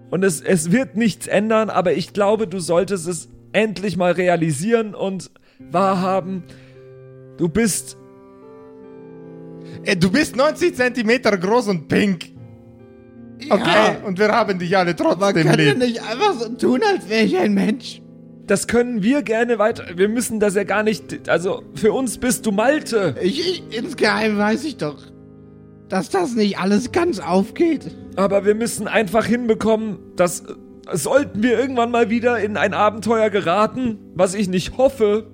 Und 0.10 0.24
es, 0.24 0.42
es 0.42 0.72
wird 0.72 0.98
nichts 0.98 1.28
ändern, 1.28 1.70
aber 1.70 1.94
ich 1.94 2.12
glaube, 2.14 2.48
du 2.48 2.60
solltest 2.60 3.08
es 3.08 3.30
endlich 3.52 3.98
mal 3.98 4.14
realisieren 4.14 4.96
und 4.96 5.30
wahrhaben. 5.60 6.44
Du 7.38 7.50
bist 7.50 7.98
Äh, 9.84 9.96
Du 9.96 10.12
bist 10.12 10.36
90 10.36 10.76
Zentimeter 10.76 11.38
groß 11.38 11.68
und 11.68 11.88
pink. 11.88 12.39
Okay, 13.50 13.98
und 14.06 14.20
wir 14.20 14.30
haben 14.30 14.60
dich 14.60 14.76
alle 14.78 14.96
trotzdem 14.96 15.44
könnt 15.48 15.60
ihr 15.60 15.66
lieb. 15.74 15.78
nicht 15.78 16.02
einfach 16.04 16.34
so 16.34 16.50
tun, 16.50 16.82
als 16.94 17.10
wäre 17.10 17.24
ich 17.24 17.38
ein 17.38 17.54
Mensch? 17.54 18.02
Das 18.48 18.68
können 18.68 19.04
wir 19.04 19.22
gerne 19.22 19.60
weiter. 19.60 19.86
Wir 19.96 20.10
müssen 20.10 20.40
das 20.40 20.56
ja 20.56 20.64
gar 20.64 20.84
nicht. 20.84 21.30
Also 21.30 21.62
für 21.76 21.94
uns 21.94 22.18
bist 22.18 22.46
du 22.46 22.52
Malte. 22.52 23.16
Ich, 23.22 23.40
ich, 23.40 23.78
insgeheim 23.78 24.38
weiß 24.38 24.66
ich 24.66 24.78
doch, 24.78 24.98
dass 25.88 26.10
das 26.10 26.36
nicht 26.36 26.58
alles 26.58 26.92
ganz 26.92 27.20
aufgeht. 27.20 27.96
Aber 28.16 28.46
wir 28.46 28.56
müssen 28.56 28.88
einfach 28.88 29.26
hinbekommen, 29.26 30.00
dass. 30.16 30.42
äh, 30.42 30.54
Sollten 30.92 31.44
wir 31.44 31.60
irgendwann 31.60 31.92
mal 31.92 32.10
wieder 32.10 32.40
in 32.40 32.58
ein 32.58 32.74
Abenteuer 32.74 33.30
geraten, 33.30 34.00
was 34.16 34.34
ich 34.34 34.48
nicht 34.50 34.76
hoffe, 34.78 35.28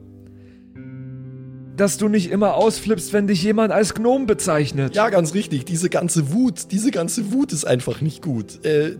dass 1.76 1.98
du 1.98 2.08
nicht 2.08 2.32
immer 2.32 2.56
ausflippst, 2.56 3.12
wenn 3.14 3.28
dich 3.28 3.44
jemand 3.44 3.72
als 3.72 3.94
Gnom 3.94 4.26
bezeichnet. 4.28 4.96
Ja, 4.96 5.10
ganz 5.10 5.34
richtig. 5.34 5.66
Diese 5.66 5.90
ganze 5.90 6.32
Wut, 6.32 6.72
diese 6.72 6.92
ganze 6.92 7.32
Wut 7.32 7.52
ist 7.52 7.66
einfach 7.66 8.02
nicht 8.02 8.22
gut. 8.22 8.64
Äh, 8.66 8.96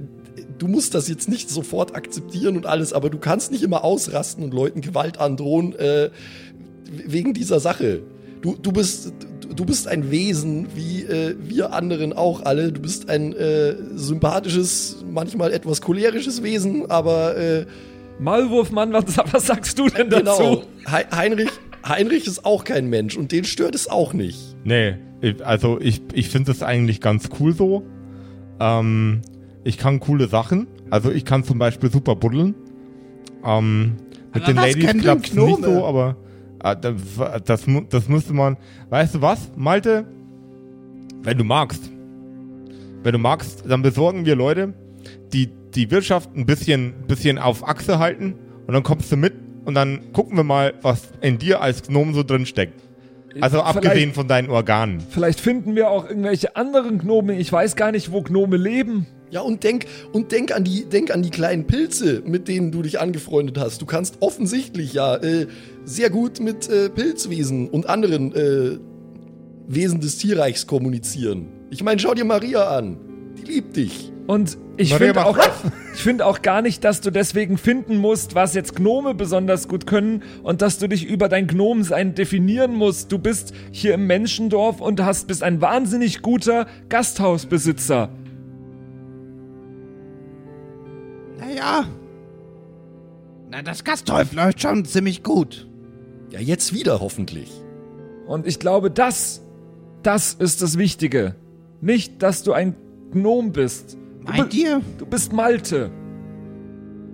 du 0.58 0.68
musst 0.68 0.94
das 0.96 1.08
jetzt 1.08 1.30
nicht 1.30 1.50
sofort 1.50 1.96
akzeptieren 1.96 2.58
und 2.58 2.66
alles, 2.66 2.92
aber 2.94 3.10
du 3.10 3.18
kannst 3.18 3.52
nicht 3.52 3.64
immer 3.64 3.84
ausrasten 3.84 4.44
und 4.44 4.54
Leuten 4.54 4.82
Gewalt 4.82 5.20
androhen 5.20 5.74
äh, 5.76 6.10
wegen 7.06 7.34
dieser 7.34 7.60
Sache. 7.60 8.02
Du, 8.42 8.56
du, 8.62 8.72
bist, 8.72 9.12
du, 9.56 9.66
bist 9.66 9.88
ein 9.88 10.12
Wesen, 10.12 10.68
wie 10.76 11.04
äh, 11.04 11.36
wir 11.40 11.74
anderen 11.74 12.14
auch 12.14 12.44
alle. 12.44 12.72
Du 12.72 12.82
bist 12.82 13.10
ein 13.10 13.34
äh, 13.34 13.76
sympathisches, 13.96 14.98
manchmal 15.12 15.52
etwas 15.52 15.82
cholerisches 15.82 16.44
Wesen, 16.44 16.90
aber 16.90 17.38
äh, 17.38 17.66
Maulwurfmann, 18.20 18.94
was, 18.94 19.04
was 19.32 19.48
sagst 19.48 19.78
du 19.80 19.88
denn 19.90 20.10
dazu? 20.10 20.24
genau. 20.44 20.64
Hei- 20.90 21.08
Heinrich, 21.14 21.50
Heinrich 21.88 22.26
ist 22.28 22.46
auch 22.46 22.64
kein 22.64 22.90
Mensch 22.90 23.16
und 23.18 23.32
den 23.32 23.44
stört 23.44 23.76
es 23.76 23.88
auch 23.90 24.14
nicht. 24.14 24.56
Nee, 24.64 24.96
ich- 25.22 25.46
also 25.46 25.80
ich, 25.80 26.02
ich 26.14 26.30
finde 26.30 26.52
das 26.52 26.64
eigentlich 26.64 27.00
ganz 27.02 27.30
cool 27.40 27.54
so. 27.54 27.86
Ähm, 28.60 29.22
ich 29.64 29.78
kann 29.78 30.00
coole 30.00 30.28
Sachen. 30.28 30.68
Also 30.90 31.12
ich 31.12 31.26
kann 31.26 31.44
zum 31.44 31.60
Beispiel 31.60 31.92
super 31.92 32.16
buddeln. 32.16 32.56
Ähm, 33.46 33.98
mit 34.34 34.44
Aber 34.44 34.54
den 34.54 34.58
was 34.58 34.66
Ladies 34.76 35.02
klappt 35.02 35.22
nicht 35.22 35.34
Gnome? 35.36 35.64
so, 35.68 35.86
aber 35.86 36.18
äh, 36.64 36.76
das, 36.80 36.94
das, 37.46 37.66
das 37.90 38.10
müsste 38.10 38.34
man. 38.34 38.58
Weißt 38.90 39.16
du 39.16 39.22
was, 39.22 39.52
Malte? 39.56 40.06
Wenn 41.24 41.38
du 41.38 41.44
magst, 41.44 41.90
wenn 43.04 43.12
du 43.14 43.18
magst, 43.20 43.64
dann 43.68 43.82
besorgen 43.82 44.26
wir 44.26 44.36
Leute, 44.36 44.74
die 45.34 45.50
die 45.76 45.90
Wirtschaft 45.92 46.36
ein 46.36 46.46
bisschen, 46.46 46.94
bisschen 47.08 47.38
auf 47.38 47.68
Achse 47.68 48.00
halten 48.00 48.36
und 48.68 48.74
dann 48.74 48.84
kommst 48.84 49.12
du 49.12 49.18
mit 49.18 49.34
und 49.66 49.74
dann 49.74 50.12
gucken 50.14 50.38
wir 50.38 50.44
mal, 50.44 50.74
was 50.82 51.04
in 51.22 51.38
dir 51.38 51.62
als 51.62 51.84
Gnom 51.84 52.14
so 52.14 52.24
drin 52.24 52.46
steckt. 52.46 52.82
Also 53.42 53.58
Vielleicht- 53.58 53.76
abgesehen 53.78 54.14
von 54.14 54.28
deinen 54.30 54.50
Organen. 54.50 55.02
Vielleicht 55.10 55.42
finden 55.42 55.76
wir 55.76 55.90
auch 55.90 56.08
irgendwelche 56.08 56.56
anderen 56.56 57.00
Gnome. 57.00 57.38
Ich 57.38 57.52
weiß 57.52 57.76
gar 57.76 57.92
nicht, 57.92 58.12
wo 58.14 58.22
Gnome 58.22 58.56
leben. 58.56 59.08
Ja, 59.30 59.42
und 59.42 59.64
denk, 59.66 59.88
und 60.14 60.32
denk 60.32 60.56
an 60.56 60.64
die, 60.64 60.86
denk 60.86 61.12
an 61.14 61.22
die 61.22 61.32
kleinen 61.32 61.68
Pilze, 61.68 62.22
mit 62.26 62.48
denen 62.48 62.72
du 62.72 62.82
dich 62.84 63.02
angefreundet 63.02 63.58
hast. 63.58 63.82
Du 63.82 63.86
kannst 63.86 64.22
offensichtlich 64.22 64.94
ja 64.94 65.18
äh, 65.18 65.48
sehr 65.84 66.10
gut 66.10 66.40
mit 66.40 66.70
äh, 66.70 66.90
Pilzwesen 66.90 67.68
und 67.68 67.90
anderen 67.90 68.34
äh, 68.34 68.78
Wesen 69.68 70.00
des 70.00 70.18
Tierreichs 70.20 70.68
kommunizieren. 70.68 71.48
Ich 71.72 71.84
meine, 71.84 72.00
schau 72.00 72.14
dir 72.14 72.24
Maria 72.24 72.70
an. 72.70 72.98
Die 73.38 73.52
liebt 73.52 73.76
dich. 73.76 74.14
Und 74.28 74.58
ich 74.78 74.94
finde 74.96 75.26
auch, 75.26 75.38
ich 75.94 76.02
finde 76.02 76.26
auch 76.26 76.42
gar 76.42 76.62
nicht, 76.62 76.84
dass 76.84 77.02
du 77.02 77.12
deswegen 77.12 77.58
finden 77.58 77.98
musst, 77.98 78.34
was 78.34 78.56
jetzt 78.56 78.76
Gnome 78.76 79.14
besonders 79.14 79.68
gut 79.68 79.86
können 79.86 80.24
und 80.42 80.62
dass 80.62 80.80
du 80.80 80.88
dich 80.88 81.06
über 81.06 81.30
dein 81.30 81.48
Gnomsein 81.48 82.16
definieren 82.16 82.74
musst. 82.74 83.12
Du 83.12 83.20
bist 83.20 83.54
hier 83.72 83.94
im 83.94 84.08
Menschendorf 84.08 84.82
und 84.82 85.02
hast 85.02 85.28
bist 85.28 85.44
ein 85.44 85.62
wahnsinnig 85.62 86.22
guter 86.22 86.66
Gasthausbesitzer. 86.90 88.10
Naja. 91.38 91.86
Na, 93.52 93.62
das 93.62 93.84
Gasthaus 93.84 94.34
läuft 94.34 94.62
schon 94.62 94.86
ziemlich 94.86 95.22
gut. 95.22 95.68
Ja, 96.32 96.40
jetzt 96.40 96.74
wieder 96.74 97.00
hoffentlich. 97.00 97.52
Und 98.26 98.48
ich 98.48 98.60
glaube, 98.60 98.90
das, 98.90 99.42
das 100.02 100.34
ist 100.34 100.64
das 100.64 100.80
Wichtige. 100.80 101.36
Nicht, 101.80 102.24
dass 102.24 102.42
du 102.42 102.54
ein 102.54 102.76
Gnom 103.12 103.52
bist. 103.52 103.98
Du, 104.26 104.32
Meint 104.32 104.50
bi- 104.52 104.62
ihr? 104.64 104.82
du 104.98 105.06
bist 105.06 105.34
Malte. 105.34 105.92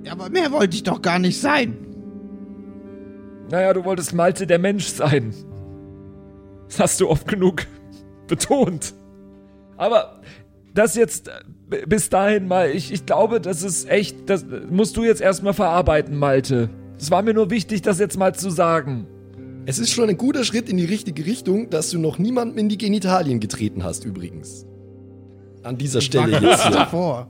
Ja, 0.03 0.13
aber 0.13 0.29
mehr 0.29 0.51
wollte 0.51 0.75
ich 0.75 0.83
doch 0.83 1.01
gar 1.01 1.19
nicht 1.19 1.39
sein. 1.39 1.75
Naja, 3.51 3.73
du 3.73 3.83
wolltest 3.83 4.13
Malte 4.13 4.47
der 4.47 4.59
Mensch 4.59 4.87
sein. 4.87 5.33
Das 6.67 6.79
hast 6.79 7.01
du 7.01 7.09
oft 7.09 7.27
genug 7.27 7.63
betont. 8.27 8.93
Aber 9.77 10.21
das 10.73 10.95
jetzt 10.95 11.27
äh, 11.27 11.85
bis 11.85 12.09
dahin 12.09 12.47
mal, 12.47 12.69
ich, 12.69 12.93
ich 12.93 13.05
glaube, 13.05 13.41
das 13.41 13.61
ist 13.61 13.89
echt, 13.89 14.29
das 14.29 14.45
musst 14.69 14.95
du 14.95 15.03
jetzt 15.03 15.19
erstmal 15.21 15.53
verarbeiten, 15.53 16.17
Malte. 16.17 16.69
Es 16.97 17.11
war 17.11 17.23
mir 17.23 17.33
nur 17.33 17.49
wichtig, 17.49 17.81
das 17.81 17.99
jetzt 17.99 18.17
mal 18.17 18.33
zu 18.33 18.49
sagen. 18.49 19.05
Es 19.65 19.79
ist 19.79 19.91
schon 19.91 20.09
ein 20.09 20.17
guter 20.17 20.43
Schritt 20.45 20.69
in 20.69 20.77
die 20.77 20.85
richtige 20.85 21.25
Richtung, 21.25 21.69
dass 21.69 21.89
du 21.89 21.99
noch 21.99 22.17
niemandem 22.19 22.57
in 22.57 22.69
die 22.69 22.77
Genitalien 22.77 23.39
getreten 23.39 23.83
hast, 23.83 24.05
übrigens. 24.05 24.65
An 25.63 25.77
dieser 25.77 26.01
Stelle 26.01 26.33
war 26.33 26.41
jetzt 26.41 26.63
kurz 26.63 26.75
davor. 26.75 27.27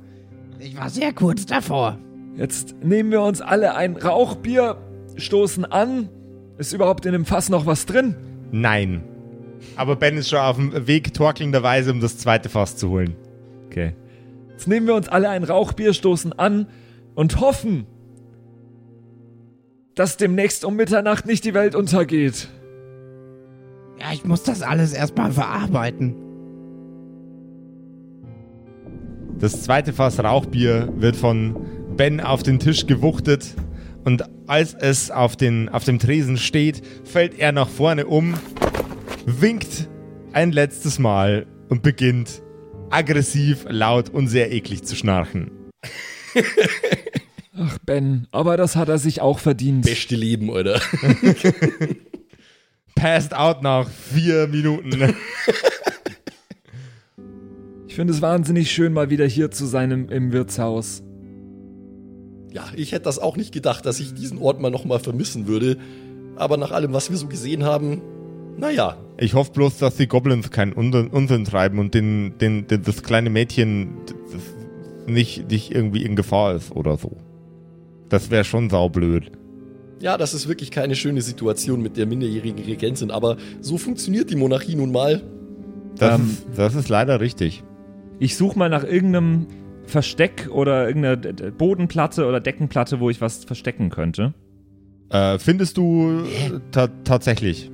Ich 0.60 0.78
war 0.78 0.90
sehr 0.90 1.12
kurz 1.14 1.46
davor. 1.46 1.98
Jetzt 2.38 2.76
nehmen 2.84 3.12
wir 3.12 3.22
uns 3.22 3.42
alle 3.42 3.76
ein 3.76 3.98
Rauchbier, 3.98 4.78
stoßen 5.18 5.66
an. 5.66 6.10
Ist 6.58 6.74
überhaupt 6.74 7.06
in 7.06 7.14
dem 7.14 7.26
Fass 7.26 7.50
noch 7.50 7.66
was 7.66 7.86
drin? 7.86 8.16
Nein. 8.52 9.04
Aber 9.76 9.96
Ben 9.96 10.18
ist 10.18 10.30
schon 10.30 10.40
auf 10.40 10.56
dem 10.56 10.88
Weg 10.88 11.14
torkelnderweise, 11.14 11.92
um 11.92 12.00
das 12.00 12.18
zweite 12.18 12.50
Fass 12.50 12.78
zu 12.78 12.90
holen. 12.90 13.16
Okay. 13.68 13.94
Jetzt 14.52 14.68
nehmen 14.68 14.88
wir 14.88 14.96
uns 14.96 15.10
alle 15.10 15.30
ein 15.30 15.44
Rauchbier, 15.44 15.94
stoßen 15.94 16.34
an 16.38 16.68
und 17.16 17.40
hoffen, 17.40 17.86
dass 19.96 20.18
demnächst 20.18 20.64
um 20.66 20.76
Mitternacht 20.76 21.26
nicht 21.26 21.44
die 21.44 21.54
Welt 21.54 21.76
untergeht. 21.76 22.48
Ja, 24.00 24.14
ich 24.14 24.24
muss 24.26 24.44
das 24.44 24.62
alles 24.62 24.94
erstmal 24.94 25.32
verarbeiten. 25.32 26.16
Das 29.42 29.64
zweite 29.64 29.92
Fass 29.92 30.20
Rauchbier 30.20 30.88
wird 30.98 31.16
von 31.16 31.56
Ben 31.98 32.20
auf 32.20 32.44
den 32.44 32.60
Tisch 32.60 32.86
gewuchtet 32.86 33.56
und 34.04 34.24
als 34.46 34.76
es 34.76 35.10
auf, 35.10 35.36
den, 35.36 35.68
auf 35.68 35.84
dem 35.84 35.98
Tresen 35.98 36.38
steht, 36.38 36.84
fällt 37.04 37.40
er 37.40 37.52
nach 37.52 37.68
vorne 37.68 38.06
um, 38.06 38.36
winkt 39.26 39.90
ein 40.32 40.52
letztes 40.52 41.00
Mal 41.00 41.48
und 41.70 41.82
beginnt 41.82 42.44
aggressiv, 42.92 43.66
laut 43.68 44.10
und 44.10 44.28
sehr 44.28 44.52
eklig 44.52 44.84
zu 44.84 44.96
schnarchen. 44.96 45.50
Ach, 47.58 47.80
Ben, 47.84 48.28
aber 48.32 48.58
das 48.58 48.76
hat 48.76 48.90
er 48.90 49.00
sich 49.00 49.22
auch 49.22 49.40
verdient. 49.40 49.86
Beste 49.86 50.16
Leben, 50.16 50.50
oder? 50.50 50.80
Passed 52.96 53.34
out 53.34 53.64
nach 53.64 53.90
vier 53.90 54.48
Minuten. 54.48 55.16
Ich 57.92 57.96
finde 57.96 58.14
es 58.14 58.22
wahnsinnig 58.22 58.72
schön, 58.72 58.94
mal 58.94 59.10
wieder 59.10 59.26
hier 59.26 59.52
zu 59.52 59.66
sein 59.66 59.92
im, 59.92 60.08
im 60.08 60.32
Wirtshaus. 60.32 61.04
Ja, 62.50 62.64
ich 62.74 62.94
hätte 62.94 63.04
das 63.04 63.20
auch 63.20 63.36
nicht 63.36 63.52
gedacht, 63.54 63.86
dass 63.86 64.00
ich 64.00 64.14
diesen 64.14 64.38
Ort 64.38 64.62
mal 64.62 64.72
nochmal 64.72 65.00
vermissen 65.00 65.46
würde. 65.46 65.76
Aber 66.38 66.56
nach 66.56 66.72
allem, 66.72 66.94
was 66.94 67.10
wir 67.10 67.18
so 67.18 67.28
gesehen 67.28 67.66
haben, 67.66 68.02
Naja, 68.58 68.96
Ich 69.18 69.34
hoffe 69.34 69.52
bloß, 69.52 69.78
dass 69.80 69.98
die 69.98 70.08
Goblins 70.08 70.52
keinen 70.52 70.72
Unsinn 70.72 71.08
Unsinn 71.08 71.44
treiben 71.44 71.80
und 71.80 71.94
den, 71.94 72.38
den, 72.40 72.66
den, 72.66 72.82
das 72.82 73.04
kleine 73.04 73.30
Mädchen 73.30 73.90
das 74.32 74.42
nicht, 75.06 75.52
nicht 75.52 75.76
irgendwie 75.76 76.06
in 76.06 76.16
Gefahr 76.16 76.56
ist 76.56 76.72
oder 76.72 76.98
so. 76.98 77.18
Das 78.08 78.32
wäre 78.32 78.46
schon 78.46 78.70
saublöd. 78.70 79.34
ja, 80.00 80.18
das 80.18 80.34
ist 80.34 80.48
wirklich 80.48 80.72
keine 80.72 80.96
schöne 80.96 81.22
Situation 81.22 81.82
mit 81.82 81.98
der 81.98 82.06
minderjährigen 82.06 82.64
Regentin, 82.64 83.12
aber 83.12 83.36
so 83.60 83.78
funktioniert 83.78 84.30
die 84.30 84.38
Monarchie 84.38 84.76
nun 84.76 84.94
mal. 84.94 85.22
Das, 85.98 86.18
Ähm. 86.22 86.30
ist, 86.30 86.58
das 86.58 86.76
ist 86.76 86.88
leider 86.88 87.20
richtig. 87.20 87.66
Ich 88.22 88.38
suche 88.38 88.58
mal 88.58 88.70
nach 88.70 88.84
irgendeinem 88.84 89.48
Versteck 89.86 90.48
oder 90.52 90.88
irgendeiner 90.88 91.18
Bodenplatte 91.52 92.28
oder 92.28 92.40
Deckenplatte, 92.40 93.00
wo 93.00 93.10
ich 93.10 93.20
was 93.20 93.46
verstecken 93.46 93.90
könnte. 93.90 94.36
Äh, 95.10 95.40
findest 95.40 95.76
du 95.78 96.20
äh, 96.20 96.60
ta 96.70 96.88
tatsächlich? 97.04 97.72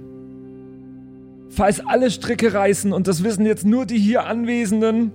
Falls 1.49 1.85
alle 1.85 2.09
Stricke 2.09 2.53
reißen 2.53 2.93
und 2.93 3.09
das 3.09 3.25
wissen 3.25 3.45
jetzt 3.45 3.65
nur 3.65 3.85
die 3.85 3.99
hier 3.99 4.25
Anwesenden, 4.25 5.11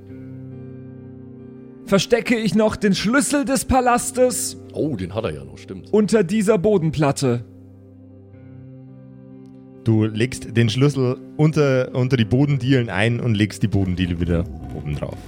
verstecke 1.86 2.36
ich 2.36 2.54
noch 2.54 2.76
den 2.76 2.94
Schlüssel 2.94 3.46
des 3.46 3.64
Palastes 3.64 4.58
Oh, 4.74 4.96
den 4.96 5.14
hat 5.14 5.24
er 5.24 5.32
ja 5.32 5.44
noch, 5.46 5.56
stimmt. 5.56 5.90
unter 5.94 6.24
dieser 6.24 6.58
Bodenplatte. 6.58 7.46
Du 9.84 10.04
legst 10.04 10.56
den 10.56 10.68
Schlüssel 10.70 11.16
unter, 11.36 11.92
unter 11.94 12.16
die 12.16 12.24
Bodendielen 12.24 12.88
ein 12.88 13.18
und 13.20 13.34
legst 13.34 13.62
die 13.62 13.68
Bodendiele 13.68 14.20
wieder 14.20 14.44
oben 14.76 14.94
drauf. 14.94 15.18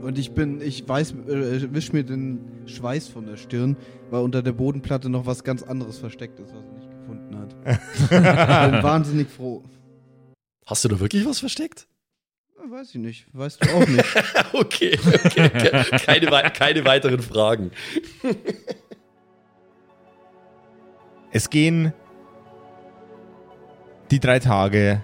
Und 0.00 0.16
ich 0.18 0.30
bin, 0.30 0.60
ich 0.60 0.88
weiß, 0.88 1.10
äh, 1.28 1.74
wisch 1.74 1.92
mir 1.92 2.04
den 2.04 2.38
Schweiß 2.66 3.08
von 3.08 3.26
der 3.26 3.36
Stirn, 3.36 3.76
weil 4.10 4.22
unter 4.22 4.42
der 4.42 4.52
Bodenplatte 4.52 5.08
noch 5.10 5.26
was 5.26 5.42
ganz 5.42 5.62
anderes 5.64 5.98
versteckt 5.98 6.38
ist, 6.38 6.54
was 6.54 6.64
er 6.64 6.72
nicht 6.72 6.90
gefunden 6.90 7.36
hat. 7.36 7.56
ich 8.00 8.08
bin 8.08 8.82
wahnsinnig 8.82 9.28
froh. 9.28 9.64
Hast 10.66 10.84
du 10.84 10.88
da 10.88 11.00
wirklich 11.00 11.26
was 11.26 11.40
versteckt? 11.40 11.88
Weiß 12.70 12.90
ich 12.90 13.00
nicht. 13.00 13.26
Weißt 13.32 13.64
du 13.64 13.70
auch 13.74 13.86
nicht. 13.88 14.04
okay, 14.52 14.98
okay. 15.24 15.48
ke- 15.48 15.96
Keine, 16.04 16.26
keine 16.52 16.84
weiteren 16.84 17.20
Fragen. 17.22 17.70
Es 21.32 21.50
gehen 21.50 21.92
die 24.10 24.20
drei 24.20 24.38
Tage 24.38 25.02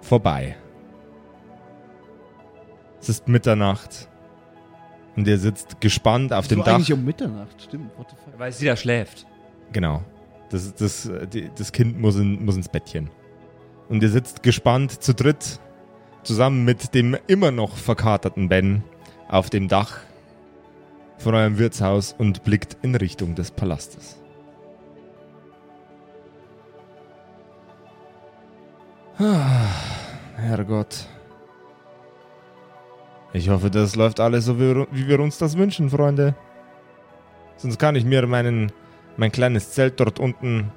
vorbei. 0.00 0.56
Es 3.00 3.08
ist 3.08 3.28
Mitternacht 3.28 4.08
und 5.16 5.26
ihr 5.26 5.38
sitzt 5.38 5.80
gespannt 5.80 6.32
auf 6.32 6.48
dem 6.48 6.58
so 6.58 6.64
Dach. 6.64 6.74
eigentlich 6.74 6.92
um 6.92 7.04
Mitternacht, 7.04 7.62
stimmt. 7.62 7.96
What 7.96 8.10
the 8.10 8.16
fuck? 8.16 8.38
Weil 8.38 8.52
sie 8.52 8.66
da 8.66 8.76
schläft. 8.76 9.26
Genau. 9.72 10.02
Das, 10.50 10.74
das, 10.74 11.10
die, 11.32 11.50
das 11.54 11.72
Kind 11.72 12.00
muss, 12.00 12.16
in, 12.16 12.44
muss 12.44 12.56
ins 12.56 12.68
Bettchen. 12.68 13.10
Und 13.88 14.02
ihr 14.02 14.08
sitzt 14.08 14.42
gespannt 14.42 15.02
zu 15.02 15.14
dritt 15.14 15.60
zusammen 16.22 16.64
mit 16.64 16.94
dem 16.94 17.16
immer 17.26 17.50
noch 17.50 17.76
verkaterten 17.76 18.48
Ben 18.48 18.82
auf 19.28 19.50
dem 19.50 19.68
Dach 19.68 20.00
von 21.18 21.34
eurem 21.34 21.58
Wirtshaus 21.58 22.14
und 22.16 22.44
blickt 22.44 22.76
in 22.82 22.94
Richtung 22.94 23.34
des 23.34 23.50
Palastes. 23.50 24.20
Herrgott. 30.36 31.06
Ich 33.32 33.48
hoffe, 33.48 33.70
das 33.70 33.94
läuft 33.96 34.20
alles 34.20 34.44
so, 34.46 34.58
wie 34.58 35.08
wir- 35.08 35.20
uns 35.20 35.38
das 35.38 35.56
wünschen, 35.56 35.90
Freunde. 35.90 36.34
Sonst 37.56 37.78
kann 37.78 37.96
ich 37.96 38.04
mir 38.04 38.26
meinen 38.26 38.72
mein 39.16 39.32
kleines 39.32 39.72
Zelt 39.72 39.98
dort 39.98 40.20
unten 40.20 40.70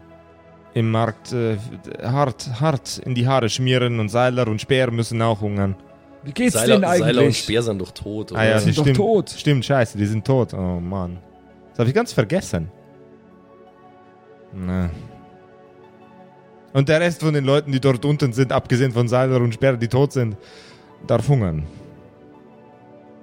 im 0.74 0.90
Markt 0.90 1.32
äh, 1.32 1.58
hart, 2.04 2.50
hart 2.60 2.98
in 3.06 3.14
die 3.14 3.28
Haare 3.28 3.50
schmieren 3.50 4.00
und 4.00 4.10
Seiler 4.10 4.48
und 4.48 4.60
Speer 4.60 4.90
müssen 4.90 5.22
auch 5.22 5.42
hungern. 5.42 5.76
Wie 6.24 6.32
geht's 6.32 6.54
Seiler, 6.54 6.76
denen 6.76 6.86
eigentlich? 6.86 7.06
Seiler 7.16 7.26
und 7.28 7.36
Speer 7.36 7.62
sind 7.64 7.80
doch 7.80 7.92
tot. 7.92 8.32
Oder? 8.32 8.40
Ah 8.42 8.46
ja, 8.46 8.60
sind 8.60 8.78
doch 8.78 8.84
stimmt. 8.84 8.98
tot. 8.98 9.30
Stimmt, 9.30 9.66
scheiße, 9.66 9.98
die 9.98 10.06
sind 10.08 10.26
tot. 10.26 10.54
Oh 10.56 10.80
Mann. 10.80 11.20
Das 11.72 11.80
habe 11.80 11.90
ich 11.90 11.96
ganz 11.96 12.12
vergessen. 12.14 12.72
Na. 14.54 14.90
Und 16.74 16.90
der 16.90 17.02
Rest 17.02 17.22
von 17.22 17.34
den 17.34 17.44
Leuten, 17.44 17.72
die 17.72 17.80
dort 17.80 18.06
unten 18.06 18.34
sind, 18.34 18.52
abgesehen 18.52 18.92
von 18.92 19.08
Seiler 19.08 19.42
und 19.42 19.54
Speer, 19.54 19.78
die 19.78 19.88
tot 19.88 20.14
sind, 20.14 20.38
darf 21.08 21.28
hungern. 21.28 21.64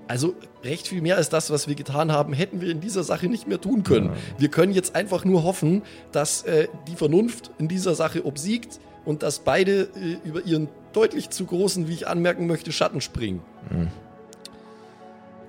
Also 0.07 0.34
recht 0.64 0.88
viel 0.88 1.03
mehr 1.03 1.16
als 1.16 1.28
das, 1.28 1.51
was 1.51 1.68
wir 1.68 1.74
getan 1.74 2.11
haben, 2.11 2.32
hätten 2.32 2.61
wir 2.61 2.70
in 2.70 2.80
dieser 2.80 3.05
Sache 3.05 3.28
nicht 3.28 3.46
mehr 3.46 3.61
tun 3.61 3.82
können. 3.82 4.11
Wir 4.38 4.49
können 4.49 4.72
jetzt 4.72 4.94
einfach 4.94 5.24
nur 5.24 5.44
hoffen, 5.44 5.82
dass 6.12 6.42
äh, 6.42 6.68
die 6.88 6.96
Vernunft 6.96 7.51
in 7.59 7.68
dieser 7.68 7.94
Sache 7.94 8.24
obsiegt 8.24 8.80
und 9.05 9.22
dass 9.22 9.40
beide 9.40 9.82
äh, 9.82 10.16
über 10.24 10.44
ihren 10.44 10.68
deutlich 10.92 11.30
zu 11.30 11.44
großen, 11.44 11.88
wie 11.88 11.92
ich 11.92 12.09
anmerken 12.09 12.46
möchte, 12.46 12.72
Schatten 12.72 13.01
springen. 13.01 13.42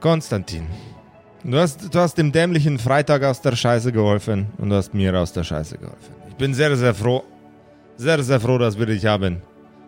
Konstantin, 0.01 0.67
du 1.43 1.57
hast, 1.57 1.93
du 1.93 1.99
hast 1.99 2.17
dem 2.17 2.31
dämlichen 2.31 2.79
Freitag 2.79 3.23
aus 3.23 3.41
der 3.41 3.55
Scheiße 3.55 3.91
geholfen 3.91 4.47
und 4.57 4.69
du 4.69 4.75
hast 4.75 4.93
mir 4.93 5.17
aus 5.17 5.33
der 5.33 5.43
Scheiße 5.43 5.77
geholfen. 5.77 6.13
Ich 6.29 6.35
bin 6.35 6.53
sehr, 6.53 6.75
sehr 6.75 6.93
froh. 6.93 7.23
Sehr, 7.99 8.23
sehr 8.23 8.39
froh, 8.39 8.57
dass 8.57 8.79
wir 8.79 8.85
dich 8.85 9.05
haben. 9.05 9.41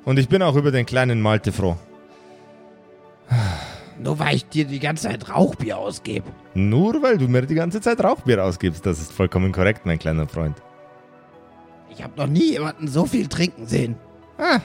Und 0.04 0.20
ich 0.20 0.28
bin 0.28 0.42
auch 0.42 0.58
über 0.58 0.70
den 0.70 0.86
kleinen 0.86 1.22
Malte 1.22 1.54
froh. 1.54 1.78
Nur 4.04 4.20
weil 4.20 4.36
ich 4.36 4.50
dir 4.50 4.66
die 4.66 4.80
ganze 4.80 5.08
Zeit 5.08 5.30
Rauchbier 5.30 5.78
ausgebe. 5.78 6.26
Nur 6.54 7.02
weil 7.02 7.18
du 7.18 7.30
mir 7.30 7.44
die 7.44 7.56
ganze 7.56 7.80
Zeit 7.80 8.04
Rauchbier 8.04 8.44
ausgibst. 8.44 8.86
Das 8.86 9.00
ist 9.00 9.14
vollkommen 9.14 9.54
korrekt, 9.54 9.86
mein 9.86 9.98
kleiner 9.98 10.28
Freund. 10.28 10.58
Ich 11.90 12.04
habe 12.04 12.12
noch 12.18 12.28
nie 12.28 12.52
jemanden 12.52 12.90
so 12.90 13.06
viel 13.06 13.28
trinken 13.28 13.66
sehen. 13.66 13.96
Ah, 14.38 14.60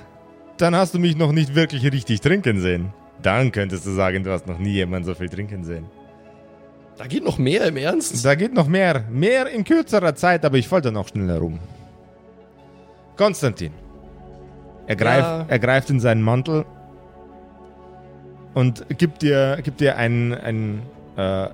dann 0.57 0.75
hast 0.75 0.95
du 0.95 0.99
mich 0.99 1.17
noch 1.17 1.31
nicht 1.31 1.55
wirklich 1.55 1.85
richtig 1.85 2.21
trinken 2.21 2.61
sehen. 2.61 2.93
Dann 3.23 3.53
könntest 3.53 3.87
du 3.87 3.93
sagen, 3.93 4.25
du 4.25 4.33
hast 4.33 4.49
noch 4.49 4.59
nie 4.59 4.73
jemanden 4.73 5.07
so 5.07 5.15
viel 5.15 5.29
trinken 5.29 5.63
sehen. 5.63 5.87
Da 6.99 7.07
geht 7.07 7.23
noch 7.23 7.39
mehr 7.39 7.65
im 7.69 7.77
Ernst. 7.77 8.25
Da 8.25 8.35
geht 8.35 8.55
noch 8.55 8.67
mehr. 8.67 9.05
Mehr 9.09 9.49
in 9.49 9.63
kürzerer 9.63 10.17
Zeit, 10.17 10.45
aber 10.45 10.57
ich 10.59 10.67
folter 10.67 10.91
noch 10.91 11.07
schneller 11.07 11.39
rum. 11.39 11.61
Konstantin. 13.17 13.73
Er 14.87 14.97
greift, 14.97 15.21
Ja. 15.27 15.45
er 15.49 15.59
greift 15.59 15.91
in 15.91 16.01
seinen 16.01 16.23
Mantel 16.23 16.65
und 18.55 18.87
gibt 18.99 19.23
dir, 19.23 19.59
gibt 19.63 19.81
dir 19.81 19.97
ein, 19.97 20.33
ein, 20.33 20.83
äh, 21.17 21.49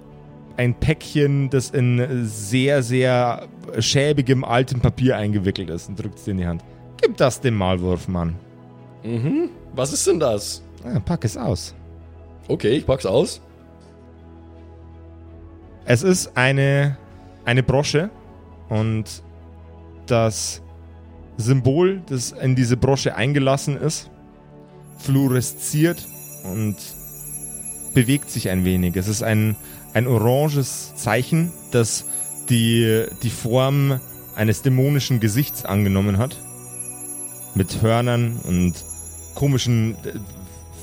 ein 0.56 0.74
Päckchen, 0.74 1.48
das 1.50 1.70
in 1.70 2.24
sehr, 2.26 2.82
sehr 2.82 3.46
schäbigem 3.78 4.44
altem 4.44 4.80
Papier 4.80 5.16
eingewickelt 5.16 5.70
ist 5.70 5.88
und 5.88 6.02
drückt 6.02 6.18
es 6.18 6.24
dir 6.24 6.32
in 6.32 6.38
die 6.38 6.46
Hand. 6.46 6.62
Gib 7.00 7.16
das 7.16 7.40
dem 7.40 7.56
Maulwurfmann. 7.56 8.36
Mhm. 9.02 9.48
Was 9.74 9.92
ist 9.92 10.06
denn 10.06 10.20
das? 10.20 10.62
Ah, 10.84 11.00
pack 11.00 11.24
es 11.24 11.36
aus. 11.36 11.74
Okay, 12.48 12.70
ich 12.70 12.86
pack's 12.86 13.06
aus. 13.06 13.40
Es 15.84 16.02
ist 16.02 16.36
eine, 16.36 16.96
eine 17.44 17.62
Brosche 17.62 18.10
und 18.68 19.04
das 20.06 20.61
Symbol, 21.42 22.00
das 22.08 22.32
in 22.32 22.54
diese 22.56 22.76
Brosche 22.76 23.14
eingelassen 23.14 23.76
ist, 23.76 24.10
fluoresziert 24.98 26.06
und 26.44 26.76
bewegt 27.94 28.30
sich 28.30 28.48
ein 28.48 28.64
wenig. 28.64 28.96
Es 28.96 29.08
ist 29.08 29.22
ein, 29.22 29.56
ein 29.92 30.06
oranges 30.06 30.94
Zeichen, 30.96 31.52
das 31.72 32.04
die, 32.48 33.04
die 33.22 33.30
Form 33.30 34.00
eines 34.34 34.62
dämonischen 34.62 35.20
Gesichts 35.20 35.64
angenommen 35.64 36.18
hat. 36.18 36.36
Mit 37.54 37.82
Hörnern 37.82 38.38
und 38.44 38.72
komischen 39.34 39.94
äh, 40.04 40.14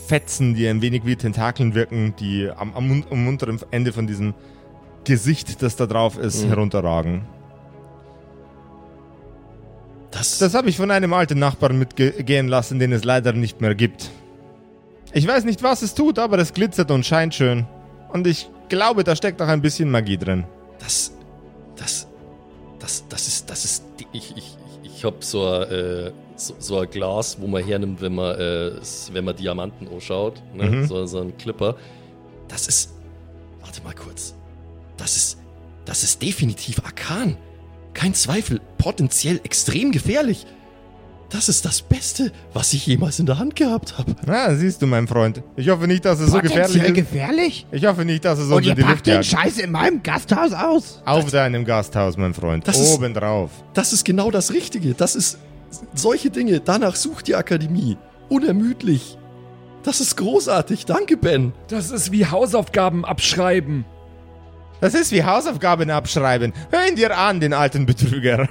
Fetzen, 0.07 0.53
die 0.53 0.68
ein 0.68 0.82
wenig 0.82 1.05
wie 1.05 1.16
Tentakeln 1.16 1.74
wirken, 1.76 2.14
die 2.20 2.49
am, 2.49 2.74
am, 2.74 3.03
am 3.10 3.28
unteren 3.28 3.60
Ende 3.72 3.91
von 3.91 4.05
diesem 4.07 4.34
Gesicht, 5.03 5.62
das 5.64 5.76
da 5.76 5.88
drauf 5.88 6.18
ist, 6.18 6.43
Mhm. 6.43 6.49
herunterragen. 6.49 7.22
Das, 10.12 10.39
Das 10.39 10.53
habe 10.55 10.70
ich 10.70 10.78
von 10.78 10.91
einem 10.91 11.14
alten 11.14 11.39
Nachbarn 11.39 11.78
mitgehen 11.78 12.47
lassen, 12.47 12.80
den 12.80 12.91
es 12.91 13.03
leider 13.03 13.34
nicht 13.34 13.62
mehr 13.62 13.76
gibt. 13.76 14.10
Ich 15.14 15.28
weiß 15.28 15.43
nicht, 15.45 15.64
was 15.64 15.82
es 15.82 15.93
tut, 15.95 16.20
aber 16.20 16.38
es 16.39 16.53
glitzert 16.53 16.91
und 16.91 17.05
scheint 17.05 17.34
schön. 17.36 17.66
Und 18.12 18.28
ich 18.28 18.49
glaube, 18.70 19.03
da 19.03 19.16
steckt 19.16 19.41
auch 19.41 19.47
ein 19.47 19.62
bisschen 19.62 19.89
Magie 19.89 20.18
drin. 20.18 20.45
das, 20.80 21.12
das, 21.76 22.07
das, 22.80 23.03
das 23.10 23.28
ist, 23.28 23.49
das 23.49 23.66
ist, 23.66 23.84
die- 23.99 24.07
ich, 24.14 24.32
ich, 24.38 24.57
ich, 24.84 24.91
ich 24.97 25.05
hab 25.05 25.24
so, 25.24 25.47
ein, 25.47 25.64
äh, 25.72 26.12
so, 26.36 26.55
so 26.60 26.80
ein 26.80 26.89
Glas, 26.89 27.38
wo 27.39 27.47
man 27.47 27.64
hernimmt, 27.64 28.01
wenn 28.01 28.16
man, 28.16 28.36
äh, 28.39 28.72
wenn 29.14 29.26
man 29.26 29.36
Diamanten 29.36 29.88
anschaut, 29.88 30.41
ne? 30.53 30.66
Mhm. 30.70 30.88
so, 30.88 31.05
so 31.05 31.22
ein 31.22 31.38
Clipper. 31.38 31.76
Das 32.47 32.68
ist, 32.68 32.91
warte 33.62 33.82
mal 33.84 33.93
kurz, 33.93 34.34
das 34.97 35.16
ist, 35.18 35.38
das 35.86 36.03
ist 36.03 36.22
definitiv 36.22 36.84
Arkan. 36.84 37.38
Kein 38.00 38.14
Zweifel, 38.14 38.62
potenziell 38.78 39.41
extrem 39.43 39.91
gefährlich. 39.91 40.45
Das 41.30 41.50
ist 41.50 41.66
das 41.66 41.82
Beste, 41.82 42.32
was 42.54 42.72
ich 42.72 42.88
jemals 42.88 43.20
in 43.20 43.26
der 43.26 43.38
Hand 43.38 43.58
gehabt 43.58 43.97
habe. 43.97 44.16
Na, 44.26 44.56
siehst 44.56 44.82
du, 44.82 44.88
mein 44.88 45.06
Freund. 45.06 45.43
Ich 45.58 45.68
hoffe 45.68 45.86
nicht, 45.86 46.06
dass 46.06 46.22
es 46.22 46.32
so 46.32 46.39
gefährlich 46.39 46.78
Potenziell 46.78 46.86
ist. 46.91 46.95
gefährlich? 47.12 47.68
Ich 47.74 47.86
hoffe 47.86 48.06
nicht, 48.06 48.24
dass 48.24 48.39
es 48.39 48.47
Und 48.47 48.54
uns 48.54 48.68
ihr 48.68 48.76
die 48.76 48.82
Luft 48.82 48.93
packt 48.93 49.08
den 49.08 49.14
jagt. 49.16 49.26
Scheiß 49.26 49.58
in 49.58 49.72
meinem 49.72 50.02
Gasthaus 50.02 50.54
aus? 50.54 51.02
Auf 51.06 51.30
deinem 51.30 51.66
Gasthaus, 51.66 52.16
mein 52.16 52.34
Freund. 52.34 52.66
Das 52.66 52.80
ist- 52.80 52.95
Obendrauf. 52.95 53.52
Das 53.74 53.91
ist 53.91 54.06
genau 54.06 54.32
das 54.32 54.54
Richtige. 54.54 54.93
Das 54.93 55.16
ist 55.18 55.38
solche 55.93 56.30
Dinge. 56.30 56.62
Danach 56.62 56.95
sucht 56.95 57.28
die 57.28 57.36
Akademie. 57.36 57.97
Unermüdlich. 58.30 59.18
Das 59.84 60.00
ist 60.00 60.16
großartig. 60.16 60.86
Danke, 60.86 61.18
Ben. 61.18 61.52
Das 61.68 61.91
ist 61.91 62.12
wie 62.14 62.26
Hausaufgaben 62.26 63.04
abschreiben. 63.04 63.84
Das 64.82 64.94
ist 64.94 65.12
wie 65.12 65.24
Hausaufgaben 65.24 65.90
abschreiben. 65.90 66.54
Hör 66.72 66.88
ihn 66.88 66.96
dir 66.96 67.18
an, 67.18 67.40
den 67.40 67.54
alten 67.54 67.86
Betrüger. 67.86 68.48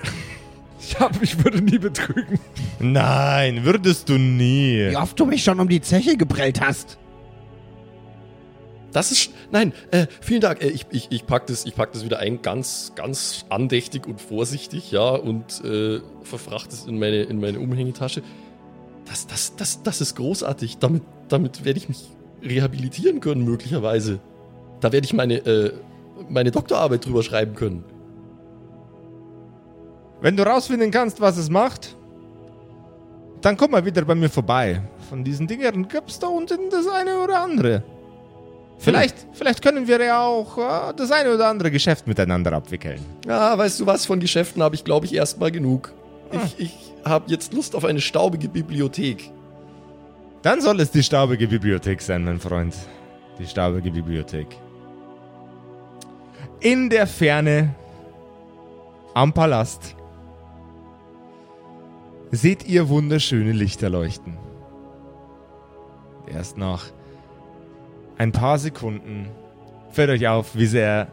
Ich 0.81 0.99
hab, 1.01 1.21
ich 1.23 1.43
würde 1.43 1.61
nie 1.61 1.79
betrügen. 1.79 2.39
Nein, 2.79 3.65
würdest 3.65 4.09
du 4.09 4.15
nie. 4.19 4.91
Wie 4.91 4.97
oft 4.97 5.19
du 5.19 5.27
mich 5.27 5.43
schon 5.43 5.59
um 5.59 5.69
die 5.69 5.81
Zeche 5.81 6.17
geprellt 6.17 6.61
hast. 6.61 6.99
Das 8.93 9.11
ist. 9.11 9.19
sch- 9.19 9.31
Nein, 9.51 9.73
äh, 9.91 10.07
vielen 10.21 10.41
Dank. 10.41 10.63
Äh, 10.63 10.69
ich, 10.69 10.87
ich, 10.91 11.09
ich 11.11 11.27
pack 11.27 11.47
das, 11.47 11.67
ich 11.67 11.75
pack 11.75 11.93
das 11.93 12.05
wieder 12.05 12.19
ein, 12.21 12.43
ganz, 12.43 12.93
ganz 12.95 13.45
andächtig 13.49 14.07
und 14.07 14.21
vorsichtig, 14.21 14.91
ja, 14.93 15.11
und 15.11 15.63
äh, 15.65 16.01
verfracht 16.23 16.73
es 16.73 16.87
in 16.87 16.99
meine, 16.99 17.23
in 17.23 17.41
meine 17.41 17.61
Umhängetasche. 17.61 18.23
Das, 19.07 19.27
das, 19.27 19.57
das, 19.57 19.83
das 19.83 20.01
ist 20.01 20.17
großartig. 20.17 20.79
Damit, 20.79 21.03
damit 21.29 21.65
werde 21.65 21.79
ich 21.79 21.89
mich 21.89 22.05
rehabilitieren 22.43 23.21
können, 23.21 23.45
möglicherweise. 23.45 24.21
Da 24.81 24.93
werde 24.93 25.05
ich 25.07 25.13
meine, 25.13 25.35
äh, 25.45 25.73
meine 26.29 26.51
Doktorarbeit 26.51 27.05
drüber 27.07 27.23
schreiben 27.23 27.55
können. 27.55 27.85
Wenn 30.21 30.37
du 30.37 30.43
rausfinden 30.45 30.91
kannst, 30.91 31.21
was 31.21 31.37
es 31.37 31.49
macht, 31.49 31.97
dann 33.41 33.57
komm 33.57 33.71
mal 33.71 33.85
wieder 33.85 34.05
bei 34.05 34.15
mir 34.15 34.29
vorbei. 34.29 34.83
Von 35.09 35.23
diesen 35.23 35.47
Dingern 35.47 35.87
gibt's 35.89 36.19
da 36.19 36.27
unten 36.27 36.71
das 36.71 36.89
eine 36.89 37.23
oder 37.23 37.41
andere. 37.41 37.85
Vielleicht, 38.79 39.17
vielleicht 39.33 39.63
können 39.63 39.89
wir 39.89 40.01
ja 40.01 40.25
auch 40.25 40.57
äh, 40.59 40.95
das 40.97 41.11
eine 41.11 41.35
oder 41.35 41.49
andere 41.49 41.71
Geschäft 41.71 42.07
miteinander 42.07 42.53
abwickeln. 42.53 43.01
Ja, 43.27 43.59
weißt 43.59 43.81
du 43.81 43.87
was, 43.87 44.07
von 44.07 44.21
Geschäften 44.21 44.63
habe 44.63 44.77
ich, 44.77 44.85
glaube 44.85 45.07
ich, 45.07 45.15
erstmal 45.15 45.51
genug. 45.51 45.93
Ich, 46.31 46.61
ich 46.61 46.93
habe 47.05 47.25
jetzt 47.29 47.53
Lust 47.55 47.75
auf 47.75 47.85
eine 47.85 48.01
staubige 48.01 48.49
Bibliothek. 48.49 49.33
Dann 50.43 50.61
soll 50.61 50.81
es 50.81 50.91
die 50.91 51.03
staubige 51.03 51.49
Bibliothek 51.49 52.01
sein, 52.01 52.25
mein 52.25 52.39
Freund. 52.39 52.75
Die 53.39 53.47
staubige 53.47 53.91
Bibliothek. 53.91 54.47
In 56.61 56.91
der 56.91 57.07
Ferne, 57.07 57.73
am 59.15 59.33
Palast, 59.33 59.95
seht 62.33 62.67
ihr 62.67 62.89
wunderschöne 62.89 63.53
Lichter 63.53 63.89
leuchten. 63.89 64.37
Erst 66.27 66.59
nach 66.59 66.87
ein 68.17 68.33
paar 68.33 68.59
Sekunden 68.59 69.29
fällt 69.91 70.11
euch 70.11 70.27
auf, 70.27 70.57
wie 70.57 70.67
sehr 70.67 71.07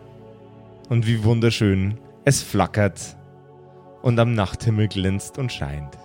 und 0.90 1.06
wie 1.06 1.24
wunderschön 1.24 2.00
es 2.24 2.42
flackert 2.42 3.16
und 4.02 4.18
am 4.18 4.34
Nachthimmel 4.34 4.88
glänzt 4.88 5.38
und 5.38 5.52
scheint. 5.52 5.96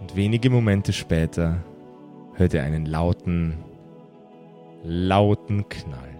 Und 0.00 0.14
wenige 0.14 0.50
Momente 0.50 0.92
später 0.92 1.64
hört 2.34 2.52
ihr 2.52 2.62
einen 2.62 2.84
lauten, 2.84 3.64
lauten 4.84 5.68
Knall. 5.68 6.14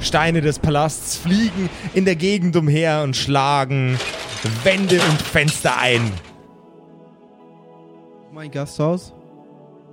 Steine 0.00 0.40
des 0.40 0.58
Palasts 0.58 1.16
fliegen 1.16 1.70
in 1.94 2.04
der 2.04 2.16
Gegend 2.16 2.54
umher 2.56 3.02
und 3.02 3.16
schlagen 3.16 3.98
Wände 4.62 4.96
und 4.96 5.22
Fenster 5.22 5.78
ein. 5.78 6.12
Mein 8.32 8.50
Gasthaus. 8.50 9.14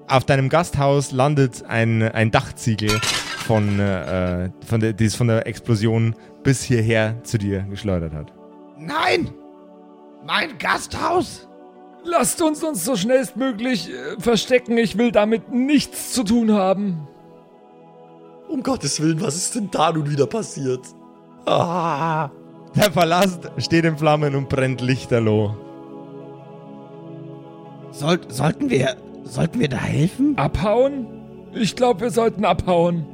Auf 0.08 0.26
deinem 0.26 0.50
Gasthaus 0.50 1.12
landet 1.12 1.64
ein, 1.66 2.04
ein 2.04 2.30
Dachziegel 2.30 3.00
von, 3.00 3.80
äh, 3.80 4.52
von, 4.66 4.82
der, 4.82 4.94
die 4.94 5.06
es 5.06 5.16
von 5.16 5.28
der 5.28 5.48
Explosion 5.48 6.16
bis 6.44 6.62
hierher 6.64 7.24
zu 7.24 7.38
dir 7.38 7.62
geschleudert 7.70 8.14
hat. 8.14 8.34
Nein! 8.78 9.34
Mein 10.26 10.58
Gasthaus! 10.58 11.48
Lasst 12.06 12.42
uns 12.42 12.64
uns 12.64 12.84
so 12.84 12.96
schnellstmöglich 12.96 13.90
äh, 13.90 14.20
verstecken. 14.20 14.78
Ich 14.78 14.98
will 14.98 15.12
damit 15.12 15.52
nichts 15.52 16.14
zu 16.14 16.24
tun 16.24 16.52
haben. 16.52 17.08
Um 18.50 18.62
Gottes 18.62 19.02
Willen, 19.02 19.22
was 19.22 19.36
ist 19.36 19.56
denn 19.56 19.72
da 19.72 19.92
nun 19.92 20.10
wieder 20.10 20.28
passiert? 20.28 20.82
Ah. 21.46 22.30
Der 22.76 22.90
Palast 22.90 23.52
steht 23.58 23.86
in 23.86 23.98
Flammen 23.98 24.36
und 24.36 24.50
brennt 24.50 24.82
lichterloh. 24.82 25.56
Soll, 27.92 28.20
sollten 28.28 28.70
wir. 28.70 28.98
Sollten 29.24 29.60
wir 29.60 29.70
da 29.70 29.78
helfen? 29.78 30.38
Abhauen? 30.38 31.08
Ich 31.54 31.76
glaube, 31.76 32.02
wir 32.02 32.12
sollten 32.12 32.46
abhauen. 32.46 33.06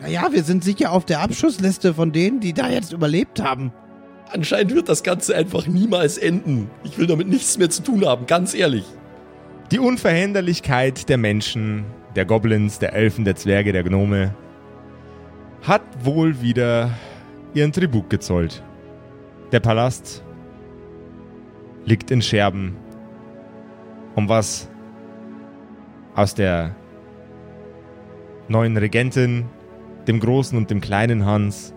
Naja, 0.00 0.28
wir 0.32 0.42
sind 0.42 0.64
sicher 0.64 0.92
auf 0.92 1.04
der 1.04 1.20
Abschussliste 1.20 1.94
von 1.94 2.12
denen, 2.12 2.40
die 2.40 2.52
da 2.52 2.68
jetzt 2.68 2.92
überlebt 2.92 3.42
haben. 3.42 3.72
Anscheinend 4.30 4.74
wird 4.74 4.88
das 4.88 5.02
Ganze 5.02 5.36
einfach 5.36 5.66
niemals 5.66 6.18
enden. 6.18 6.70
Ich 6.82 6.98
will 6.98 7.06
damit 7.06 7.28
nichts 7.28 7.58
mehr 7.58 7.70
zu 7.70 7.82
tun 7.82 8.04
haben, 8.04 8.26
ganz 8.26 8.54
ehrlich. 8.54 8.84
Die 9.70 9.78
Unveränderlichkeit 9.78 11.08
der 11.08 11.18
Menschen, 11.18 11.84
der 12.16 12.24
Goblins, 12.24 12.78
der 12.78 12.94
Elfen, 12.94 13.24
der 13.24 13.36
Zwerge, 13.36 13.72
der 13.72 13.82
Gnome 13.82 14.34
hat 15.62 15.82
wohl 16.04 16.42
wieder 16.42 16.90
ihren 17.54 17.72
Tribut 17.72 18.10
gezollt. 18.10 18.62
Der 19.52 19.60
Palast 19.60 20.22
liegt 21.84 22.10
in 22.10 22.20
Scherben. 22.20 22.76
Und 24.14 24.28
was 24.28 24.68
aus 26.14 26.34
der 26.34 26.74
neuen 28.48 28.76
Regentin, 28.76 29.46
dem 30.06 30.20
großen 30.20 30.56
und 30.58 30.70
dem 30.70 30.80
kleinen 30.80 31.24
Hans 31.24 31.74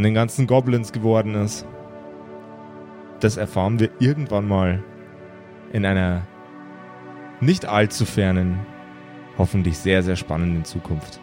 und 0.00 0.04
den 0.04 0.14
ganzen 0.14 0.46
Goblins 0.46 0.92
geworden 0.92 1.34
ist, 1.34 1.66
das 3.20 3.36
erfahren 3.36 3.78
wir 3.78 3.90
irgendwann 3.98 4.48
mal 4.48 4.82
in 5.74 5.84
einer 5.84 6.26
nicht 7.42 7.66
allzu 7.66 8.06
fernen, 8.06 8.60
hoffentlich 9.36 9.76
sehr, 9.76 10.02
sehr 10.02 10.16
spannenden 10.16 10.64
Zukunft. 10.64 11.20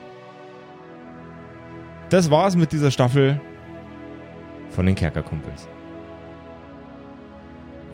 Das 2.12 2.30
war's 2.30 2.56
mit 2.56 2.72
dieser 2.72 2.92
Staffel 2.92 3.42
von 4.70 4.86
den 4.86 4.94
Kerkerkumpels. 4.94 5.68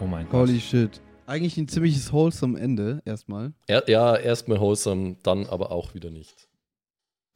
Oh 0.02 0.06
mein 0.06 0.28
Gott. 0.28 0.50
Holy 0.50 0.60
shit. 0.60 1.00
Eigentlich 1.26 1.56
ein 1.56 1.70
ziemliches 1.70 2.12
wholesome 2.12 2.60
Ende 2.60 3.02
erstmal. 3.06 3.54
Er, 3.68 3.90
ja, 3.90 4.18
erstmal 4.18 4.60
wholesome, 4.60 5.16
dann 5.24 5.46
aber 5.46 5.72
auch 5.72 5.94
wieder 5.94 6.10
nicht. 6.10 6.50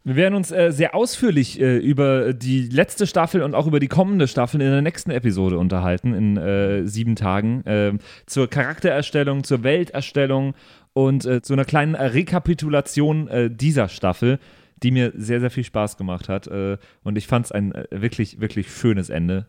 Wir 0.08 0.16
werden 0.16 0.36
uns 0.36 0.51
äh, 0.51 0.72
sehr 0.72 0.95
ausführlich 0.95 1.60
äh, 1.60 1.76
über 1.80 2.32
die 2.32 2.70
letzte 2.70 3.05
Staffel 3.08 3.43
und 3.43 3.53
auch 3.53 3.68
über 3.68 3.82
die 3.82 3.89
kommende 3.89 4.30
Staffel 4.30 4.62
in 4.62 4.72
der 4.72 4.82
nächsten 4.82 5.12
Episode 5.12 5.58
unterhalten, 5.58 6.14
in 6.14 6.38
äh, 6.38 6.88
sieben 6.88 7.18
Tagen, 7.18 7.62
ähm, 7.66 7.99
zur 8.26 8.49
Charaktererstellung, 8.49 9.43
zur 9.43 9.64
Welterstellung 9.64 10.55
und 10.93 11.26
äh, 11.26 11.41
zu 11.41 11.51
einer 11.51 11.66
kleinen 11.66 11.93
Rekapitulation 11.93 13.28
äh, 13.28 13.51
dieser 13.51 13.89
Staffel, 13.89 14.39
die 14.82 14.91
mir 14.91 15.12
sehr, 15.14 15.41
sehr 15.41 15.51
viel 15.51 15.66
Spaß 15.66 15.97
gemacht 15.97 16.30
hat. 16.30 16.47
Äh, 16.47 16.78
und 17.03 17.18
ich 17.18 17.28
fand 17.28 17.47
es 17.47 17.51
ein 17.51 17.74
äh, 17.76 17.88
wirklich, 17.91 18.39
wirklich 18.39 18.72
schönes 18.72 19.10
Ende. 19.10 19.47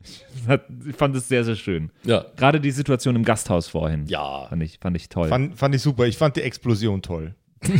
Ich 0.86 0.94
fand 0.94 1.16
es 1.16 1.26
sehr, 1.26 1.42
sehr 1.42 1.56
schön. 1.56 1.90
Ja. 2.04 2.24
Gerade 2.36 2.60
die 2.60 2.70
Situation 2.70 3.16
im 3.16 3.24
Gasthaus 3.24 3.66
vorhin. 3.66 4.06
Ja. 4.06 4.46
Fand 4.46 4.62
ich, 4.62 4.78
fand 4.78 4.96
ich 4.96 5.08
toll. 5.08 5.28
Fand, 5.28 5.58
fand 5.58 5.74
ich 5.74 5.82
super. 5.82 6.06
Ich 6.06 6.16
fand 6.16 6.36
die 6.36 6.42
Explosion 6.42 7.02
toll. 7.02 7.34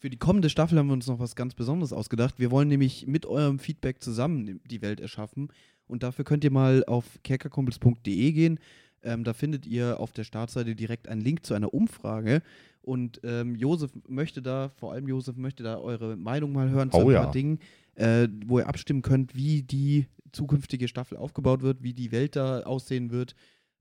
Für 0.00 0.10
die 0.10 0.16
kommende 0.16 0.48
Staffel 0.48 0.78
haben 0.78 0.86
wir 0.86 0.92
uns 0.92 1.08
noch 1.08 1.18
was 1.18 1.34
ganz 1.34 1.54
Besonderes 1.54 1.92
ausgedacht. 1.92 2.38
Wir 2.38 2.52
wollen 2.52 2.68
nämlich 2.68 3.08
mit 3.08 3.26
eurem 3.26 3.58
Feedback 3.58 4.00
zusammen 4.00 4.60
die 4.64 4.80
Welt 4.80 5.00
erschaffen. 5.00 5.48
Und 5.88 6.04
dafür 6.04 6.24
könnt 6.24 6.44
ihr 6.44 6.52
mal 6.52 6.84
auf 6.86 7.04
kerkerkumpels.de 7.24 8.32
gehen. 8.32 8.60
Ähm, 9.02 9.24
da 9.24 9.32
findet 9.32 9.66
ihr 9.66 9.98
auf 9.98 10.12
der 10.12 10.22
Startseite 10.22 10.76
direkt 10.76 11.08
einen 11.08 11.20
Link 11.20 11.44
zu 11.44 11.54
einer 11.54 11.74
Umfrage. 11.74 12.42
Und 12.80 13.20
ähm, 13.24 13.56
Josef 13.56 13.90
möchte 14.06 14.40
da, 14.40 14.70
vor 14.76 14.92
allem 14.92 15.08
Josef 15.08 15.36
möchte 15.36 15.64
da 15.64 15.78
eure 15.78 16.16
Meinung 16.16 16.52
mal 16.52 16.70
hören 16.70 16.92
zu 16.92 16.98
Oh 16.98 17.08
ein 17.08 17.14
ja. 17.14 17.22
paar 17.24 17.32
Dingen, 17.32 17.58
äh, 17.96 18.28
wo 18.46 18.60
ihr 18.60 18.68
abstimmen 18.68 19.02
könnt, 19.02 19.34
wie 19.34 19.62
die 19.62 20.06
zukünftige 20.30 20.86
Staffel 20.86 21.16
aufgebaut 21.16 21.62
wird, 21.62 21.82
wie 21.82 21.92
die 21.92 22.12
Welt 22.12 22.36
da 22.36 22.60
aussehen 22.60 23.10
wird. 23.10 23.34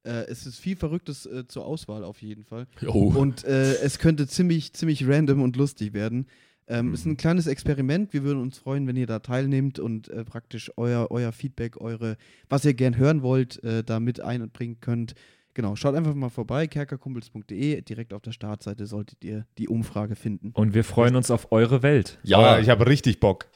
Äh, 0.08 0.26
es 0.32 0.46
ist 0.48 0.58
viel 0.60 0.76
Verrücktes 0.78 1.26
äh, 1.26 1.46
zur 1.48 1.66
Auswahl 1.66 2.04
auf 2.04 2.22
jeden 2.22 2.44
Fall. 2.46 2.66
Jo. 2.82 2.92
Und 2.92 3.44
äh, 3.44 3.74
es 3.82 4.00
könnte 4.00 4.26
ziemlich, 4.28 4.74
ziemlich 4.74 5.08
random 5.08 5.42
und 5.42 5.56
lustig 5.58 5.94
werden. 5.94 6.28
Ähm, 6.70 6.94
Ist 6.94 7.06
Mhm. 7.06 7.12
ein 7.14 7.18
kleines 7.18 7.48
Experiment. 7.48 8.12
Wir 8.14 8.24
würden 8.24 8.42
uns 8.42 8.58
freuen, 8.58 8.88
wenn 8.88 8.98
ihr 8.98 9.08
da 9.08 9.20
teilnehmt 9.20 9.80
und 9.80 10.10
äh, 10.10 10.26
praktisch 10.26 10.70
euer, 10.76 11.08
euer 11.12 11.32
Feedback, 11.32 11.80
eure, 11.80 12.18
was 12.50 12.66
ihr 12.66 12.74
gern 12.74 12.98
hören 12.98 13.22
wollt, 13.22 13.64
äh, 13.64 13.84
da 13.84 14.00
mit 14.02 14.20
einbringen 14.20 14.78
könnt. 14.82 15.14
genau, 15.54 15.76
schaut 15.78 15.96
einfach 15.96 16.14
mal 16.14 16.30
vorbei, 16.30 16.68
kerkerkumpels.de. 16.68 17.82
Direkt 17.82 18.14
auf 18.14 18.22
der 18.22 18.32
Startseite 18.32 18.86
solltet 18.86 19.24
ihr 19.24 19.46
die 19.58 19.68
Umfrage 19.70 20.16
finden. 20.16 20.52
Und 20.54 20.74
wir 20.74 20.84
freuen 20.84 21.16
uns 21.16 21.32
auf 21.32 21.52
eure 21.52 21.84
Welt. 21.84 22.20
Ja, 22.24 22.38
Aber 22.40 22.60
ich 22.62 22.70
habe 22.70 22.86
richtig 22.88 23.20
Bock. 23.20 23.48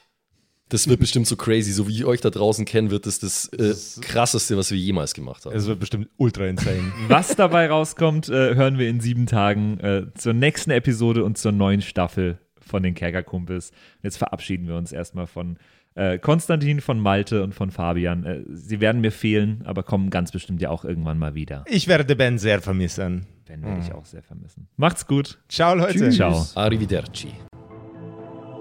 Das 0.72 0.88
wird 0.88 1.00
bestimmt 1.00 1.26
so 1.26 1.36
crazy. 1.36 1.70
So 1.72 1.86
wie 1.86 1.92
ich 1.92 2.04
euch 2.04 2.20
da 2.20 2.30
draußen 2.30 2.64
kenne, 2.64 2.90
wird 2.90 3.06
das 3.06 3.18
das 3.18 3.48
äh, 3.48 3.74
krasseste, 4.00 4.56
was 4.56 4.70
wir 4.70 4.78
jemals 4.78 5.12
gemacht 5.12 5.44
haben. 5.44 5.54
Es 5.54 5.66
wird 5.66 5.80
bestimmt 5.80 6.08
ultra 6.16 6.46
insane. 6.46 6.92
Was 7.08 7.36
dabei 7.36 7.68
rauskommt, 7.68 8.28
äh, 8.28 8.54
hören 8.54 8.78
wir 8.78 8.88
in 8.88 9.00
sieben 9.00 9.26
Tagen 9.26 9.78
äh, 9.80 10.06
zur 10.14 10.32
nächsten 10.32 10.70
Episode 10.70 11.24
und 11.24 11.36
zur 11.36 11.52
neuen 11.52 11.82
Staffel 11.82 12.38
von 12.60 12.82
den 12.82 12.94
Kerkerkumpels. 12.94 13.72
Jetzt 14.02 14.16
verabschieden 14.16 14.66
wir 14.66 14.76
uns 14.76 14.92
erstmal 14.92 15.26
von 15.26 15.58
äh, 15.94 16.18
Konstantin, 16.18 16.80
von 16.80 16.98
Malte 16.98 17.42
und 17.42 17.54
von 17.54 17.70
Fabian. 17.70 18.24
Äh, 18.24 18.42
sie 18.48 18.80
werden 18.80 19.02
mir 19.02 19.12
fehlen, 19.12 19.62
aber 19.64 19.82
kommen 19.82 20.08
ganz 20.08 20.32
bestimmt 20.32 20.62
ja 20.62 20.70
auch 20.70 20.84
irgendwann 20.84 21.18
mal 21.18 21.34
wieder. 21.34 21.64
Ich 21.68 21.86
werde 21.86 22.16
Ben 22.16 22.38
sehr 22.38 22.62
vermissen. 22.62 23.26
Ben 23.46 23.62
werde 23.62 23.82
ich 23.84 23.92
auch 23.92 24.06
sehr 24.06 24.22
vermissen. 24.22 24.68
Macht's 24.76 25.06
gut. 25.06 25.38
Ciao, 25.48 25.74
Leute. 25.74 26.08
Ciao. 26.10 26.46
Arrivederci. 26.54 27.28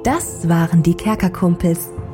Das 0.04 0.50
waren 0.50 0.82
die 0.82 0.96
Kerkerkumpels, 0.96 1.92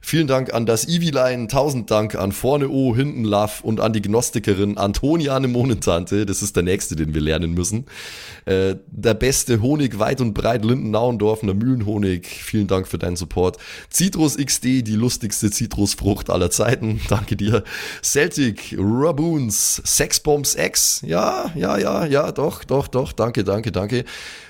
Vielen 0.00 0.26
Dank 0.26 0.54
an 0.54 0.64
das 0.64 0.86
Eviline, 0.86 1.48
tausend 1.48 1.90
Dank 1.90 2.14
an 2.14 2.32
Vorne 2.32 2.68
O, 2.68 2.94
Hinten 2.94 3.24
Love 3.24 3.62
und 3.62 3.80
an 3.80 3.92
die 3.92 4.00
Gnostikerin 4.00 4.78
Antoniane 4.78 5.48
Monentante, 5.48 6.24
das 6.24 6.42
ist 6.42 6.56
der 6.56 6.62
nächste, 6.62 6.96
den 6.96 7.14
wir 7.14 7.20
lernen 7.20 7.52
müssen. 7.52 7.86
Äh, 8.44 8.76
der 8.86 9.14
beste 9.14 9.60
Honig 9.60 9.98
weit 9.98 10.20
und 10.20 10.34
breit, 10.34 10.64
Linden-Nauendorfener 10.64 11.54
Mühlenhonig, 11.54 12.26
vielen 12.26 12.68
Dank 12.68 12.86
für 12.86 12.98
deinen 12.98 13.16
Support. 13.16 13.58
Citrus 13.92 14.36
XD, 14.36 14.82
die 14.86 14.96
lustigste 14.96 15.50
Zitrusfrucht 15.50 16.30
aller 16.30 16.50
Zeiten, 16.50 17.00
danke 17.08 17.36
dir. 17.36 17.64
Celtic, 18.02 18.76
Raboons, 18.78 19.82
Sexbombs 19.84 20.54
X, 20.54 21.02
ja, 21.04 21.50
ja, 21.54 21.76
ja, 21.76 22.06
ja, 22.06 22.32
doch, 22.32 22.64
doch, 22.64 22.88
doch, 22.88 23.12
danke, 23.12 23.44
danke, 23.44 23.72
danke. 23.72 24.04